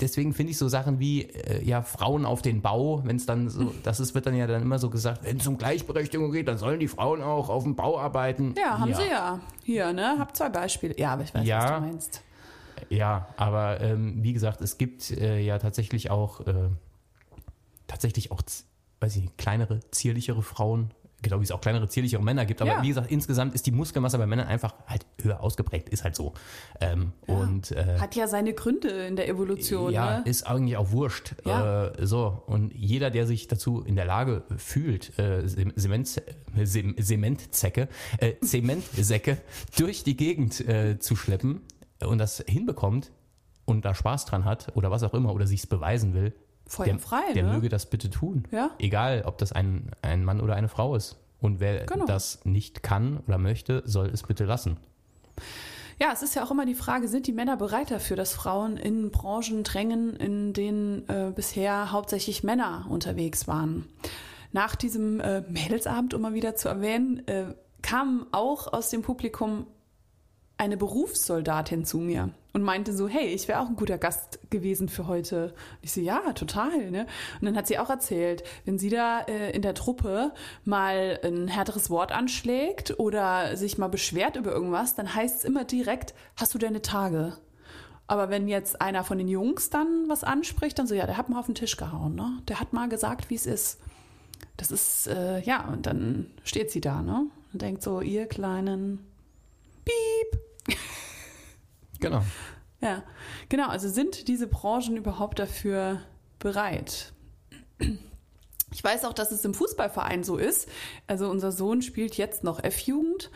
deswegen 0.00 0.32
finde 0.32 0.52
ich 0.52 0.58
so 0.58 0.68
Sachen 0.68 0.98
wie 0.98 1.22
äh, 1.22 1.62
ja 1.64 1.82
Frauen 1.82 2.24
auf 2.24 2.42
den 2.42 2.62
Bau, 2.62 3.02
wenn 3.04 3.16
es 3.16 3.26
dann 3.26 3.48
so, 3.48 3.72
das 3.82 4.00
ist, 4.00 4.14
wird 4.14 4.26
dann 4.26 4.36
ja 4.36 4.46
dann 4.46 4.62
immer 4.62 4.78
so 4.78 4.90
gesagt, 4.90 5.24
wenn 5.24 5.38
es 5.38 5.46
um 5.46 5.58
Gleichberechtigung 5.58 6.32
geht, 6.32 6.48
dann 6.48 6.58
sollen 6.58 6.80
die 6.80 6.88
Frauen 6.88 7.22
auch 7.22 7.48
auf 7.48 7.64
dem 7.64 7.76
Bau 7.76 7.98
arbeiten. 7.98 8.54
Ja, 8.56 8.78
haben 8.78 8.90
ja. 8.90 8.96
sie 8.96 9.08
ja. 9.08 9.40
Hier, 9.64 9.92
ne? 9.92 10.16
Hab 10.18 10.36
zwei 10.36 10.48
Beispiele. 10.48 10.98
Ja, 10.98 11.12
aber 11.12 11.22
ich 11.22 11.34
weiß, 11.34 11.46
ja, 11.46 11.62
was 11.62 11.70
du 11.70 11.80
meinst. 11.80 12.22
Ja, 12.88 13.28
aber 13.36 13.80
ähm, 13.80 14.22
wie 14.22 14.32
gesagt, 14.32 14.60
es 14.60 14.78
gibt 14.78 15.10
äh, 15.10 15.38
ja 15.40 15.58
tatsächlich 15.58 16.10
auch 16.10 16.46
äh, 16.46 16.70
tatsächlich 17.86 18.30
auch, 18.30 18.42
weiß 19.00 19.16
ich, 19.16 19.36
kleinere, 19.36 19.80
zierlichere 19.90 20.42
Frauen 20.42 20.92
genau 21.22 21.40
wie 21.40 21.44
es 21.44 21.50
auch 21.50 21.60
kleinere, 21.60 21.88
zierlichere 21.88 22.22
Männer 22.22 22.46
gibt. 22.46 22.62
Aber 22.62 22.70
ja. 22.70 22.82
wie 22.82 22.88
gesagt, 22.88 23.10
insgesamt 23.10 23.54
ist 23.54 23.66
die 23.66 23.72
Muskelmasse 23.72 24.18
bei 24.18 24.26
Männern 24.26 24.46
einfach 24.46 24.74
halt 24.86 25.06
höher 25.20 25.40
ausgeprägt, 25.42 25.88
ist 25.88 26.04
halt 26.04 26.16
so. 26.16 26.34
Ähm, 26.80 27.12
ja. 27.26 27.34
und, 27.34 27.72
äh, 27.72 27.98
Hat 27.98 28.16
ja 28.16 28.26
seine 28.28 28.52
Gründe 28.52 28.88
in 28.88 29.16
der 29.16 29.28
Evolution. 29.28 29.92
Ja, 29.92 30.18
ne? 30.18 30.24
ist 30.24 30.46
eigentlich 30.46 30.76
auch 30.76 30.90
wurscht. 30.92 31.34
Ja. 31.44 31.88
Äh, 31.88 32.06
so, 32.06 32.42
und 32.46 32.72
jeder, 32.74 33.10
der 33.10 33.26
sich 33.26 33.48
dazu 33.48 33.82
in 33.82 33.96
der 33.96 34.04
Lage 34.04 34.42
fühlt, 34.56 35.18
äh, 35.18 35.46
Zement, 35.46 36.22
Zementzecke, 36.64 37.88
äh, 38.18 38.34
Zementsäcke 38.40 39.38
durch 39.76 40.04
die 40.04 40.16
Gegend 40.16 40.60
äh, 40.66 40.98
zu 40.98 41.16
schleppen 41.16 41.62
und 42.00 42.18
das 42.18 42.42
hinbekommt 42.46 43.10
und 43.64 43.84
da 43.84 43.94
Spaß 43.94 44.24
dran 44.24 44.44
hat 44.44 44.74
oder 44.76 44.90
was 44.90 45.02
auch 45.02 45.14
immer 45.14 45.32
oder 45.34 45.46
sich 45.46 45.60
es 45.60 45.66
beweisen 45.66 46.14
will, 46.14 46.34
Feuer 46.70 46.98
frei, 47.00 47.32
der 47.34 47.42
ne? 47.42 47.52
möge 47.54 47.68
das 47.68 47.86
bitte 47.86 48.10
tun. 48.10 48.44
Ja. 48.52 48.70
Egal, 48.78 49.24
ob 49.26 49.38
das 49.38 49.50
ein, 49.50 49.90
ein 50.02 50.24
Mann 50.24 50.40
oder 50.40 50.54
eine 50.54 50.68
Frau 50.68 50.94
ist. 50.94 51.16
Und 51.40 51.58
wer 51.58 51.84
genau. 51.84 52.06
das 52.06 52.44
nicht 52.44 52.84
kann 52.84 53.20
oder 53.26 53.38
möchte, 53.38 53.82
soll 53.86 54.08
es 54.08 54.22
bitte 54.22 54.44
lassen. 54.44 54.76
Ja, 56.00 56.12
es 56.12 56.22
ist 56.22 56.34
ja 56.36 56.44
auch 56.44 56.50
immer 56.50 56.66
die 56.66 56.74
Frage, 56.74 57.08
sind 57.08 57.26
die 57.26 57.32
Männer 57.32 57.56
bereit 57.56 57.90
dafür, 57.90 58.16
dass 58.16 58.32
Frauen 58.32 58.76
in 58.76 59.10
Branchen 59.10 59.64
drängen, 59.64 60.14
in 60.16 60.52
denen 60.52 61.08
äh, 61.08 61.32
bisher 61.34 61.90
hauptsächlich 61.90 62.44
Männer 62.44 62.86
unterwegs 62.88 63.48
waren? 63.48 63.86
Nach 64.52 64.76
diesem 64.76 65.18
äh, 65.20 65.40
Mädelsabend, 65.42 66.14
um 66.14 66.22
mal 66.22 66.34
wieder 66.34 66.54
zu 66.54 66.68
erwähnen, 66.68 67.26
äh, 67.26 67.54
kamen 67.82 68.26
auch 68.30 68.72
aus 68.72 68.90
dem 68.90 69.02
Publikum 69.02 69.66
eine 70.56 70.76
Berufssoldatin 70.76 71.84
zu 71.84 71.98
mir 71.98 72.30
und 72.52 72.62
meinte 72.62 72.92
so, 72.92 73.08
hey, 73.08 73.26
ich 73.26 73.48
wäre 73.48 73.60
auch 73.60 73.68
ein 73.68 73.76
guter 73.76 73.98
Gast 73.98 74.38
gewesen 74.50 74.88
für 74.88 75.06
heute. 75.06 75.46
Und 75.46 75.78
ich 75.82 75.92
so, 75.92 76.00
ja, 76.00 76.32
total. 76.32 76.90
Ne? 76.90 77.06
Und 77.40 77.46
dann 77.46 77.56
hat 77.56 77.66
sie 77.66 77.78
auch 77.78 77.90
erzählt, 77.90 78.42
wenn 78.64 78.78
sie 78.78 78.90
da 78.90 79.20
äh, 79.20 79.50
in 79.52 79.62
der 79.62 79.74
Truppe 79.74 80.32
mal 80.64 81.20
ein 81.22 81.48
härteres 81.48 81.90
Wort 81.90 82.12
anschlägt 82.12 82.98
oder 82.98 83.56
sich 83.56 83.78
mal 83.78 83.88
beschwert 83.88 84.36
über 84.36 84.52
irgendwas, 84.52 84.94
dann 84.94 85.14
heißt 85.14 85.38
es 85.38 85.44
immer 85.44 85.64
direkt, 85.64 86.14
hast 86.36 86.54
du 86.54 86.58
deine 86.58 86.82
Tage? 86.82 87.36
Aber 88.10 88.28
wenn 88.28 88.48
jetzt 88.48 88.80
einer 88.80 89.04
von 89.04 89.18
den 89.18 89.28
Jungs 89.28 89.70
dann 89.70 90.08
was 90.08 90.24
anspricht, 90.24 90.76
dann 90.80 90.88
so, 90.88 90.96
ja, 90.96 91.06
der 91.06 91.16
hat 91.16 91.28
mal 91.28 91.38
auf 91.38 91.46
den 91.46 91.54
Tisch 91.54 91.76
gehauen, 91.76 92.16
ne? 92.16 92.42
Der 92.48 92.58
hat 92.58 92.72
mal 92.72 92.88
gesagt, 92.88 93.30
wie 93.30 93.36
es 93.36 93.46
ist. 93.46 93.78
Das 94.56 94.72
ist, 94.72 95.06
äh, 95.06 95.40
ja, 95.42 95.68
und 95.68 95.86
dann 95.86 96.26
steht 96.42 96.72
sie 96.72 96.80
da, 96.80 97.02
ne? 97.02 97.26
Und 97.52 97.62
denkt 97.62 97.82
so, 97.82 98.00
ihr 98.00 98.26
kleinen 98.26 99.06
Piep, 99.84 100.76
Genau. 102.00 102.22
Ja, 102.80 103.02
genau. 103.48 103.68
Also 103.68 103.88
sind 103.88 104.28
diese 104.28 104.46
Branchen 104.46 104.96
überhaupt 104.96 105.38
dafür 105.38 106.00
bereit? 106.38 107.12
Ich 108.72 108.84
weiß 108.84 109.04
auch, 109.04 109.12
dass 109.12 109.32
es 109.32 109.44
im 109.44 109.54
Fußballverein 109.54 110.24
so 110.24 110.36
ist. 110.36 110.68
Also 111.06 111.28
unser 111.28 111.52
Sohn 111.52 111.82
spielt 111.82 112.16
jetzt 112.16 112.44
noch 112.44 112.62
F-Jugend. 112.62 113.30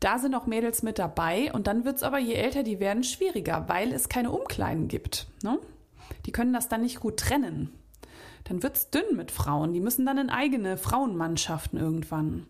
Da 0.00 0.18
sind 0.18 0.34
auch 0.34 0.46
Mädels 0.46 0.82
mit 0.82 0.98
dabei. 0.98 1.52
Und 1.52 1.66
dann 1.66 1.84
wird 1.84 1.96
es 1.96 2.02
aber, 2.02 2.18
je 2.18 2.34
älter 2.34 2.62
die 2.62 2.80
werden, 2.80 3.04
schwieriger, 3.04 3.68
weil 3.68 3.92
es 3.92 4.08
keine 4.08 4.30
Umkleiden 4.30 4.88
gibt. 4.88 5.28
Ne? 5.42 5.58
Die 6.26 6.32
können 6.32 6.52
das 6.52 6.68
dann 6.68 6.82
nicht 6.82 7.00
gut 7.00 7.18
trennen. 7.18 7.72
Dann 8.44 8.62
wird 8.62 8.76
es 8.76 8.90
dünn 8.90 9.16
mit 9.16 9.30
Frauen. 9.30 9.72
Die 9.72 9.80
müssen 9.80 10.06
dann 10.06 10.18
in 10.18 10.30
eigene 10.30 10.76
Frauenmannschaften 10.76 11.78
irgendwann. 11.78 12.46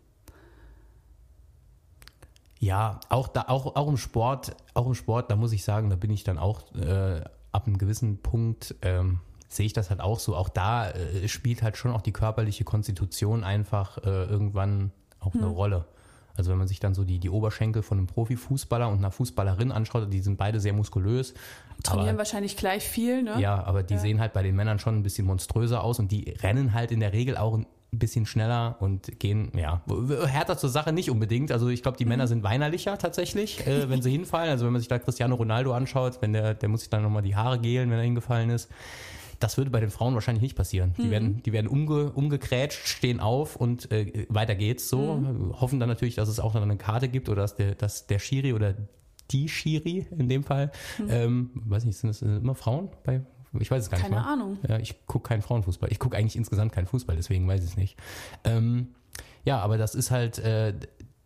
Ja, 2.60 3.00
auch 3.08 3.26
da, 3.26 3.46
auch, 3.48 3.74
auch 3.74 3.88
im 3.88 3.96
Sport, 3.96 4.54
auch 4.74 4.86
im 4.86 4.94
Sport, 4.94 5.30
da 5.30 5.36
muss 5.36 5.52
ich 5.52 5.64
sagen, 5.64 5.88
da 5.88 5.96
bin 5.96 6.10
ich 6.10 6.24
dann 6.24 6.38
auch 6.38 6.72
äh, 6.74 7.22
ab 7.52 7.66
einem 7.66 7.78
gewissen 7.78 8.18
Punkt 8.18 8.74
ähm, 8.82 9.20
sehe 9.48 9.66
ich 9.66 9.72
das 9.72 9.90
halt 9.90 10.00
auch 10.00 10.20
so. 10.20 10.36
Auch 10.36 10.48
da 10.48 10.90
äh, 10.90 11.26
spielt 11.26 11.62
halt 11.62 11.76
schon 11.76 11.90
auch 11.90 12.02
die 12.02 12.12
körperliche 12.12 12.64
Konstitution 12.64 13.44
einfach 13.44 13.98
äh, 13.98 14.24
irgendwann 14.24 14.92
auch 15.18 15.32
hm. 15.32 15.42
eine 15.42 15.50
Rolle. 15.50 15.86
Also 16.36 16.50
wenn 16.52 16.58
man 16.58 16.68
sich 16.68 16.80
dann 16.80 16.94
so 16.94 17.04
die, 17.04 17.18
die 17.18 17.28
Oberschenkel 17.28 17.82
von 17.82 17.98
einem 17.98 18.06
Profifußballer 18.06 18.88
und 18.88 18.98
einer 18.98 19.10
Fußballerin 19.10 19.72
anschaut, 19.72 20.12
die 20.12 20.20
sind 20.20 20.38
beide 20.38 20.60
sehr 20.60 20.72
muskulös. 20.72 21.34
Trainieren 21.82 22.10
aber, 22.10 22.18
wahrscheinlich 22.18 22.56
gleich 22.56 22.84
viel, 22.84 23.22
ne? 23.22 23.40
Ja, 23.40 23.62
aber 23.64 23.82
die 23.82 23.94
ja. 23.94 24.00
sehen 24.00 24.20
halt 24.20 24.32
bei 24.32 24.42
den 24.42 24.54
Männern 24.54 24.78
schon 24.78 24.96
ein 24.96 25.02
bisschen 25.02 25.26
monströser 25.26 25.82
aus 25.82 25.98
und 25.98 26.12
die 26.12 26.30
rennen 26.42 26.72
halt 26.72 26.92
in 26.92 27.00
der 27.00 27.12
Regel 27.12 27.36
auch 27.36 27.58
ein 27.92 27.98
bisschen 27.98 28.26
schneller 28.26 28.76
und 28.80 29.18
gehen, 29.18 29.50
ja, 29.56 29.82
härter 30.26 30.56
zur 30.56 30.70
Sache 30.70 30.92
nicht 30.92 31.10
unbedingt. 31.10 31.50
Also 31.50 31.68
ich 31.68 31.82
glaube, 31.82 31.98
die 31.98 32.04
mhm. 32.04 32.10
Männer 32.10 32.26
sind 32.28 32.42
weinerlicher 32.42 32.98
tatsächlich, 32.98 33.66
äh, 33.66 33.88
wenn 33.90 34.02
sie 34.02 34.10
hinfallen. 34.10 34.50
Also 34.50 34.64
wenn 34.64 34.72
man 34.72 34.80
sich 34.80 34.88
da 34.88 34.98
Cristiano 34.98 35.34
Ronaldo 35.34 35.72
anschaut, 35.72 36.18
wenn 36.20 36.32
der, 36.32 36.54
der 36.54 36.68
muss 36.68 36.80
sich 36.80 36.90
dann 36.90 37.02
nochmal 37.02 37.22
die 37.22 37.36
Haare 37.36 37.58
gelen, 37.58 37.90
wenn 37.90 37.98
er 37.98 38.04
hingefallen 38.04 38.50
ist. 38.50 38.70
Das 39.40 39.56
würde 39.56 39.70
bei 39.70 39.80
den 39.80 39.88
Frauen 39.88 40.14
wahrscheinlich 40.14 40.42
nicht 40.42 40.56
passieren. 40.56 40.92
Die 40.98 41.04
mhm. 41.04 41.10
werden, 41.10 41.42
die 41.42 41.52
werden 41.52 41.66
umge, 41.66 42.12
umgekrätscht, 42.12 42.86
stehen 42.86 43.20
auf 43.20 43.56
und 43.56 43.90
äh, 43.90 44.26
weiter 44.28 44.54
geht's 44.54 44.88
so. 44.88 45.14
Mhm. 45.14 45.58
Hoffen 45.60 45.80
dann 45.80 45.88
natürlich, 45.88 46.14
dass 46.14 46.28
es 46.28 46.38
auch 46.38 46.54
noch 46.54 46.62
eine 46.62 46.76
Karte 46.76 47.08
gibt 47.08 47.28
oder 47.28 47.42
dass 47.42 47.56
der, 47.56 47.74
dass 47.74 48.06
der 48.06 48.18
Schiri 48.18 48.52
oder 48.52 48.74
die 49.30 49.48
Schiri 49.48 50.06
in 50.16 50.28
dem 50.28 50.44
Fall, 50.44 50.70
mhm. 50.98 51.06
ähm, 51.10 51.50
weiß 51.54 51.86
nicht, 51.86 51.96
sind 51.96 52.08
das 52.08 52.22
immer 52.22 52.54
Frauen 52.54 52.90
bei 53.04 53.22
ich 53.58 53.70
weiß 53.70 53.84
es 53.84 53.90
gar 53.90 53.98
Keine 53.98 54.16
nicht. 54.16 54.24
Keine 54.24 54.32
Ahnung. 54.32 54.58
Ja, 54.68 54.78
ich 54.78 55.06
gucke 55.06 55.28
keinen 55.28 55.42
Frauenfußball. 55.42 55.90
Ich 55.90 55.98
gucke 55.98 56.16
eigentlich 56.16 56.36
insgesamt 56.36 56.72
keinen 56.72 56.86
Fußball, 56.86 57.16
deswegen 57.16 57.48
weiß 57.48 57.62
ich 57.62 57.70
es 57.70 57.76
nicht. 57.76 57.96
Ähm, 58.44 58.94
ja, 59.44 59.58
aber 59.58 59.78
das 59.78 59.94
ist 59.94 60.10
halt, 60.10 60.38
äh, 60.38 60.74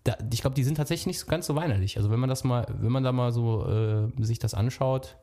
da, 0.05 0.17
ich 0.33 0.41
glaube, 0.41 0.55
die 0.55 0.65
sind 0.65 0.77
tatsächlich 0.77 1.07
nicht 1.07 1.27
ganz 1.27 1.47
so 1.47 1.57
weinerlich. 1.57 1.97
Also 1.97 2.11
wenn 2.11 2.21
man 2.21 2.29
das 2.29 2.45
mal, 2.45 2.67
wenn 2.79 2.93
man 2.93 3.05
da 3.05 3.13
mal 3.13 3.33
so 3.33 3.67
äh, 3.67 4.23
sich 4.23 4.39
das 4.39 4.55
anschaut, 4.55 5.17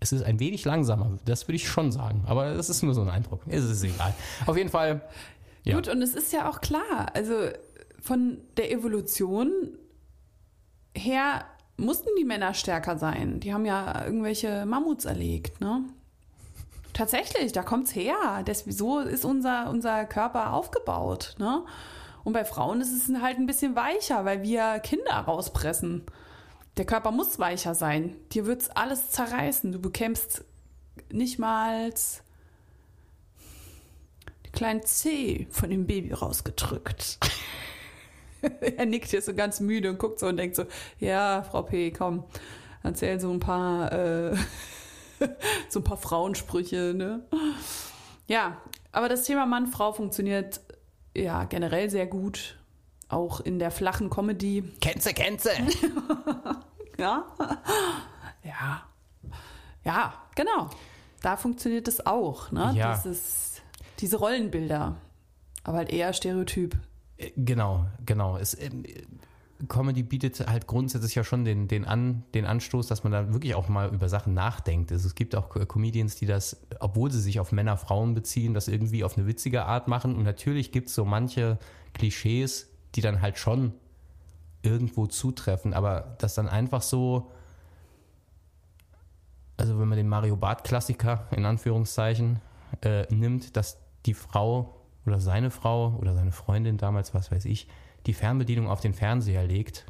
es 0.00 0.12
ist 0.12 0.22
ein 0.22 0.40
wenig 0.40 0.64
langsamer, 0.64 1.18
das 1.24 1.48
würde 1.48 1.56
ich 1.56 1.68
schon 1.68 1.90
sagen. 1.90 2.24
Aber 2.26 2.54
das 2.54 2.68
ist 2.68 2.82
nur 2.82 2.94
so 2.94 3.00
ein 3.02 3.08
Eindruck. 3.08 3.42
Es 3.46 3.64
ist 3.64 3.82
egal. 3.82 4.14
Auf 4.46 4.56
jeden 4.56 4.68
Fall. 4.68 5.02
Ja. 5.64 5.74
Gut, 5.74 5.88
und 5.88 6.02
es 6.02 6.14
ist 6.14 6.32
ja 6.32 6.50
auch 6.50 6.60
klar, 6.60 7.08
also 7.14 7.34
von 8.00 8.38
der 8.56 8.70
Evolution 8.70 9.50
her 10.94 11.44
mussten 11.76 12.08
die 12.18 12.24
Männer 12.24 12.54
stärker 12.54 12.98
sein. 12.98 13.40
Die 13.40 13.52
haben 13.52 13.66
ja 13.66 14.04
irgendwelche 14.04 14.64
Mammuts 14.66 15.04
erlegt, 15.04 15.60
ne? 15.60 15.84
Tatsächlich, 16.96 17.52
da 17.52 17.62
kommt's 17.62 17.94
her. 17.94 18.42
Das, 18.46 18.60
so 18.60 19.00
ist 19.00 19.26
unser, 19.26 19.68
unser 19.68 20.06
Körper 20.06 20.54
aufgebaut. 20.54 21.34
Ne? 21.38 21.62
Und 22.24 22.32
bei 22.32 22.46
Frauen 22.46 22.80
ist 22.80 22.90
es 22.90 23.20
halt 23.20 23.36
ein 23.36 23.44
bisschen 23.44 23.76
weicher, 23.76 24.24
weil 24.24 24.42
wir 24.42 24.78
Kinder 24.78 25.12
rauspressen. 25.12 26.06
Der 26.78 26.86
Körper 26.86 27.10
muss 27.10 27.38
weicher 27.38 27.74
sein. 27.74 28.16
Dir 28.32 28.46
wird's 28.46 28.70
alles 28.70 29.10
zerreißen. 29.10 29.72
Du 29.72 29.78
bekämpfst 29.78 30.42
nicht 31.10 31.38
mal 31.38 31.92
die 34.46 34.50
kleinen 34.52 34.82
C 34.82 35.48
von 35.50 35.68
dem 35.68 35.86
Baby 35.86 36.14
rausgedrückt. 36.14 37.18
er 38.40 38.86
nickt 38.86 39.10
hier 39.10 39.20
so 39.20 39.34
ganz 39.34 39.60
müde 39.60 39.90
und 39.90 39.98
guckt 39.98 40.18
so 40.18 40.28
und 40.28 40.38
denkt 40.38 40.56
so, 40.56 40.64
ja, 40.98 41.42
Frau 41.42 41.60
P., 41.60 41.90
komm, 41.90 42.24
erzähl 42.82 43.20
so 43.20 43.30
ein 43.30 43.40
paar 43.40 43.92
äh, 43.92 44.34
so 45.68 45.80
ein 45.80 45.84
paar 45.84 45.96
Frauensprüche, 45.96 46.94
ne? 46.94 47.22
Ja, 48.26 48.60
aber 48.92 49.08
das 49.08 49.24
Thema 49.24 49.46
Mann-Frau 49.46 49.92
funktioniert 49.92 50.60
ja 51.14 51.44
generell 51.44 51.90
sehr 51.90 52.06
gut. 52.06 52.56
Auch 53.08 53.40
in 53.40 53.58
der 53.58 53.70
flachen 53.70 54.10
Comedy. 54.10 54.64
Kennze, 54.80 55.14
kennze! 55.14 55.50
ja. 56.98 57.24
Ja. 58.42 58.82
Ja, 59.84 60.14
genau. 60.34 60.68
Da 61.22 61.36
funktioniert 61.36 61.86
es 61.86 62.04
auch, 62.04 62.50
ne? 62.50 62.72
Ja. 62.74 62.96
Dieses, 62.96 63.62
diese 64.00 64.16
Rollenbilder. 64.16 64.96
Aber 65.62 65.78
halt 65.78 65.90
eher 65.90 66.12
Stereotyp. 66.12 66.76
Genau, 67.36 67.86
genau. 68.04 68.36
Es, 68.36 68.54
äh, 68.54 68.70
Comedy 69.68 70.02
bietet 70.02 70.46
halt 70.46 70.66
grundsätzlich 70.66 71.14
ja 71.14 71.24
schon 71.24 71.44
den, 71.44 71.68
den, 71.68 71.84
An, 71.84 72.24
den 72.34 72.44
Anstoß, 72.44 72.86
dass 72.86 73.04
man 73.04 73.12
da 73.12 73.32
wirklich 73.32 73.54
auch 73.54 73.68
mal 73.68 73.92
über 73.92 74.08
Sachen 74.08 74.34
nachdenkt. 74.34 74.92
Also 74.92 75.06
es 75.06 75.14
gibt 75.14 75.34
auch 75.34 75.48
Comedians, 75.66 76.16
die 76.16 76.26
das, 76.26 76.60
obwohl 76.80 77.10
sie 77.10 77.20
sich 77.20 77.40
auf 77.40 77.52
Männer, 77.52 77.76
Frauen 77.76 78.14
beziehen, 78.14 78.54
das 78.54 78.68
irgendwie 78.68 79.04
auf 79.04 79.16
eine 79.16 79.26
witzige 79.26 79.64
Art 79.64 79.88
machen. 79.88 80.14
Und 80.14 80.24
natürlich 80.24 80.72
gibt 80.72 80.88
es 80.88 80.94
so 80.94 81.04
manche 81.04 81.58
Klischees, 81.94 82.68
die 82.94 83.00
dann 83.00 83.22
halt 83.22 83.38
schon 83.38 83.72
irgendwo 84.62 85.06
zutreffen, 85.06 85.74
aber 85.74 86.16
das 86.18 86.34
dann 86.34 86.48
einfach 86.48 86.82
so, 86.82 87.30
also 89.56 89.78
wenn 89.78 89.88
man 89.88 89.96
den 89.96 90.08
Mario 90.08 90.36
Barth-Klassiker 90.36 91.28
in 91.30 91.44
Anführungszeichen 91.44 92.40
äh, 92.82 93.06
nimmt, 93.14 93.56
dass 93.56 93.78
die 94.06 94.14
Frau 94.14 94.82
oder 95.06 95.20
seine 95.20 95.50
Frau 95.50 95.96
oder 96.00 96.14
seine 96.14 96.32
Freundin 96.32 96.78
damals, 96.78 97.14
was 97.14 97.30
weiß 97.30 97.44
ich, 97.44 97.68
die 98.06 98.14
Fernbedienung 98.14 98.68
auf 98.68 98.80
den 98.80 98.94
Fernseher 98.94 99.44
legt. 99.44 99.84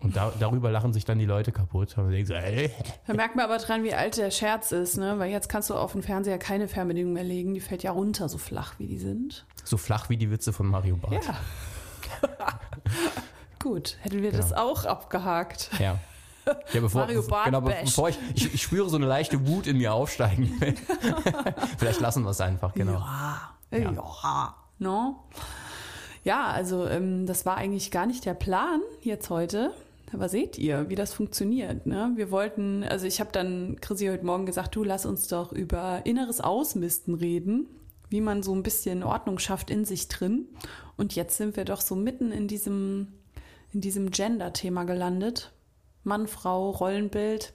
Und 0.00 0.16
da, 0.16 0.32
darüber 0.38 0.70
lachen 0.70 0.92
sich 0.92 1.06
dann 1.06 1.18
die 1.18 1.24
Leute 1.24 1.50
kaputt. 1.50 1.96
Und 1.96 2.10
denken 2.10 2.26
so, 2.26 2.34
ey. 2.34 2.70
Da 3.06 3.14
merkt 3.14 3.36
man 3.36 3.46
aber 3.46 3.56
dran, 3.56 3.84
wie 3.84 3.94
alt 3.94 4.18
der 4.18 4.30
Scherz 4.30 4.70
ist, 4.70 4.98
ne? 4.98 5.18
Weil 5.18 5.30
jetzt 5.30 5.48
kannst 5.48 5.70
du 5.70 5.74
auf 5.74 5.92
den 5.92 6.02
Fernseher 6.02 6.38
keine 6.38 6.68
Fernbedienung 6.68 7.14
mehr 7.14 7.24
legen. 7.24 7.54
Die 7.54 7.60
fällt 7.60 7.82
ja 7.82 7.92
runter, 7.92 8.28
so 8.28 8.36
flach 8.36 8.74
wie 8.78 8.86
die 8.86 8.98
sind. 8.98 9.46
So 9.64 9.78
flach 9.78 10.10
wie 10.10 10.18
die 10.18 10.30
Witze 10.30 10.52
von 10.52 10.66
Mario 10.66 10.96
Barth. 10.96 11.24
Ja. 11.24 11.38
Gut, 13.62 13.96
hätten 14.02 14.20
wir 14.20 14.30
genau. 14.30 14.42
das 14.42 14.52
auch 14.52 14.84
abgehakt. 14.84 15.70
Ja. 15.78 15.98
Ja, 16.74 16.80
bevor, 16.80 17.02
Mario 17.02 17.22
Barth 17.22 17.46
genau, 17.46 17.62
bevor 17.62 18.10
ich, 18.10 18.18
ich, 18.34 18.52
ich, 18.52 18.62
spüre 18.62 18.90
so 18.90 18.96
eine 18.96 19.06
leichte 19.06 19.46
Wut 19.46 19.66
in 19.66 19.78
mir 19.78 19.94
aufsteigen. 19.94 20.60
Vielleicht 21.78 22.00
lassen 22.00 22.22
wir 22.24 22.30
es 22.30 22.40
einfach, 22.42 22.74
genau. 22.74 22.98
Ja, 22.98 23.54
ja. 23.70 23.90
ja. 23.90 24.54
No? 24.78 25.24
Ja, 26.24 26.46
also 26.46 26.86
ähm, 26.86 27.26
das 27.26 27.46
war 27.46 27.56
eigentlich 27.56 27.90
gar 27.90 28.06
nicht 28.06 28.24
der 28.24 28.34
Plan 28.34 28.80
jetzt 29.02 29.30
heute. 29.30 29.72
Aber 30.12 30.28
seht 30.28 30.58
ihr, 30.58 30.88
wie 30.88 30.94
das 30.94 31.12
funktioniert. 31.12 31.86
Ne? 31.86 32.12
Wir 32.14 32.30
wollten, 32.30 32.84
also 32.84 33.04
ich 33.04 33.20
habe 33.20 33.30
dann 33.32 33.78
Chrissy 33.80 34.06
heute 34.06 34.24
Morgen 34.24 34.46
gesagt, 34.46 34.76
du 34.76 34.84
lass 34.84 35.06
uns 35.06 35.26
doch 35.26 35.52
über 35.52 36.02
inneres 36.04 36.40
Ausmisten 36.40 37.14
reden, 37.14 37.66
wie 38.10 38.20
man 38.20 38.42
so 38.42 38.54
ein 38.54 38.62
bisschen 38.62 39.02
Ordnung 39.02 39.38
schafft 39.38 39.70
in 39.70 39.84
sich 39.84 40.08
drin. 40.08 40.46
Und 40.96 41.16
jetzt 41.16 41.36
sind 41.36 41.56
wir 41.56 41.64
doch 41.64 41.80
so 41.80 41.96
mitten 41.96 42.30
in 42.30 42.46
diesem, 42.46 43.08
in 43.72 43.80
diesem 43.80 44.10
Gender-Thema 44.10 44.84
gelandet. 44.84 45.52
Mann, 46.04 46.28
Frau, 46.28 46.70
Rollenbild. 46.70 47.52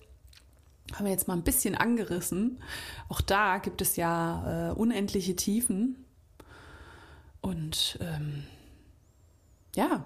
Haben 0.93 1.05
wir 1.05 1.11
jetzt 1.11 1.27
mal 1.29 1.35
ein 1.35 1.43
bisschen 1.43 1.75
angerissen. 1.75 2.61
Auch 3.07 3.21
da 3.21 3.59
gibt 3.59 3.81
es 3.81 3.95
ja 3.95 4.71
äh, 4.71 4.73
unendliche 4.73 5.35
Tiefen. 5.35 6.03
Und 7.41 7.97
ähm, 8.01 8.43
ja, 9.75 10.05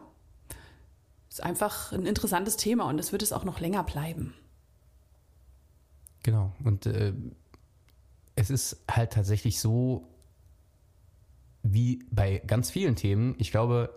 ist 1.29 1.43
einfach 1.43 1.91
ein 1.91 2.05
interessantes 2.05 2.57
Thema 2.57 2.85
und 2.85 2.99
es 2.99 3.11
wird 3.11 3.21
es 3.21 3.33
auch 3.33 3.43
noch 3.43 3.59
länger 3.59 3.83
bleiben. 3.83 4.33
Genau. 6.21 6.53
Und 6.63 6.85
äh, 6.85 7.13
es 8.35 8.49
ist 8.49 8.83
halt 8.89 9.13
tatsächlich 9.13 9.59
so, 9.59 10.07
wie 11.63 12.05
bei 12.11 12.41
ganz 12.45 12.69
vielen 12.69 12.95
Themen. 12.95 13.35
Ich 13.37 13.51
glaube, 13.51 13.89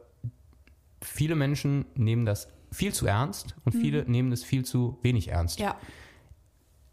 viele 1.03 1.35
Menschen 1.35 1.87
nehmen 1.95 2.27
das 2.27 2.49
viel 2.73 2.93
zu 2.93 3.07
ernst 3.07 3.55
und 3.65 3.75
mhm. 3.75 3.81
viele 3.81 4.05
nehmen 4.05 4.33
es 4.33 4.45
viel 4.45 4.65
zu 4.65 4.99
wenig 5.03 5.29
ernst. 5.29 5.61
Ja 5.61 5.79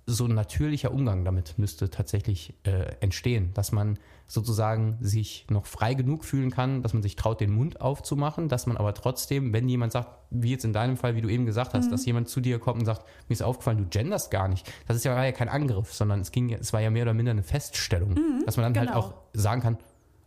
so 0.06 0.26
ein 0.26 0.34
natürlicher 0.34 0.92
Umgang 0.92 1.24
damit 1.24 1.58
müsste 1.58 1.90
tatsächlich 1.90 2.54
äh, 2.64 2.96
entstehen, 3.00 3.52
dass 3.54 3.72
man 3.72 3.98
sozusagen 4.28 4.98
sich 5.00 5.46
noch 5.50 5.66
frei 5.66 5.94
genug 5.94 6.26
fühlen 6.26 6.52
kann, 6.52 6.82
dass 6.82 6.94
man 6.94 7.02
sich 7.02 7.16
traut, 7.16 7.40
den 7.40 7.52
Mund 7.52 7.80
aufzumachen, 7.80 8.50
dass 8.50 8.66
man 8.66 8.78
aber 8.78 8.94
trotzdem, 8.94 9.54
wenn 9.54 9.70
jemand 9.70 9.94
sagt, 9.94 10.10
wie 10.30 10.52
jetzt 10.52 10.66
in 10.66 10.74
deinem 10.74 10.98
Fall, 10.98 11.16
wie 11.16 11.22
du 11.22 11.30
eben 11.30 11.46
gesagt 11.46 11.74
hast, 11.74 11.86
mhm. 11.86 11.92
dass 11.92 12.06
jemand 12.06 12.28
zu 12.28 12.42
dir 12.42 12.60
kommt 12.60 12.80
und 12.80 12.86
sagt, 12.86 13.06
mir 13.30 13.34
ist 13.34 13.44
aufgefallen, 13.44 13.78
du 13.78 13.86
genderst 13.86 14.32
gar 14.32 14.48
nicht. 14.48 14.70
Das 14.88 14.98
ist 14.98 15.06
ja, 15.06 15.16
war 15.16 15.26
ja 15.26 15.32
kein 15.32 15.50
Angriff, 15.50 15.94
sondern 15.94 16.22
es 16.22 16.32
ging, 16.32 16.52
es 16.52 16.74
war 16.74 16.82
ja 16.82 16.90
mehr 16.90 17.04
oder 17.04 17.14
minder 17.14 17.32
eine 17.32 17.44
Feststellung, 17.44 18.12
mhm, 18.12 18.44
dass 18.46 18.58
man 18.58 18.74
dann 18.74 18.80
halt 18.80 18.90
genau. 18.90 19.04
halt 19.04 19.14
auch 19.14 19.18
sagen 19.34 19.62
kann, 19.62 19.78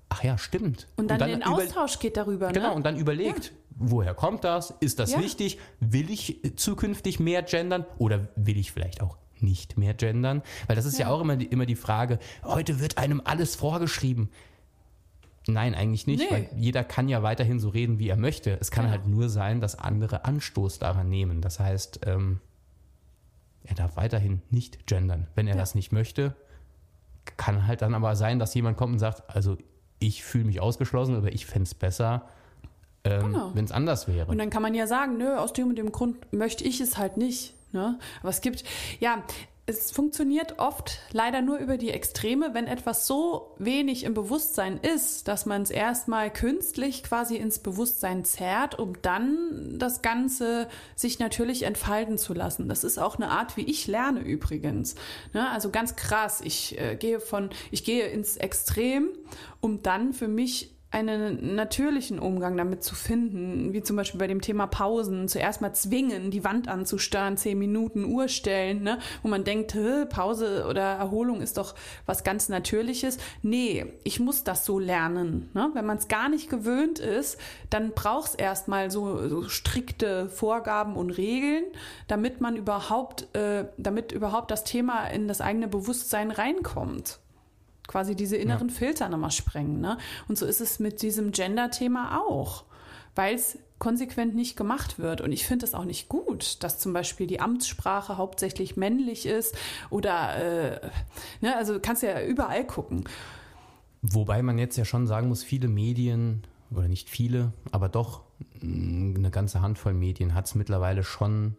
ach 0.09 0.23
ja, 0.23 0.39
stimmt. 0.39 0.87
Und 0.97 1.09
dann, 1.09 1.17
und 1.17 1.21
dann 1.21 1.41
den 1.41 1.43
Austausch 1.43 1.99
geht 1.99 2.17
darüber. 2.17 2.53
Genau, 2.53 2.69
ne? 2.69 2.75
und 2.75 2.87
dann 2.87 2.97
überlegt, 2.97 3.47
ja. 3.47 3.53
woher 3.77 4.15
kommt 4.15 4.45
das? 4.45 4.73
Ist 4.81 4.99
das 5.01 5.13
ja. 5.13 5.21
wichtig? 5.21 5.59
Will 5.81 6.11
ich 6.11 6.41
zukünftig 6.57 7.21
mehr 7.21 7.43
gendern 7.43 7.85
oder 7.99 8.29
will 8.37 8.57
ich 8.57 8.73
vielleicht 8.73 9.03
auch 9.03 9.19
nicht 9.43 9.79
mehr 9.79 9.95
gendern? 9.95 10.43
Weil 10.67 10.77
das 10.77 10.85
ist 10.87 10.99
ja, 10.99 11.07
ja 11.07 11.13
auch 11.13 11.21
immer 11.21 11.37
die, 11.37 11.47
immer 11.47 11.67
die 11.67 11.77
Frage, 11.77 12.19
heute 12.45 12.81
wird 12.81 12.99
einem 12.99 13.21
alles 13.25 13.55
vorgeschrieben. 13.57 14.31
Nein, 15.49 15.75
eigentlich 15.75 16.07
nicht, 16.07 16.29
nee. 16.29 16.31
weil 16.31 16.49
jeder 16.57 16.83
kann 16.83 17.09
ja 17.09 17.23
weiterhin 17.23 17.61
so 17.61 17.69
reden, 17.69 17.99
wie 17.99 18.09
er 18.09 18.17
möchte. 18.17 18.59
Es 18.61 18.71
kann 18.71 18.87
ja. 18.87 18.91
halt 18.91 19.07
nur 19.07 19.29
sein, 19.29 19.61
dass 19.61 19.79
andere 19.79 20.25
Anstoß 20.25 20.81
daran 20.81 21.09
nehmen. 21.09 21.41
Das 21.41 21.61
heißt, 21.61 22.01
ähm, 22.07 22.41
er 23.65 23.75
darf 23.77 23.97
weiterhin 23.97 24.43
nicht 24.51 24.87
gendern. 24.87 25.29
Wenn 25.35 25.47
er 25.47 25.55
ja. 25.55 25.61
das 25.61 25.75
nicht 25.75 25.93
möchte, 25.93 26.35
kann 27.37 27.67
halt 27.67 27.83
dann 27.83 27.95
aber 27.95 28.17
sein, 28.17 28.39
dass 28.39 28.55
jemand 28.55 28.77
kommt 28.77 28.95
und 28.95 28.99
sagt, 28.99 29.23
also 29.35 29.57
ich 29.99 30.25
fühle 30.25 30.45
mich 30.45 30.61
ausgeschlossen 30.61 31.17
oder 31.17 31.33
ich 31.33 31.47
fände 31.47 31.65
es 31.65 31.75
besser, 31.75 32.29
ähm, 33.05 33.33
genau. 33.33 33.51
wenn 33.55 33.65
es 33.65 33.73
anders 33.73 34.09
wäre. 34.09 34.31
Und 34.31 34.39
dann 34.39 34.51
kann 34.51 34.63
man 34.63 34.75
ja 34.75 34.87
sagen, 34.87 35.17
nö, 35.17 35.37
aus 35.37 35.53
dem 35.53 35.69
und 35.69 35.77
dem 35.77 35.93
Grund 35.93 36.33
möchte 36.33 36.65
ich 36.65 36.81
es 36.81 36.99
halt 36.99 37.17
nicht. 37.17 37.55
Ne? 37.77 37.99
Aber 38.21 38.31
es 38.31 38.41
gibt, 38.41 38.65
ja, 38.99 39.23
es 39.69 39.91
funktioniert 39.91 40.61
oft 40.61 41.01
leider 41.11 41.43
nur 41.43 41.59
über 41.59 41.77
die 41.77 41.91
Extreme, 41.91 42.55
wenn 42.55 42.69
etwas 42.69 43.07
so 43.09 43.55
wenig 43.59 44.05
im 44.05 44.15
Bewusstsein 44.15 44.79
ist, 44.79 45.27
dass 45.27 45.45
man 45.45 45.63
es 45.63 45.71
erstmal 45.71 46.33
künstlich 46.33 47.03
quasi 47.03 47.37
ins 47.37 47.59
Bewusstsein 47.59 48.25
zerrt, 48.25 48.79
um 48.79 49.03
dann 49.03 49.77
das 49.77 50.03
Ganze 50.03 50.69
sich 50.95 51.19
natürlich 51.19 51.65
entfalten 51.65 52.17
zu 52.17 52.33
lassen. 52.33 52.69
Das 52.69 52.85
ist 52.85 52.99
auch 52.99 53.17
eine 53.17 53.29
Art, 53.29 53.57
wie 53.57 53.65
ich 53.65 53.89
lerne 53.89 54.21
übrigens. 54.21 54.95
Ne? 55.35 55.51
Also 55.51 55.71
ganz 55.71 55.97
krass. 55.97 56.41
Ich 56.45 56.81
äh, 56.81 56.95
gehe 56.95 57.19
von, 57.19 57.51
ich 57.73 57.83
gehe 57.83 58.07
ins 58.07 58.37
Extrem, 58.37 59.09
um 59.61 59.83
dann 59.83 60.13
für 60.13 60.29
mich 60.29 60.76
einen 60.91 61.57
natürlichen 61.57 62.19
Umgang 62.19 62.57
damit 62.57 62.85
zu 62.85 62.95
finden, 62.95 63.73
wie 63.73 63.83
zum 63.83 63.97
Beispiel 63.97 64.21
bei 64.21 64.29
dem 64.29 64.41
Thema 64.41 64.67
Pausen, 64.67 65.27
zuerst 65.29 65.61
mal 65.61 65.75
zwingen, 65.75 66.31
die 66.31 66.45
Wand 66.45 66.69
anzustarren, 66.69 67.37
zehn 67.37 67.59
Minuten 67.59 68.05
Uhr 68.05 68.29
stellen, 68.29 68.83
ne? 68.83 68.99
wo 69.23 69.29
man 69.29 69.45
denkt, 69.45 69.77
Pause 70.11 70.67
oder 70.69 70.83
Erholung 70.83 71.41
ist 71.41 71.59
doch 71.59 71.75
was 72.07 72.23
ganz 72.25 72.49
Natürliches. 72.49 73.19
Nee, 73.43 73.87
ich 74.05 74.21
muss 74.21 74.45
das 74.45 74.65
so 74.65 74.79
lernen. 74.79 75.51
Ne? 75.55 75.71
Wenn 75.75 75.87
man 75.87 75.99
es 75.99 76.09
gar 76.09 76.29
nicht 76.29 76.49
gewöhnt 76.49 77.01
ist, 77.01 77.39
dann 77.69 77.91
braucht 77.91 78.31
es 78.31 78.35
erstmal 78.37 78.91
so, 78.91 79.29
so 79.29 79.49
strikte 79.49 80.29
Vorgaben 80.29 80.95
und 80.95 81.11
Regeln, 81.11 81.65
damit 82.07 82.41
man 82.41 82.57
überhaupt, 82.57 83.35
äh, 83.37 83.67
damit 83.77 84.13
überhaupt 84.13 84.53
das 84.53 84.63
Thema 84.63 85.09
in 85.09 85.27
das 85.27 85.41
eigene 85.41 85.67
Bewusstsein 85.67 86.31
reinkommt 86.31 87.19
quasi 87.97 88.15
diese 88.15 88.37
inneren 88.37 88.69
ja. 88.69 88.75
Filter 88.75 89.09
nochmal 89.09 89.31
sprengen. 89.31 89.81
Ne? 89.81 89.97
Und 90.29 90.37
so 90.37 90.45
ist 90.45 90.61
es 90.61 90.79
mit 90.81 91.01
diesem 91.01 91.33
Gender-Thema 91.33 92.21
auch, 92.21 92.65
weil 93.15 93.35
es 93.35 93.59
konsequent 93.79 94.35
nicht 94.35 94.55
gemacht 94.55 94.99
wird. 94.99 95.23
Und 95.23 95.33
ich 95.33 95.47
finde 95.47 95.65
es 95.65 95.73
auch 95.73 95.87
nicht 95.87 96.11
gut, 96.11 96.63
dass 96.63 96.79
zum 96.79 96.93
Beispiel 96.93 97.27
die 97.27 97.41
Amtssprache 97.41 98.19
hauptsächlich 98.19 98.77
männlich 98.77 99.25
ist 99.25 99.57
oder, 99.89 100.37
äh, 100.37 100.91
ne, 101.41 101.57
also 101.57 101.81
kannst 101.81 102.03
ja 102.03 102.23
überall 102.23 102.67
gucken. 102.67 103.05
Wobei 104.03 104.43
man 104.43 104.59
jetzt 104.59 104.77
ja 104.77 104.85
schon 104.85 105.07
sagen 105.07 105.29
muss, 105.29 105.43
viele 105.43 105.69
Medien, 105.69 106.43
oder 106.71 106.89
nicht 106.89 107.09
viele, 107.09 107.55
aber 107.73 107.89
doch 107.89 108.25
eine 108.61 109.31
ganze 109.31 109.63
Handvoll 109.63 109.95
Medien 109.95 110.35
hat 110.35 110.45
es 110.45 110.55
mittlerweile 110.55 111.03
schon 111.03 111.57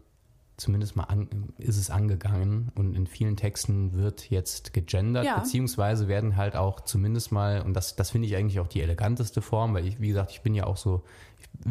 zumindest 0.58 0.95
mal 0.95 1.03
an, 1.03 1.53
ist 1.60 1.78
es 1.78 1.91
angegangen 1.91 2.72
und 2.76 2.95
in 2.95 3.05
vielen 3.05 3.38
Texten 3.38 3.93
wird 3.93 4.32
jetzt 4.32 4.74
gegendert, 4.74 5.26
ja. 5.26 5.38
beziehungsweise 5.38 6.08
werden 6.08 6.36
halt 6.36 6.55
auch 6.55 6.82
zumindest 6.82 7.32
mal, 7.32 7.62
und 7.62 7.76
das, 7.76 7.95
das 7.95 8.10
finde 8.10 8.28
ich 8.28 8.36
eigentlich 8.36 8.60
auch 8.60 8.68
die 8.68 8.82
eleganteste 8.82 9.43
Form, 9.43 9.76
weil 9.76 9.86
ich, 9.86 10.01
wie 10.01 10.08
gesagt, 10.08 10.32
ich 10.32 10.41
bin 10.41 10.55
ja 10.55 10.66
auch 10.66 10.78
so, 10.78 11.03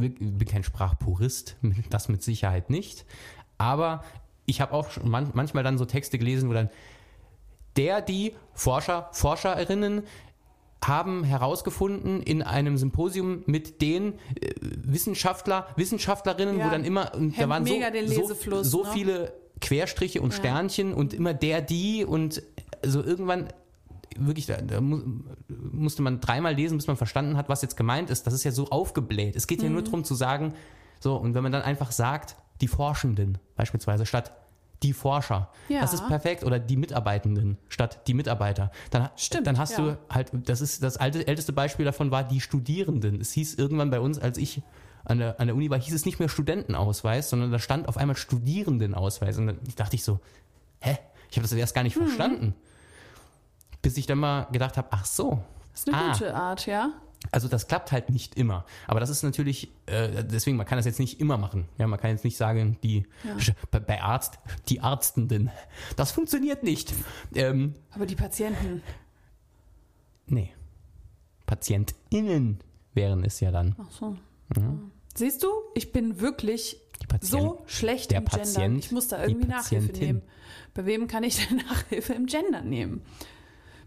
ich 0.00 0.14
bin 0.18 0.46
kein 0.46 0.62
Sprachpurist, 0.62 1.56
das 1.90 2.08
mit 2.08 2.22
Sicherheit 2.22 2.70
nicht, 2.70 3.04
aber 3.58 4.04
ich 4.46 4.60
habe 4.60 4.72
auch 4.72 4.88
manchmal 5.02 5.64
dann 5.64 5.78
so 5.78 5.84
Texte 5.84 6.18
gelesen, 6.18 6.48
wo 6.48 6.52
dann 6.52 6.70
der, 7.76 8.00
die 8.00 8.34
Forscher, 8.54 9.08
Forscherinnen 9.12 10.04
haben 10.84 11.24
herausgefunden 11.24 12.22
in 12.22 12.42
einem 12.42 12.76
Symposium 12.76 13.42
mit 13.46 13.80
den 13.82 14.14
äh, 14.40 14.52
Wissenschaftler, 14.60 15.66
Wissenschaftlerinnen, 15.76 16.58
ja, 16.58 16.66
wo 16.66 16.70
dann 16.70 16.84
immer, 16.84 17.14
und 17.14 17.38
da 17.38 17.48
waren 17.48 17.66
so, 17.66 18.34
so, 18.34 18.62
so 18.62 18.84
ne? 18.84 18.90
viele 18.92 19.32
Querstriche 19.60 20.20
und 20.20 20.32
ja. 20.32 20.38
Sternchen 20.38 20.92
und 20.92 21.14
immer 21.14 21.34
der, 21.34 21.62
die 21.62 22.04
und 22.04 22.42
so 22.84 23.02
irgendwann 23.02 23.48
wirklich, 24.18 24.46
da, 24.46 24.56
da 24.60 24.80
musste 24.80 26.02
man 26.02 26.20
dreimal 26.20 26.54
lesen, 26.54 26.78
bis 26.78 26.86
man 26.86 26.96
verstanden 26.96 27.36
hat, 27.36 27.48
was 27.48 27.62
jetzt 27.62 27.76
gemeint 27.76 28.10
ist. 28.10 28.26
Das 28.26 28.34
ist 28.34 28.44
ja 28.44 28.52
so 28.52 28.68
aufgebläht. 28.68 29.36
Es 29.36 29.46
geht 29.46 29.58
mhm. 29.58 29.64
ja 29.64 29.70
nur 29.70 29.80
mhm. 29.80 29.84
darum 29.86 30.04
zu 30.04 30.14
sagen, 30.14 30.54
so, 31.00 31.16
und 31.16 31.34
wenn 31.34 31.42
man 31.42 31.52
dann 31.52 31.62
einfach 31.62 31.92
sagt, 31.92 32.36
die 32.60 32.68
Forschenden, 32.68 33.38
beispielsweise, 33.56 34.06
statt 34.06 34.32
die 34.82 34.92
Forscher. 34.92 35.50
Ja. 35.68 35.80
Das 35.80 35.92
ist 35.94 36.06
perfekt. 36.06 36.44
Oder 36.44 36.58
die 36.58 36.76
Mitarbeitenden 36.76 37.58
statt 37.68 38.00
die 38.06 38.14
Mitarbeiter. 38.14 38.70
Dann, 38.90 39.08
Stimmt, 39.16 39.46
dann 39.46 39.58
hast 39.58 39.78
ja. 39.78 39.84
du 39.84 39.98
halt, 40.10 40.30
das 40.32 40.60
ist 40.60 40.82
das 40.82 40.96
alte, 40.96 41.26
älteste 41.26 41.52
Beispiel 41.52 41.84
davon 41.84 42.10
war 42.10 42.24
die 42.24 42.40
Studierenden. 42.40 43.20
Es 43.20 43.32
hieß 43.32 43.54
irgendwann 43.54 43.90
bei 43.90 44.00
uns, 44.00 44.18
als 44.18 44.38
ich 44.38 44.62
an 45.04 45.18
der, 45.18 45.40
an 45.40 45.46
der 45.46 45.56
Uni 45.56 45.70
war, 45.70 45.78
hieß 45.80 45.94
es 45.94 46.04
nicht 46.04 46.18
mehr 46.18 46.28
Studentenausweis, 46.28 47.30
sondern 47.30 47.52
da 47.52 47.58
stand 47.58 47.88
auf 47.88 47.96
einmal 47.96 48.16
Studierendenausweis. 48.16 49.38
Und 49.38 49.46
dann 49.46 49.58
dachte 49.76 49.96
ich 49.96 50.04
so, 50.04 50.20
hä? 50.80 50.98
Ich 51.30 51.36
habe 51.36 51.42
das 51.48 51.52
erst 51.52 51.74
gar 51.74 51.82
nicht 51.82 51.96
Mhm. 51.96 52.06
verstanden. 52.06 52.54
Bis 53.82 53.96
ich 53.96 54.06
dann 54.06 54.18
mal 54.18 54.44
gedacht 54.52 54.76
habe, 54.76 54.88
ach 54.90 55.04
so. 55.04 55.42
Das 55.72 55.80
ist 55.80 55.88
eine 55.88 55.96
ah, 55.96 56.12
gute 56.12 56.34
Art, 56.34 56.66
ja. 56.66 56.90
Also 57.32 57.48
das 57.48 57.66
klappt 57.66 57.92
halt 57.92 58.10
nicht 58.10 58.36
immer. 58.36 58.64
Aber 58.86 59.00
das 59.00 59.10
ist 59.10 59.22
natürlich, 59.22 59.70
äh, 59.86 60.24
deswegen, 60.24 60.56
man 60.56 60.66
kann 60.66 60.78
das 60.78 60.86
jetzt 60.86 61.00
nicht 61.00 61.20
immer 61.20 61.38
machen. 61.38 61.68
Ja, 61.78 61.86
man 61.86 61.98
kann 61.98 62.10
jetzt 62.10 62.24
nicht 62.24 62.36
sagen, 62.36 62.78
die 62.82 63.06
bei, 63.70 63.80
bei 63.80 64.00
Arzt, 64.02 64.38
die 64.68 64.80
Arztenden, 64.80 65.50
das 65.96 66.12
funktioniert 66.12 66.62
nicht. 66.62 66.92
Ähm, 67.34 67.74
Aber 67.90 68.06
die 68.06 68.16
Patienten, 68.16 68.82
nee. 70.26 70.52
PatientInnen 71.46 72.60
wären 72.94 73.24
es 73.24 73.40
ja 73.40 73.50
dann. 73.50 73.76
ach 73.78 73.90
so. 73.90 74.16
Siehst 75.14 75.42
du, 75.42 75.48
ich 75.74 75.92
bin 75.92 76.20
wirklich 76.20 76.78
Patient, 77.08 77.30
so 77.30 77.62
schlecht 77.66 78.12
im 78.12 78.24
Gendern. 78.24 78.40
Patient, 78.40 78.84
Ich 78.84 78.92
muss 78.92 79.08
da 79.08 79.24
irgendwie 79.24 79.48
Nachhilfe 79.48 79.92
nehmen. 79.92 80.22
Bei 80.74 80.84
wem 80.86 81.06
kann 81.08 81.24
ich 81.24 81.46
denn 81.46 81.56
Nachhilfe 81.68 82.12
im 82.14 82.26
Gendern 82.26 82.68
nehmen? 82.68 83.02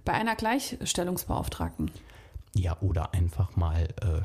Bei 0.06 0.14
einer 0.14 0.36
Gleichstellungsbeauftragten. 0.36 1.92
Ja, 2.60 2.78
oder 2.82 3.14
einfach 3.14 3.56
mal, 3.56 3.84
äh, 4.02 4.22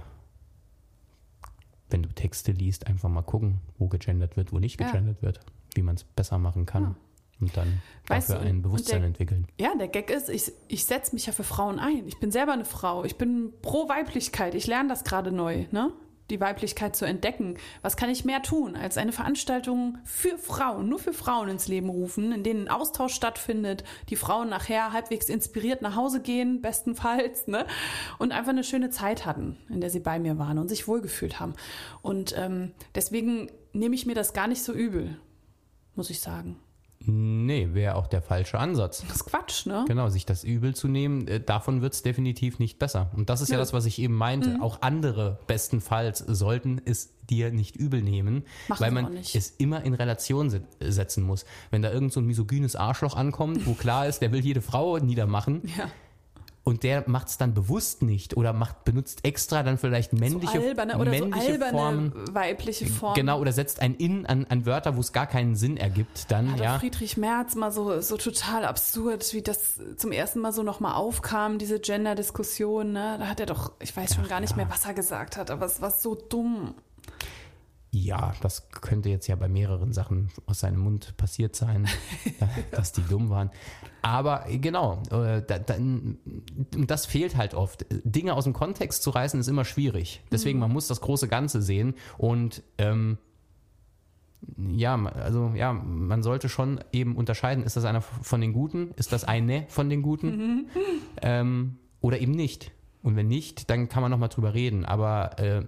wenn 1.90 2.02
du 2.02 2.08
Texte 2.08 2.52
liest, 2.52 2.86
einfach 2.86 3.08
mal 3.08 3.22
gucken, 3.22 3.60
wo 3.78 3.88
gegendert 3.88 4.36
wird, 4.36 4.52
wo 4.52 4.58
nicht 4.58 4.80
Ja. 4.80 4.86
gegendert 4.90 5.22
wird, 5.22 5.40
wie 5.74 5.82
man 5.82 5.94
es 5.96 6.04
besser 6.04 6.38
machen 6.38 6.66
kann. 6.66 6.82
Ja. 6.82 6.94
Und 7.40 7.56
dann 7.56 7.80
Weißt 8.06 8.30
dafür 8.30 8.42
du, 8.44 8.48
ein 8.48 8.62
Bewusstsein 8.62 9.00
der- 9.00 9.08
entwickeln. 9.08 9.46
Ja, 9.60 9.74
der 9.76 9.88
Gag 9.88 10.10
ist, 10.10 10.28
ich, 10.30 10.52
ich 10.68 10.84
setze 10.84 11.14
mich 11.14 11.26
ja 11.26 11.32
für 11.32 11.42
Frauen 11.44 11.78
ein. 11.78 12.06
Ich 12.06 12.18
bin 12.18 12.30
selber 12.30 12.52
eine 12.52 12.64
Frau. 12.64 13.04
Ich 13.04 13.18
bin 13.18 13.52
pro 13.60 13.88
Weiblichkeit. 13.88 14.54
Ich 14.54 14.66
lerne 14.66 14.88
das 14.88 15.04
gerade 15.04 15.30
neu, 15.32 15.66
ne? 15.70 15.92
Die 16.30 16.40
Weiblichkeit 16.40 16.96
zu 16.96 17.04
entdecken. 17.04 17.58
Was 17.82 17.96
kann 17.96 18.08
ich 18.08 18.24
mehr 18.24 18.42
tun, 18.42 18.76
als 18.76 18.96
eine 18.96 19.12
Veranstaltung 19.12 19.98
für 20.04 20.38
Frauen, 20.38 20.88
nur 20.88 20.98
für 20.98 21.12
Frauen 21.12 21.48
ins 21.48 21.68
Leben 21.68 21.90
rufen, 21.90 22.32
in 22.32 22.42
denen 22.42 22.64
ein 22.64 22.70
Austausch 22.70 23.14
stattfindet, 23.14 23.84
die 24.08 24.16
Frauen 24.16 24.48
nachher 24.48 24.92
halbwegs 24.92 25.28
inspiriert 25.28 25.82
nach 25.82 25.96
Hause 25.96 26.20
gehen, 26.20 26.62
bestenfalls, 26.62 27.46
ne? 27.46 27.66
Und 28.18 28.32
einfach 28.32 28.52
eine 28.52 28.64
schöne 28.64 28.90
Zeit 28.90 29.26
hatten, 29.26 29.58
in 29.68 29.80
der 29.80 29.90
sie 29.90 30.00
bei 30.00 30.18
mir 30.18 30.38
waren 30.38 30.58
und 30.58 30.68
sich 30.68 30.88
wohlgefühlt 30.88 31.40
haben. 31.40 31.54
Und 32.00 32.34
ähm, 32.38 32.72
deswegen 32.94 33.50
nehme 33.74 33.94
ich 33.94 34.06
mir 34.06 34.14
das 34.14 34.32
gar 34.32 34.46
nicht 34.46 34.62
so 34.62 34.72
übel, 34.72 35.18
muss 35.94 36.08
ich 36.08 36.20
sagen. 36.20 36.58
Nee, 37.06 37.70
wäre 37.72 37.96
auch 37.96 38.06
der 38.06 38.22
falsche 38.22 38.58
Ansatz. 38.58 39.04
Das 39.06 39.16
ist 39.16 39.24
Quatsch, 39.26 39.66
ne? 39.66 39.84
Genau, 39.86 40.08
sich 40.08 40.24
das 40.24 40.44
übel 40.44 40.74
zu 40.74 40.88
nehmen, 40.88 41.28
äh, 41.28 41.40
davon 41.40 41.82
wird 41.82 41.94
es 41.94 42.02
definitiv 42.02 42.58
nicht 42.58 42.78
besser. 42.78 43.10
Und 43.14 43.30
das 43.30 43.40
ist 43.40 43.50
ja 43.50 43.56
Nö. 43.56 43.62
das, 43.62 43.72
was 43.72 43.84
ich 43.86 43.98
eben 43.98 44.14
meinte. 44.14 44.50
Mhm. 44.50 44.62
Auch 44.62 44.82
andere 44.82 45.38
bestenfalls 45.46 46.18
sollten 46.18 46.80
es 46.84 47.14
dir 47.28 47.50
nicht 47.50 47.76
übel 47.76 48.02
nehmen, 48.02 48.44
Machen 48.68 48.80
weil 48.82 48.90
man 48.90 49.16
es 49.16 49.50
immer 49.58 49.82
in 49.82 49.94
Relation 49.94 50.50
se 50.50 50.62
setzen 50.80 51.24
muss. 51.24 51.44
Wenn 51.70 51.82
da 51.82 51.90
irgend 51.90 52.12
so 52.12 52.20
ein 52.20 52.26
misogynes 52.26 52.76
Arschloch 52.76 53.16
ankommt, 53.16 53.66
wo 53.66 53.74
klar 53.74 54.06
ist, 54.06 54.20
der 54.20 54.32
will 54.32 54.44
jede 54.44 54.60
Frau 54.60 54.98
niedermachen 54.98 55.62
Ja. 55.76 55.90
Und 56.64 56.82
der 56.82 57.04
macht 57.06 57.28
es 57.28 57.36
dann 57.36 57.52
bewusst 57.52 58.02
nicht 58.02 58.36
oder 58.36 58.54
macht 58.54 58.84
benutzt 58.84 59.20
extra 59.22 59.62
dann 59.62 59.76
vielleicht 59.76 60.14
männliche, 60.14 60.60
so 60.60 60.66
alberne 60.66 60.98
oder 60.98 61.14
so 61.14 61.24
männliche 61.26 61.52
alberne 61.52 61.78
Formen. 61.78 62.34
weibliche 62.34 62.86
Formen. 62.86 63.14
Genau, 63.14 63.38
oder 63.38 63.52
setzt 63.52 63.80
ein 63.80 63.94
In 63.94 64.24
an, 64.24 64.46
an 64.48 64.64
Wörter, 64.64 64.96
wo 64.96 65.00
es 65.00 65.12
gar 65.12 65.26
keinen 65.26 65.56
Sinn 65.56 65.76
ergibt, 65.76 66.30
dann, 66.30 66.52
Hat 66.52 66.60
ja. 66.60 66.78
Friedrich 66.78 67.18
Merz 67.18 67.54
mal 67.54 67.70
so, 67.70 68.00
so 68.00 68.16
total 68.16 68.64
absurd, 68.64 69.34
wie 69.34 69.42
das 69.42 69.78
zum 69.96 70.10
ersten 70.10 70.40
Mal 70.40 70.52
so 70.52 70.62
nochmal 70.62 70.94
aufkam, 70.94 71.58
diese 71.58 71.78
Gender-Diskussion. 71.78 72.92
Ne? 72.92 73.16
Da 73.18 73.28
hat 73.28 73.40
er 73.40 73.46
doch, 73.46 73.72
ich 73.80 73.94
weiß 73.94 74.14
schon 74.14 74.26
gar 74.26 74.40
nicht 74.40 74.56
mehr, 74.56 74.68
was 74.70 74.86
er 74.86 74.94
gesagt 74.94 75.36
hat, 75.36 75.50
aber 75.50 75.66
es 75.66 75.82
war 75.82 75.90
so 75.90 76.14
dumm. 76.14 76.74
Ja, 77.94 78.34
das 78.40 78.70
könnte 78.70 79.08
jetzt 79.08 79.28
ja 79.28 79.36
bei 79.36 79.46
mehreren 79.46 79.92
Sachen 79.92 80.28
aus 80.46 80.58
seinem 80.58 80.80
Mund 80.80 81.16
passiert 81.16 81.54
sein, 81.54 81.86
dass 82.72 82.90
die 82.90 83.02
dumm 83.02 83.30
waren. 83.30 83.50
Aber 84.02 84.48
äh, 84.48 84.58
genau, 84.58 85.00
äh, 85.12 85.42
da, 85.46 85.60
da, 85.60 85.76
das 86.72 87.06
fehlt 87.06 87.36
halt 87.36 87.54
oft. 87.54 87.86
Dinge 88.02 88.34
aus 88.34 88.44
dem 88.44 88.52
Kontext 88.52 89.04
zu 89.04 89.10
reißen 89.10 89.38
ist 89.38 89.46
immer 89.46 89.64
schwierig. 89.64 90.22
Deswegen, 90.32 90.58
man 90.58 90.72
muss 90.72 90.88
das 90.88 91.00
große 91.02 91.28
Ganze 91.28 91.62
sehen 91.62 91.94
und 92.18 92.64
ähm, 92.78 93.16
ja, 94.58 95.00
also 95.04 95.52
ja, 95.54 95.72
man 95.72 96.24
sollte 96.24 96.48
schon 96.48 96.80
eben 96.90 97.14
unterscheiden, 97.14 97.62
ist 97.62 97.76
das 97.76 97.84
einer 97.84 98.00
von 98.00 98.40
den 98.40 98.52
Guten, 98.52 98.90
ist 98.96 99.12
das 99.12 99.22
eine 99.22 99.66
von 99.68 99.88
den 99.88 100.02
Guten 100.02 100.68
ähm, 101.22 101.78
oder 102.00 102.18
eben 102.18 102.32
nicht. 102.32 102.72
Und 103.04 103.16
wenn 103.16 103.28
nicht, 103.28 103.68
dann 103.68 103.90
kann 103.90 104.00
man 104.00 104.10
nochmal 104.10 104.30
drüber 104.30 104.54
reden. 104.54 104.84
Aber 104.86 105.38
äh, 105.38 105.62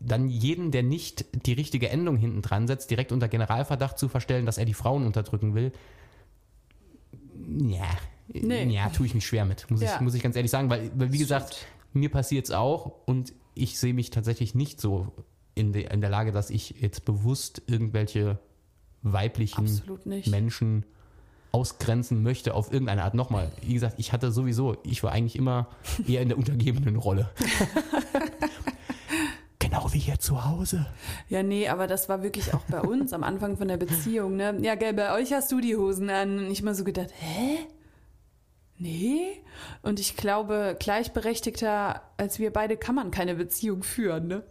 dann 0.00 0.28
jeden, 0.30 0.70
der 0.70 0.82
nicht 0.82 1.26
die 1.46 1.52
richtige 1.52 1.90
Endung 1.90 2.16
hinten 2.16 2.40
dran 2.40 2.66
setzt, 2.66 2.90
direkt 2.90 3.12
unter 3.12 3.28
Generalverdacht 3.28 3.98
zu 3.98 4.08
verstellen, 4.08 4.46
dass 4.46 4.56
er 4.56 4.64
die 4.64 4.72
Frauen 4.74 5.04
unterdrücken 5.06 5.54
will, 5.54 5.70
ja, 7.58 7.84
Nee. 8.28 8.64
ja 8.72 8.88
tue 8.88 9.04
ich 9.06 9.14
mich 9.14 9.26
schwer 9.26 9.44
mit, 9.44 9.70
muss, 9.70 9.82
Ja. 9.82 9.96
ich, 9.96 10.00
muss 10.00 10.14
ich 10.14 10.22
ganz 10.22 10.34
ehrlich 10.34 10.50
sagen. 10.50 10.70
Weil, 10.70 10.90
weil 10.94 11.12
wie 11.12 11.18
gesagt, 11.18 11.66
mir 11.92 12.08
passiert 12.08 12.46
es 12.46 12.50
auch 12.50 12.92
und 13.04 13.34
ich 13.54 13.78
sehe 13.78 13.92
mich 13.92 14.08
tatsächlich 14.10 14.54
nicht 14.54 14.80
so 14.80 15.12
in, 15.54 15.72
de, 15.74 15.92
in 15.92 16.00
der 16.00 16.08
Lage, 16.08 16.32
dass 16.32 16.48
ich 16.48 16.76
jetzt 16.80 17.04
bewusst 17.04 17.60
irgendwelche 17.66 18.38
weiblichen 19.02 19.66
Absolut 19.66 20.06
nicht. 20.06 20.28
Menschen 20.28 20.86
ausgrenzen 21.52 22.22
möchte 22.22 22.54
auf 22.54 22.72
irgendeine 22.72 23.04
Art. 23.04 23.14
Nochmal, 23.14 23.50
wie 23.60 23.74
gesagt, 23.74 23.94
ich 23.98 24.12
hatte 24.12 24.32
sowieso, 24.32 24.76
ich 24.82 25.02
war 25.02 25.12
eigentlich 25.12 25.36
immer 25.36 25.68
eher 26.06 26.22
in 26.22 26.28
der 26.28 26.38
untergebenen 26.38 26.96
Rolle. 26.96 27.30
genau 29.58 29.92
wie 29.92 29.98
hier 29.98 30.18
zu 30.18 30.44
Hause. 30.44 30.86
Ja, 31.28 31.42
nee, 31.42 31.68
aber 31.68 31.86
das 31.86 32.08
war 32.08 32.22
wirklich 32.22 32.54
auch 32.54 32.62
bei 32.70 32.80
uns 32.80 33.12
am 33.12 33.22
Anfang 33.22 33.56
von 33.56 33.68
der 33.68 33.76
Beziehung. 33.76 34.36
Ne? 34.36 34.58
Ja, 34.62 34.74
gell, 34.74 34.94
bei 34.94 35.14
euch 35.14 35.32
hast 35.32 35.52
du 35.52 35.60
die 35.60 35.76
Hosen 35.76 36.10
an. 36.10 36.38
Und 36.38 36.50
ich 36.50 36.60
immer 36.60 36.74
so 36.74 36.84
gedacht, 36.84 37.10
hä? 37.18 37.58
Nee? 38.78 39.42
Und 39.82 40.00
ich 40.00 40.16
glaube, 40.16 40.76
gleichberechtigter 40.78 42.02
als 42.16 42.38
wir 42.38 42.52
beide 42.52 42.76
kann 42.76 42.94
man 42.94 43.10
keine 43.10 43.34
Beziehung 43.34 43.82
führen. 43.82 44.26
Ne? 44.26 44.42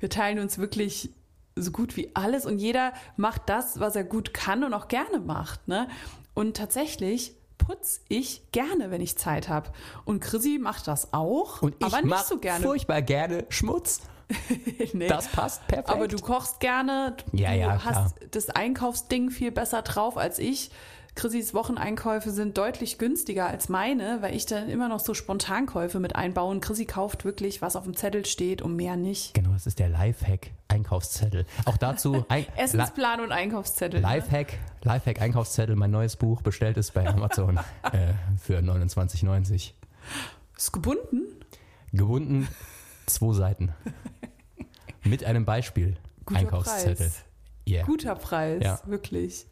Wir 0.00 0.08
teilen 0.08 0.38
uns 0.38 0.58
wirklich 0.58 1.10
so 1.56 1.70
gut 1.70 1.96
wie 1.96 2.14
alles 2.14 2.46
und 2.46 2.58
jeder 2.58 2.92
macht 3.16 3.42
das, 3.46 3.80
was 3.80 3.96
er 3.96 4.04
gut 4.04 4.32
kann 4.32 4.64
und 4.64 4.72
auch 4.72 4.88
gerne 4.88 5.18
macht. 5.18 5.68
Ne? 5.68 5.88
Und 6.34 6.56
tatsächlich 6.56 7.34
putz 7.58 8.00
ich 8.08 8.50
gerne, 8.52 8.90
wenn 8.90 9.00
ich 9.00 9.16
Zeit 9.16 9.48
habe. 9.48 9.70
Und 10.04 10.20
Chrissy 10.20 10.58
macht 10.60 10.88
das 10.88 11.12
auch, 11.12 11.62
Und 11.62 11.76
ich 11.78 11.86
aber 11.86 12.02
nicht 12.02 12.26
so 12.26 12.38
gerne. 12.38 12.64
furchtbar 12.64 13.02
gerne 13.02 13.46
Schmutz. 13.48 14.00
Nee. 14.94 15.08
Das 15.08 15.28
passt 15.28 15.66
perfekt. 15.68 15.90
Aber 15.90 16.08
du 16.08 16.18
kochst 16.18 16.60
gerne, 16.60 17.16
du 17.30 17.36
Ja, 17.36 17.52
ja, 17.52 17.84
hast 17.84 18.14
das 18.30 18.48
Einkaufsding 18.50 19.30
viel 19.30 19.52
besser 19.52 19.82
drauf 19.82 20.16
als 20.16 20.38
ich. 20.38 20.70
Chrissys 21.14 21.52
Wocheneinkäufe 21.52 22.30
sind 22.30 22.56
deutlich 22.56 22.96
günstiger 22.96 23.46
als 23.46 23.68
meine, 23.68 24.22
weil 24.22 24.34
ich 24.34 24.46
dann 24.46 24.70
immer 24.70 24.88
noch 24.88 25.00
so 25.00 25.12
Spontankäufe 25.12 26.00
mit 26.00 26.16
einbaue. 26.16 26.50
Und 26.50 26.60
Chrissy 26.62 26.86
kauft 26.86 27.24
wirklich, 27.26 27.60
was 27.60 27.76
auf 27.76 27.84
dem 27.84 27.94
Zettel 27.96 28.24
steht 28.24 28.62
und 28.62 28.76
mehr 28.76 28.96
nicht. 28.96 29.34
Genau, 29.34 29.50
das 29.52 29.66
ist 29.66 29.78
der 29.78 29.90
Lifehack 29.90 30.50
Einkaufszettel. 30.68 31.44
Auch 31.66 31.76
dazu 31.76 32.24
ein, 32.30 32.46
Essensplan 32.56 33.20
und 33.20 33.30
Einkaufszettel. 33.30 34.00
ne? 34.00 34.06
Lifehack, 34.06 34.54
Lifehack 34.84 35.20
Einkaufszettel, 35.20 35.76
mein 35.76 35.90
neues 35.90 36.16
Buch 36.16 36.40
bestellt 36.40 36.78
ist 36.78 36.94
bei 36.94 37.06
Amazon 37.06 37.58
äh, 37.92 38.14
für 38.40 38.58
29,90. 38.60 39.72
Ist 40.56 40.72
gebunden? 40.72 41.22
Gebunden, 41.92 42.48
zwei 43.06 43.34
Seiten. 43.34 43.74
Mit 45.04 45.24
einem 45.24 45.44
Beispiel. 45.44 45.98
Guter 46.24 46.40
Einkaufszettel. 46.40 46.96
Preis. 47.08 47.24
Yeah. 47.68 47.84
Guter 47.84 48.14
Preis, 48.14 48.62
Ja. 48.64 48.80
wirklich. 48.86 49.46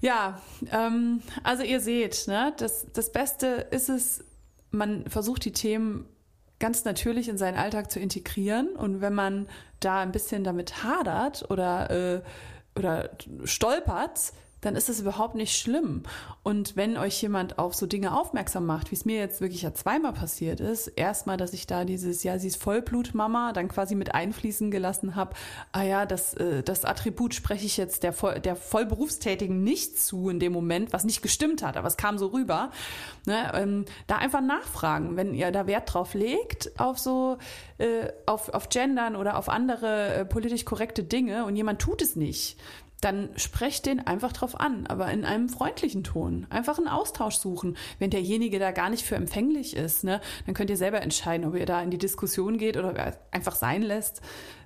Ja, 0.00 0.40
ähm, 0.70 1.22
also 1.42 1.62
ihr 1.62 1.80
seht, 1.80 2.28
ne, 2.28 2.52
das, 2.56 2.86
das 2.92 3.10
Beste 3.12 3.66
ist 3.70 3.88
es, 3.88 4.24
man 4.70 5.08
versucht 5.08 5.44
die 5.44 5.52
Themen 5.52 6.06
ganz 6.58 6.84
natürlich 6.84 7.28
in 7.28 7.38
seinen 7.38 7.56
Alltag 7.56 7.90
zu 7.90 8.00
integrieren. 8.00 8.76
Und 8.76 9.00
wenn 9.00 9.14
man 9.14 9.48
da 9.80 10.00
ein 10.00 10.12
bisschen 10.12 10.44
damit 10.44 10.82
hadert 10.82 11.50
oder, 11.50 11.90
äh, 11.90 12.22
oder 12.76 13.10
stolpert, 13.44 14.32
dann 14.60 14.76
ist 14.76 14.88
das 14.88 15.00
überhaupt 15.00 15.34
nicht 15.34 15.56
schlimm. 15.56 16.02
Und 16.42 16.76
wenn 16.76 16.96
euch 16.96 17.20
jemand 17.22 17.58
auf 17.58 17.74
so 17.74 17.86
Dinge 17.86 18.18
aufmerksam 18.18 18.66
macht, 18.66 18.90
wie 18.90 18.94
es 18.94 19.04
mir 19.04 19.18
jetzt 19.18 19.40
wirklich 19.40 19.62
ja 19.62 19.72
zweimal 19.74 20.12
passiert 20.12 20.60
ist, 20.60 20.88
erstmal, 20.88 21.36
dass 21.36 21.52
ich 21.52 21.66
da 21.66 21.84
dieses, 21.84 22.22
ja, 22.22 22.38
sie 22.38 22.48
ist 22.48 22.62
Vollblutmama, 22.62 23.52
dann 23.52 23.68
quasi 23.68 23.94
mit 23.94 24.14
einfließen 24.14 24.70
gelassen 24.70 25.14
habe, 25.14 25.34
ah 25.72 25.82
ja, 25.82 26.06
das, 26.06 26.34
äh, 26.34 26.62
das 26.62 26.84
Attribut 26.84 27.34
spreche 27.34 27.66
ich 27.66 27.76
jetzt 27.76 28.02
der, 28.02 28.12
Voll, 28.12 28.40
der 28.40 28.56
Vollberufstätigen 28.56 29.62
nicht 29.62 30.00
zu 30.00 30.28
in 30.28 30.40
dem 30.40 30.52
Moment, 30.52 30.92
was 30.92 31.04
nicht 31.04 31.22
gestimmt 31.22 31.62
hat, 31.62 31.76
aber 31.76 31.88
es 31.88 31.96
kam 31.96 32.18
so 32.18 32.28
rüber. 32.28 32.70
Ne, 33.26 33.52
ähm, 33.54 33.84
da 34.06 34.16
einfach 34.16 34.40
nachfragen, 34.40 35.16
wenn 35.16 35.34
ihr 35.34 35.50
da 35.52 35.66
Wert 35.66 35.92
drauf 35.92 36.14
legt, 36.14 36.80
auf 36.80 36.98
so, 36.98 37.38
äh, 37.78 38.08
auf, 38.26 38.48
auf 38.48 38.68
Gendern 38.68 39.16
oder 39.16 39.36
auf 39.36 39.48
andere 39.48 40.14
äh, 40.14 40.24
politisch 40.24 40.64
korrekte 40.64 41.04
Dinge 41.04 41.44
und 41.44 41.56
jemand 41.56 41.80
tut 41.80 42.02
es 42.02 42.16
nicht 42.16 42.56
dann 43.00 43.30
sprecht 43.36 43.86
den 43.86 44.04
einfach 44.04 44.32
drauf 44.32 44.58
an, 44.58 44.86
aber 44.86 45.10
in 45.10 45.24
einem 45.24 45.48
freundlichen 45.48 46.02
Ton. 46.02 46.46
Einfach 46.50 46.78
einen 46.78 46.88
Austausch 46.88 47.36
suchen. 47.36 47.76
Wenn 47.98 48.10
derjenige 48.10 48.58
da 48.58 48.72
gar 48.72 48.90
nicht 48.90 49.04
für 49.04 49.14
empfänglich 49.14 49.76
ist, 49.76 50.02
ne, 50.02 50.20
dann 50.46 50.54
könnt 50.54 50.70
ihr 50.70 50.76
selber 50.76 51.00
entscheiden, 51.00 51.46
ob 51.46 51.54
ihr 51.54 51.66
da 51.66 51.80
in 51.80 51.90
die 51.90 51.98
Diskussion 51.98 52.58
geht 52.58 52.76
oder 52.76 53.16
einfach 53.30 53.54
sein 53.54 53.82
lässt, 53.82 54.20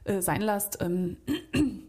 äh, 0.05 0.21
sein 0.21 0.41
lasst. 0.41 0.79
Ähm, 0.81 1.19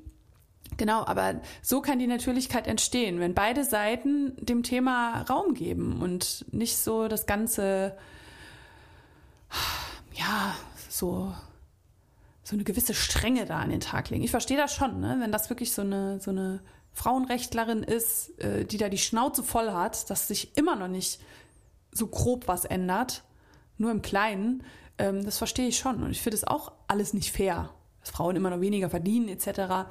Genau, 0.77 1.05
aber 1.05 1.41
so 1.61 1.81
kann 1.81 1.99
die 1.99 2.07
Natürlichkeit 2.07 2.65
entstehen, 2.65 3.19
wenn 3.19 3.35
beide 3.35 3.63
Seiten 3.63 4.33
dem 4.43 4.63
Thema 4.63 5.21
Raum 5.29 5.53
geben 5.53 6.01
und 6.01 6.45
nicht 6.51 6.77
so 6.77 7.07
das 7.07 7.27
Ganze, 7.27 7.95
ja, 10.13 10.55
so 10.89 11.31
so 12.43 12.55
eine 12.55 12.63
gewisse 12.63 12.93
Strenge 12.93 13.45
da 13.45 13.59
an 13.59 13.69
den 13.69 13.79
Tag 13.79 14.09
legen. 14.09 14.23
Ich 14.23 14.31
verstehe 14.31 14.57
das 14.57 14.75
schon, 14.75 14.99
ne? 14.99 15.17
wenn 15.19 15.31
das 15.31 15.49
wirklich 15.49 15.71
so 15.71 15.81
eine, 15.81 16.19
so 16.19 16.31
eine 16.31 16.61
Frauenrechtlerin 16.91 17.83
ist, 17.83 18.37
äh, 18.39 18.65
die 18.65 18.77
da 18.77 18.89
die 18.89 18.97
Schnauze 18.97 19.43
voll 19.43 19.71
hat, 19.71 20.09
dass 20.09 20.27
sich 20.27 20.55
immer 20.57 20.75
noch 20.75 20.89
nicht 20.89 21.21
so 21.91 22.07
grob 22.07 22.47
was 22.47 22.65
ändert, 22.65 23.23
nur 23.77 23.91
im 23.91 24.01
Kleinen, 24.01 24.63
ähm, 24.97 25.23
das 25.23 25.37
verstehe 25.37 25.67
ich 25.67 25.77
schon. 25.77 26.03
Und 26.03 26.11
ich 26.11 26.21
finde 26.21 26.35
es 26.35 26.43
auch 26.43 26.73
alles 26.87 27.13
nicht 27.13 27.31
fair, 27.31 27.69
dass 28.01 28.11
Frauen 28.11 28.35
immer 28.35 28.49
noch 28.49 28.61
weniger 28.61 28.89
verdienen 28.89 29.29
etc. 29.29 29.87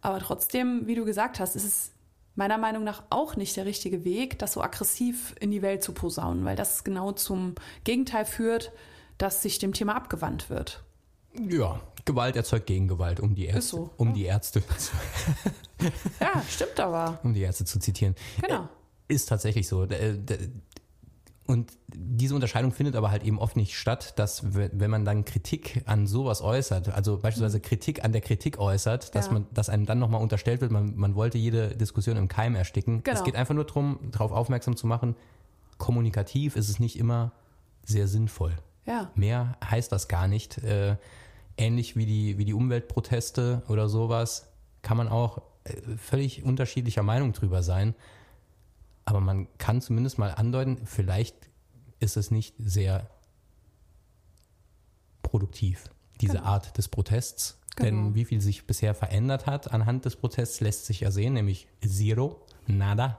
Aber 0.00 0.18
trotzdem, 0.18 0.86
wie 0.86 0.96
du 0.96 1.04
gesagt 1.04 1.38
hast, 1.40 1.54
ist 1.54 1.64
es 1.64 1.90
meiner 2.34 2.58
Meinung 2.58 2.84
nach 2.84 3.04
auch 3.10 3.36
nicht 3.36 3.56
der 3.56 3.66
richtige 3.66 4.04
Weg, 4.04 4.38
das 4.38 4.54
so 4.54 4.62
aggressiv 4.62 5.34
in 5.40 5.50
die 5.50 5.62
Welt 5.62 5.82
zu 5.82 5.92
posaunen, 5.92 6.44
weil 6.44 6.56
das 6.56 6.82
genau 6.82 7.12
zum 7.12 7.54
Gegenteil 7.84 8.24
führt, 8.24 8.72
dass 9.18 9.42
sich 9.42 9.60
dem 9.60 9.72
Thema 9.72 9.94
abgewandt 9.94 10.50
wird. 10.50 10.82
Ja, 11.48 11.80
Gewalt 12.04 12.36
erzeugt 12.36 12.66
Gegengewalt, 12.66 13.20
um 13.20 13.34
die 13.34 13.46
Ärzte, 13.46 13.76
so, 13.76 13.90
um 13.96 14.08
ja. 14.08 14.14
die 14.14 14.24
Ärzte. 14.24 14.62
ja, 16.20 16.42
stimmt 16.48 16.78
aber. 16.78 17.18
Um 17.22 17.34
die 17.34 17.40
Ärzte 17.40 17.64
zu 17.64 17.78
zitieren. 17.78 18.14
Genau. 18.40 18.68
Äh, 19.08 19.14
ist 19.14 19.28
tatsächlich 19.28 19.66
so. 19.66 19.84
Äh, 19.84 20.18
und 21.46 21.72
diese 21.94 22.34
Unterscheidung 22.34 22.72
findet 22.72 22.96
aber 22.96 23.10
halt 23.10 23.22
eben 23.22 23.38
oft 23.38 23.56
nicht 23.56 23.76
statt, 23.76 24.18
dass 24.18 24.54
wenn 24.54 24.90
man 24.90 25.04
dann 25.04 25.26
Kritik 25.26 25.82
an 25.84 26.06
sowas 26.06 26.40
äußert, 26.40 26.88
also 26.88 27.18
beispielsweise 27.18 27.60
Kritik 27.60 28.02
an 28.02 28.12
der 28.12 28.22
Kritik 28.22 28.58
äußert, 28.58 29.14
dass 29.14 29.26
ja. 29.26 29.32
man, 29.32 29.46
dass 29.52 29.68
einem 29.68 29.84
dann 29.84 29.98
nochmal 29.98 30.22
unterstellt 30.22 30.62
wird, 30.62 30.72
man, 30.72 30.96
man 30.96 31.14
wollte 31.14 31.36
jede 31.36 31.76
Diskussion 31.76 32.16
im 32.16 32.28
Keim 32.28 32.54
ersticken. 32.54 33.02
Genau. 33.02 33.16
Es 33.16 33.24
geht 33.24 33.36
einfach 33.36 33.54
nur 33.54 33.64
darum, 33.64 33.98
darauf 34.10 34.32
aufmerksam 34.32 34.76
zu 34.76 34.86
machen, 34.86 35.16
kommunikativ 35.76 36.56
ist 36.56 36.70
es 36.70 36.80
nicht 36.80 36.98
immer 36.98 37.32
sehr 37.84 38.08
sinnvoll. 38.08 38.56
Ja. 38.86 39.10
Mehr 39.14 39.58
heißt 39.62 39.92
das 39.92 40.08
gar 40.08 40.28
nicht. 40.28 40.58
Äh, 40.58 40.96
ähnlich 41.56 41.96
wie 41.96 42.06
die, 42.06 42.38
wie 42.38 42.44
die 42.44 42.54
Umweltproteste 42.54 43.62
oder 43.68 43.88
sowas, 43.88 44.52
kann 44.82 44.96
man 44.96 45.08
auch 45.08 45.42
äh, 45.64 45.96
völlig 45.96 46.44
unterschiedlicher 46.44 47.02
Meinung 47.02 47.32
drüber 47.32 47.62
sein. 47.62 47.94
Aber 49.04 49.20
man 49.20 49.48
kann 49.58 49.80
zumindest 49.80 50.18
mal 50.18 50.30
andeuten, 50.30 50.78
vielleicht 50.84 51.36
ist 52.00 52.16
es 52.16 52.30
nicht 52.30 52.54
sehr 52.58 53.08
produktiv, 55.22 55.90
diese 56.20 56.34
genau. 56.34 56.44
Art 56.44 56.76
des 56.78 56.88
Protests. 56.88 57.58
Genau. 57.76 57.86
Denn 57.86 58.14
wie 58.14 58.24
viel 58.24 58.40
sich 58.40 58.66
bisher 58.66 58.94
verändert 58.94 59.46
hat 59.46 59.72
anhand 59.72 60.04
des 60.04 60.16
Protests, 60.16 60.60
lässt 60.60 60.86
sich 60.86 61.00
ja 61.00 61.10
sehen, 61.10 61.34
nämlich 61.34 61.66
zero, 61.84 62.40
nada. 62.66 63.18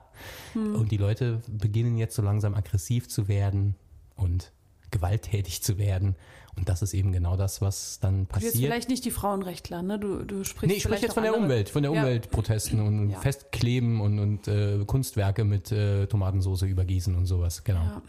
Hm. 0.54 0.76
Und 0.76 0.92
die 0.92 0.98
Leute 0.98 1.42
beginnen 1.50 1.98
jetzt 1.98 2.16
so 2.16 2.22
langsam 2.22 2.56
aggressiv 2.56 3.10
zu 3.10 3.28
werden 3.28 3.76
und 4.16 4.52
gewalttätig 4.92 5.62
zu 5.62 5.78
werden. 5.78 6.16
Und 6.58 6.70
das 6.70 6.82
ist 6.82 6.94
eben 6.94 7.12
genau 7.12 7.36
das, 7.36 7.62
was 7.62 8.00
dann 8.00 8.28
passiert. 8.28 8.54
Du 8.54 8.58
jetzt 8.58 8.66
vielleicht 8.66 8.90
nicht 8.90 9.04
die 9.04 9.12
Frauenrechtler, 9.12 9.82
ne? 9.82 10.00
Du, 10.00 10.24
du 10.24 10.44
sprichst 10.46 10.68
Nee, 10.68 10.78
ich 10.78 10.84
spreche 10.84 11.04
jetzt 11.04 11.14
von 11.14 11.24
der 11.24 11.34
andere. 11.34 11.46
Umwelt, 11.46 11.70
von 11.70 11.84
der 11.84 11.92
ja. 11.92 12.02
Umweltprotesten 12.02 12.80
und 12.80 13.10
ja. 13.10 13.20
Festkleben 13.20 14.00
und, 14.00 14.20
und 14.20 14.48
äh, 14.48 14.84
Kunstwerke 14.86 15.44
mit 15.44 15.72
äh, 15.72 16.08
Tomatensauce 16.08 16.64
übergießen 16.64 17.14
und 17.14 17.26
sowas, 17.26 17.64
genau. 17.64 17.84
Ja. 17.84 18.02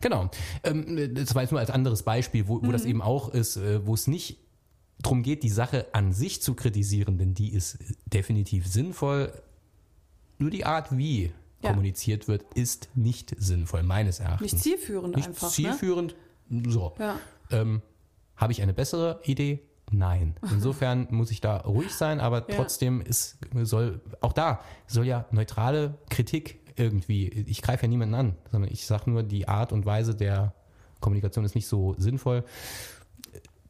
Genau. 0.00 0.30
Ähm, 0.64 1.14
das 1.14 1.34
war 1.34 1.42
jetzt 1.42 1.50
nur 1.50 1.60
als 1.60 1.70
anderes 1.70 2.02
Beispiel, 2.02 2.48
wo, 2.48 2.60
wo 2.62 2.66
mhm. 2.66 2.72
das 2.72 2.84
eben 2.84 3.02
auch 3.02 3.28
ist, 3.30 3.56
äh, 3.56 3.86
wo 3.86 3.94
es 3.94 4.06
nicht 4.06 4.38
darum 4.98 5.22
geht, 5.22 5.42
die 5.42 5.50
Sache 5.50 5.86
an 5.92 6.12
sich 6.12 6.42
zu 6.42 6.54
kritisieren, 6.54 7.18
denn 7.18 7.34
die 7.34 7.52
ist 7.52 7.78
definitiv 8.06 8.66
sinnvoll. 8.66 9.32
Nur 10.38 10.50
die 10.50 10.64
Art, 10.64 10.96
wie 10.96 11.32
ja. 11.62 11.70
kommuniziert 11.70 12.28
wird, 12.28 12.44
ist 12.54 12.88
nicht 12.94 13.34
sinnvoll, 13.38 13.82
meines 13.82 14.20
Erachtens. 14.20 14.52
Nicht 14.52 14.62
zielführend 14.62 15.16
nicht 15.16 15.28
einfach. 15.28 15.48
Ne? 15.48 15.52
Zielführend, 15.54 16.16
ne? 16.48 16.70
so. 16.70 16.94
Ja. 16.98 17.18
Ähm, 17.50 17.82
Habe 18.36 18.52
ich 18.52 18.62
eine 18.62 18.74
bessere 18.74 19.20
Idee? 19.24 19.60
Nein. 19.90 20.34
Insofern 20.50 21.06
muss 21.10 21.30
ich 21.30 21.40
da 21.40 21.58
ruhig 21.58 21.94
sein, 21.94 22.20
aber 22.20 22.48
ja. 22.48 22.56
trotzdem 22.56 23.00
ist, 23.00 23.38
soll, 23.62 24.00
auch 24.20 24.32
da 24.32 24.60
soll 24.86 25.06
ja 25.06 25.26
neutrale 25.30 25.98
Kritik 26.10 26.60
irgendwie, 26.76 27.28
ich 27.28 27.62
greife 27.62 27.82
ja 27.82 27.88
niemanden 27.88 28.14
an, 28.14 28.36
sondern 28.50 28.70
ich 28.72 28.86
sage 28.86 29.10
nur, 29.10 29.22
die 29.22 29.46
Art 29.46 29.72
und 29.72 29.86
Weise 29.86 30.14
der 30.14 30.54
Kommunikation 31.00 31.44
ist 31.44 31.54
nicht 31.54 31.68
so 31.68 31.94
sinnvoll. 31.98 32.44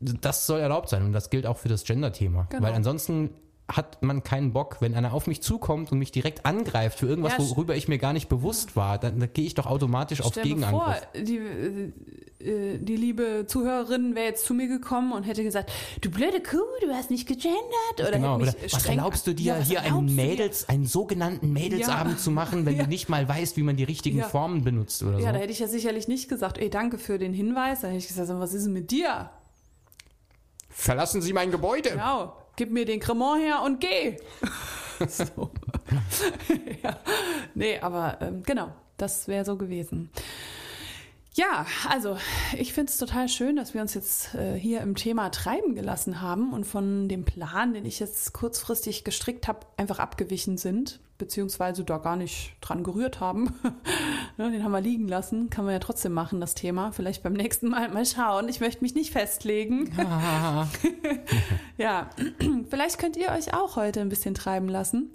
Das 0.00 0.46
soll 0.46 0.60
erlaubt 0.60 0.88
sein 0.88 1.02
und 1.04 1.12
das 1.12 1.30
gilt 1.30 1.46
auch 1.46 1.56
für 1.58 1.68
das 1.68 1.84
Gender-Thema. 1.84 2.46
Genau. 2.50 2.62
Weil 2.62 2.74
ansonsten 2.74 3.30
hat 3.66 4.02
man 4.02 4.22
keinen 4.22 4.52
Bock, 4.52 4.76
wenn 4.80 4.94
einer 4.94 5.14
auf 5.14 5.26
mich 5.26 5.42
zukommt 5.42 5.90
und 5.90 5.98
mich 5.98 6.12
direkt 6.12 6.44
angreift 6.44 6.98
für 6.98 7.06
irgendwas, 7.06 7.32
ja, 7.38 7.48
worüber 7.48 7.74
ich 7.74 7.88
mir 7.88 7.96
gar 7.96 8.12
nicht 8.12 8.28
bewusst 8.28 8.76
war, 8.76 8.98
dann, 8.98 9.18
dann 9.18 9.32
gehe 9.32 9.46
ich 9.46 9.54
doch 9.54 9.66
automatisch 9.66 10.20
auf 10.20 10.34
Gegenangriff. 10.34 10.82
Vor, 10.82 11.22
die, 11.22 11.36
äh, 12.44 12.78
die 12.78 12.96
liebe 12.96 13.46
Zuhörerin 13.46 14.14
wäre 14.14 14.26
jetzt 14.26 14.44
zu 14.44 14.52
mir 14.52 14.68
gekommen 14.68 15.12
und 15.12 15.22
hätte 15.22 15.42
gesagt, 15.42 15.72
du 16.02 16.10
blöde 16.10 16.42
Kuh, 16.42 16.58
du 16.82 16.92
hast 16.92 17.10
nicht 17.10 17.26
gegendert. 17.26 17.54
Oder, 18.00 18.10
genau, 18.12 18.36
oder 18.36 18.54
was 18.70 18.84
erlaubst 18.84 19.26
du 19.26 19.32
dir, 19.32 19.56
ja, 19.56 19.62
hier 19.62 19.80
einen 19.80 20.14
Mädels, 20.14 20.68
einen 20.68 20.84
sogenannten 20.84 21.50
Mädelsabend 21.50 22.16
ja. 22.16 22.20
zu 22.20 22.30
machen, 22.30 22.66
wenn 22.66 22.76
du 22.78 22.86
nicht 22.86 23.08
mal 23.08 23.26
weißt, 23.26 23.56
wie 23.56 23.62
man 23.62 23.76
die 23.76 23.84
richtigen 23.84 24.22
Formen 24.24 24.62
benutzt 24.62 25.02
oder 25.02 25.18
so? 25.18 25.24
Ja, 25.24 25.32
da 25.32 25.38
hätte 25.38 25.52
ich 25.52 25.60
ja 25.60 25.68
sicherlich 25.68 26.06
nicht 26.06 26.28
gesagt, 26.28 26.58
ey, 26.58 26.68
danke 26.68 26.98
für 26.98 27.18
den 27.18 27.32
Hinweis. 27.32 27.80
Da 27.80 27.86
hätte 27.86 27.98
ich 27.98 28.08
gesagt, 28.08 28.28
was 28.28 28.52
ist 28.52 28.66
denn 28.66 28.74
mit 28.74 28.90
dir? 28.90 29.30
Verlassen 30.68 31.22
Sie 31.22 31.32
mein 31.32 31.50
Gebäude. 31.50 31.90
Genau 31.90 32.34
gib 32.56 32.70
mir 32.70 32.84
den 32.84 33.00
Cremant 33.00 33.42
her 33.42 33.62
und 33.62 33.80
geh. 33.80 34.16
so. 35.08 35.50
ja. 36.82 36.98
Nee, 37.54 37.78
aber 37.78 38.18
ähm, 38.20 38.42
genau, 38.42 38.72
das 38.96 39.28
wäre 39.28 39.44
so 39.44 39.56
gewesen. 39.56 40.10
Ja, 41.36 41.66
also 41.88 42.16
ich 42.56 42.72
finde 42.72 42.90
es 42.90 42.96
total 42.96 43.28
schön, 43.28 43.56
dass 43.56 43.74
wir 43.74 43.80
uns 43.80 43.94
jetzt 43.94 44.36
äh, 44.36 44.54
hier 44.54 44.80
im 44.82 44.94
Thema 44.94 45.30
treiben 45.30 45.74
gelassen 45.74 46.20
haben 46.20 46.52
und 46.52 46.64
von 46.64 47.08
dem 47.08 47.24
Plan, 47.24 47.74
den 47.74 47.84
ich 47.84 47.98
jetzt 47.98 48.32
kurzfristig 48.32 49.02
gestrickt 49.02 49.48
habe, 49.48 49.66
einfach 49.76 49.98
abgewichen 49.98 50.58
sind, 50.58 51.00
beziehungsweise 51.18 51.82
da 51.82 51.98
gar 51.98 52.14
nicht 52.14 52.54
dran 52.60 52.84
gerührt 52.84 53.18
haben. 53.18 53.52
ne, 54.36 54.52
den 54.52 54.62
haben 54.62 54.70
wir 54.70 54.80
liegen 54.80 55.08
lassen, 55.08 55.50
kann 55.50 55.64
man 55.64 55.74
ja 55.74 55.80
trotzdem 55.80 56.12
machen, 56.12 56.40
das 56.40 56.54
Thema. 56.54 56.92
Vielleicht 56.92 57.24
beim 57.24 57.32
nächsten 57.32 57.68
Mal 57.68 57.88
mal 57.88 58.06
schauen. 58.06 58.48
Ich 58.48 58.60
möchte 58.60 58.84
mich 58.84 58.94
nicht 58.94 59.10
festlegen. 59.10 59.92
ja, 61.78 62.10
vielleicht 62.70 62.98
könnt 62.98 63.16
ihr 63.16 63.30
euch 63.30 63.54
auch 63.54 63.74
heute 63.74 64.02
ein 64.02 64.08
bisschen 64.08 64.36
treiben 64.36 64.68
lassen, 64.68 65.10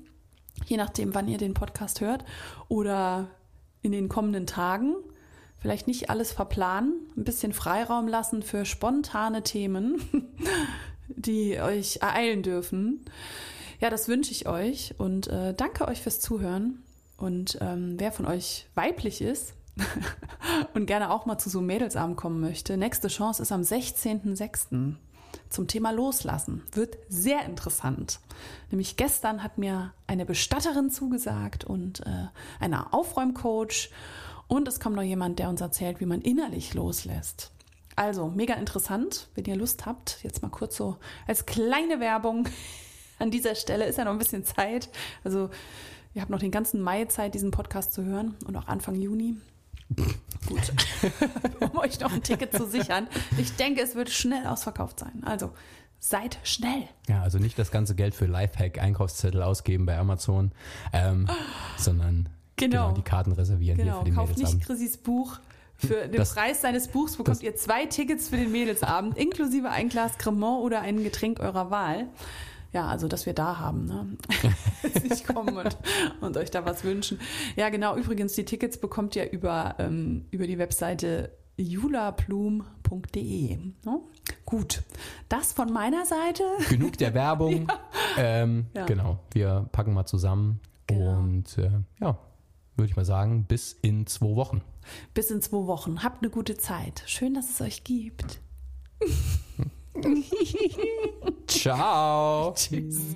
je 0.65 0.75
nachdem, 0.75 1.15
wann 1.15 1.29
ihr 1.29 1.37
den 1.37 1.53
Podcast 1.53 2.01
hört 2.01 2.25
oder 2.67 3.29
in 3.81 3.93
den 3.93 4.09
kommenden 4.09 4.45
Tagen 4.45 4.95
vielleicht 5.59 5.87
nicht 5.87 6.09
alles 6.09 6.31
verplanen, 6.31 6.93
ein 7.17 7.23
bisschen 7.23 7.53
Freiraum 7.53 8.07
lassen 8.07 8.43
für 8.43 8.65
spontane 8.65 9.43
Themen, 9.43 10.01
die 11.07 11.59
euch 11.59 11.97
ereilen 12.01 12.43
dürfen. 12.43 13.05
Ja, 13.79 13.89
das 13.89 14.07
wünsche 14.07 14.31
ich 14.31 14.47
euch 14.47 14.95
und 14.97 15.27
äh, 15.27 15.53
danke 15.53 15.87
euch 15.87 16.01
fürs 16.01 16.19
Zuhören. 16.19 16.83
Und 17.17 17.57
ähm, 17.61 17.95
wer 17.97 18.11
von 18.11 18.25
euch 18.25 18.67
weiblich 18.75 19.21
ist 19.21 19.53
und 20.73 20.85
gerne 20.85 21.11
auch 21.11 21.25
mal 21.25 21.37
zu 21.37 21.49
so 21.49 21.61
Mädelsabend 21.61 22.17
kommen 22.17 22.39
möchte, 22.39 22.77
nächste 22.77 23.09
Chance 23.09 23.41
ist 23.41 23.51
am 23.51 23.61
16.06. 23.61 24.95
zum 25.49 25.67
Thema 25.67 25.91
Loslassen. 25.91 26.63
Wird 26.71 26.97
sehr 27.09 27.43
interessant. 27.45 28.19
Nämlich 28.71 28.95
gestern 28.95 29.43
hat 29.43 29.57
mir 29.57 29.93
eine 30.07 30.25
Bestatterin 30.25 30.89
zugesagt 30.89 31.65
und 31.65 32.01
äh, 32.05 32.27
eine 32.59 32.93
Aufräumcoach. 32.93 33.89
Und 34.49 34.67
es 34.67 34.79
kommt 34.79 34.95
noch 34.95 35.03
jemand, 35.03 35.37
der 35.37 35.47
uns 35.47 35.61
erzählt, 35.61 36.01
wie 36.01 36.07
man 36.07 36.21
innerlich 36.21 36.73
loslässt. 36.73 37.51
Also, 37.95 38.29
mega 38.29 38.55
interessant. 38.55 39.27
Wenn 39.35 39.45
ihr 39.45 39.55
Lust 39.55 39.85
habt, 39.85 40.19
jetzt 40.23 40.41
mal 40.41 40.49
kurz 40.49 40.75
so 40.75 40.97
als 41.27 41.45
kleine 41.45 41.99
Werbung 41.99 42.49
an 43.19 43.29
dieser 43.29 43.53
Stelle 43.53 43.85
ist 43.85 43.99
ja 43.99 44.05
noch 44.05 44.11
ein 44.11 44.17
bisschen 44.17 44.43
Zeit. 44.43 44.89
Also, 45.23 45.51
ihr 46.15 46.21
habt 46.21 46.31
noch 46.31 46.39
den 46.39 46.49
ganzen 46.49 46.81
Mai 46.81 47.05
Zeit, 47.05 47.35
diesen 47.35 47.51
Podcast 47.51 47.93
zu 47.93 48.03
hören 48.03 48.35
und 48.47 48.57
auch 48.57 48.67
Anfang 48.67 48.95
Juni. 48.95 49.37
Gut, 50.47 50.73
um 51.59 51.77
euch 51.77 51.99
noch 51.99 52.11
ein 52.11 52.23
Ticket 52.23 52.51
zu 52.53 52.65
sichern. 52.65 53.07
Ich 53.37 53.55
denke, 53.55 53.81
es 53.81 53.93
wird 53.93 54.09
schnell 54.09 54.47
ausverkauft 54.47 54.99
sein. 54.99 55.21
Also, 55.25 55.51
seid 55.99 56.39
schnell. 56.43 56.87
Ja, 57.07 57.21
also 57.21 57.37
nicht 57.37 57.59
das 57.59 57.69
ganze 57.69 57.93
Geld 57.93 58.15
für 58.15 58.25
Lifehack-Einkaufszettel 58.25 59.43
ausgeben 59.43 59.85
bei 59.85 59.97
Amazon, 59.97 60.53
ähm, 60.91 61.29
sondern 61.77 62.29
Genau. 62.59 62.87
genau 62.87 62.95
die 62.95 63.01
Karten 63.01 63.31
reservieren 63.31 63.77
genau. 63.77 63.91
hier 63.91 63.99
für 63.99 64.05
den 64.05 64.15
Kauft 64.15 64.29
Mädelsabend. 64.29 64.59
nicht 64.59 64.67
Chrissys 64.67 64.97
Buch. 64.97 65.39
Für 65.75 66.07
den 66.07 66.17
das, 66.17 66.33
Preis 66.33 66.61
seines 66.61 66.87
Buchs 66.89 67.15
bekommt 67.17 67.41
ihr 67.41 67.55
zwei 67.55 67.85
Tickets 67.85 68.29
für 68.29 68.37
den 68.37 68.51
Mädelsabend, 68.51 69.17
inklusive 69.17 69.69
ein 69.69 69.89
Glas 69.89 70.17
Cremant 70.17 70.61
oder 70.63 70.81
ein 70.81 71.03
Getränk 71.03 71.39
eurer 71.39 71.71
Wahl. 71.71 72.07
ja, 72.73 72.87
also 72.87 73.07
dass 73.07 73.25
wir 73.25 73.33
da 73.33 73.59
haben, 73.59 73.85
ne? 73.85 74.17
nicht 75.09 75.25
kommen 75.25 75.55
und, 75.57 75.77
und, 76.21 76.37
euch 76.37 76.51
da 76.51 76.65
was 76.65 76.83
wünschen. 76.83 77.19
Ja, 77.55 77.69
genau. 77.69 77.95
Übrigens, 77.95 78.33
die 78.33 78.45
Tickets 78.45 78.77
bekommt 78.77 79.15
ihr 79.15 79.31
über, 79.31 79.75
ähm, 79.79 80.25
über 80.31 80.45
die 80.47 80.57
Webseite 80.57 81.31
julaplum.de. 81.59 83.57
Ne? 83.57 83.99
Gut, 84.45 84.83
das 85.27 85.53
von 85.53 85.71
meiner 85.71 86.05
Seite. 86.05 86.43
Genug 86.69 86.97
der 86.97 87.13
Werbung. 87.15 87.67
ja. 87.67 87.79
Ähm, 88.17 88.65
ja. 88.73 88.85
Genau, 88.85 89.19
wir 89.31 89.67
packen 89.71 89.93
mal 89.93 90.05
zusammen 90.05 90.59
genau. 90.87 91.19
und 91.19 91.57
äh, 91.57 91.71
ja, 92.01 92.17
würde 92.79 92.89
ich 92.89 92.95
mal 92.95 93.05
sagen, 93.05 93.43
bis 93.43 93.77
in 93.81 94.07
zwei 94.07 94.35
Wochen. 94.35 94.61
Bis 95.13 95.29
in 95.29 95.41
zwei 95.41 95.67
Wochen. 95.67 96.03
Habt 96.03 96.23
eine 96.23 96.31
gute 96.31 96.57
Zeit. 96.57 97.03
Schön, 97.05 97.33
dass 97.33 97.49
es 97.49 97.61
euch 97.61 97.83
gibt. 97.83 98.39
Ciao. 101.47 102.53
Tschüss. 102.55 103.15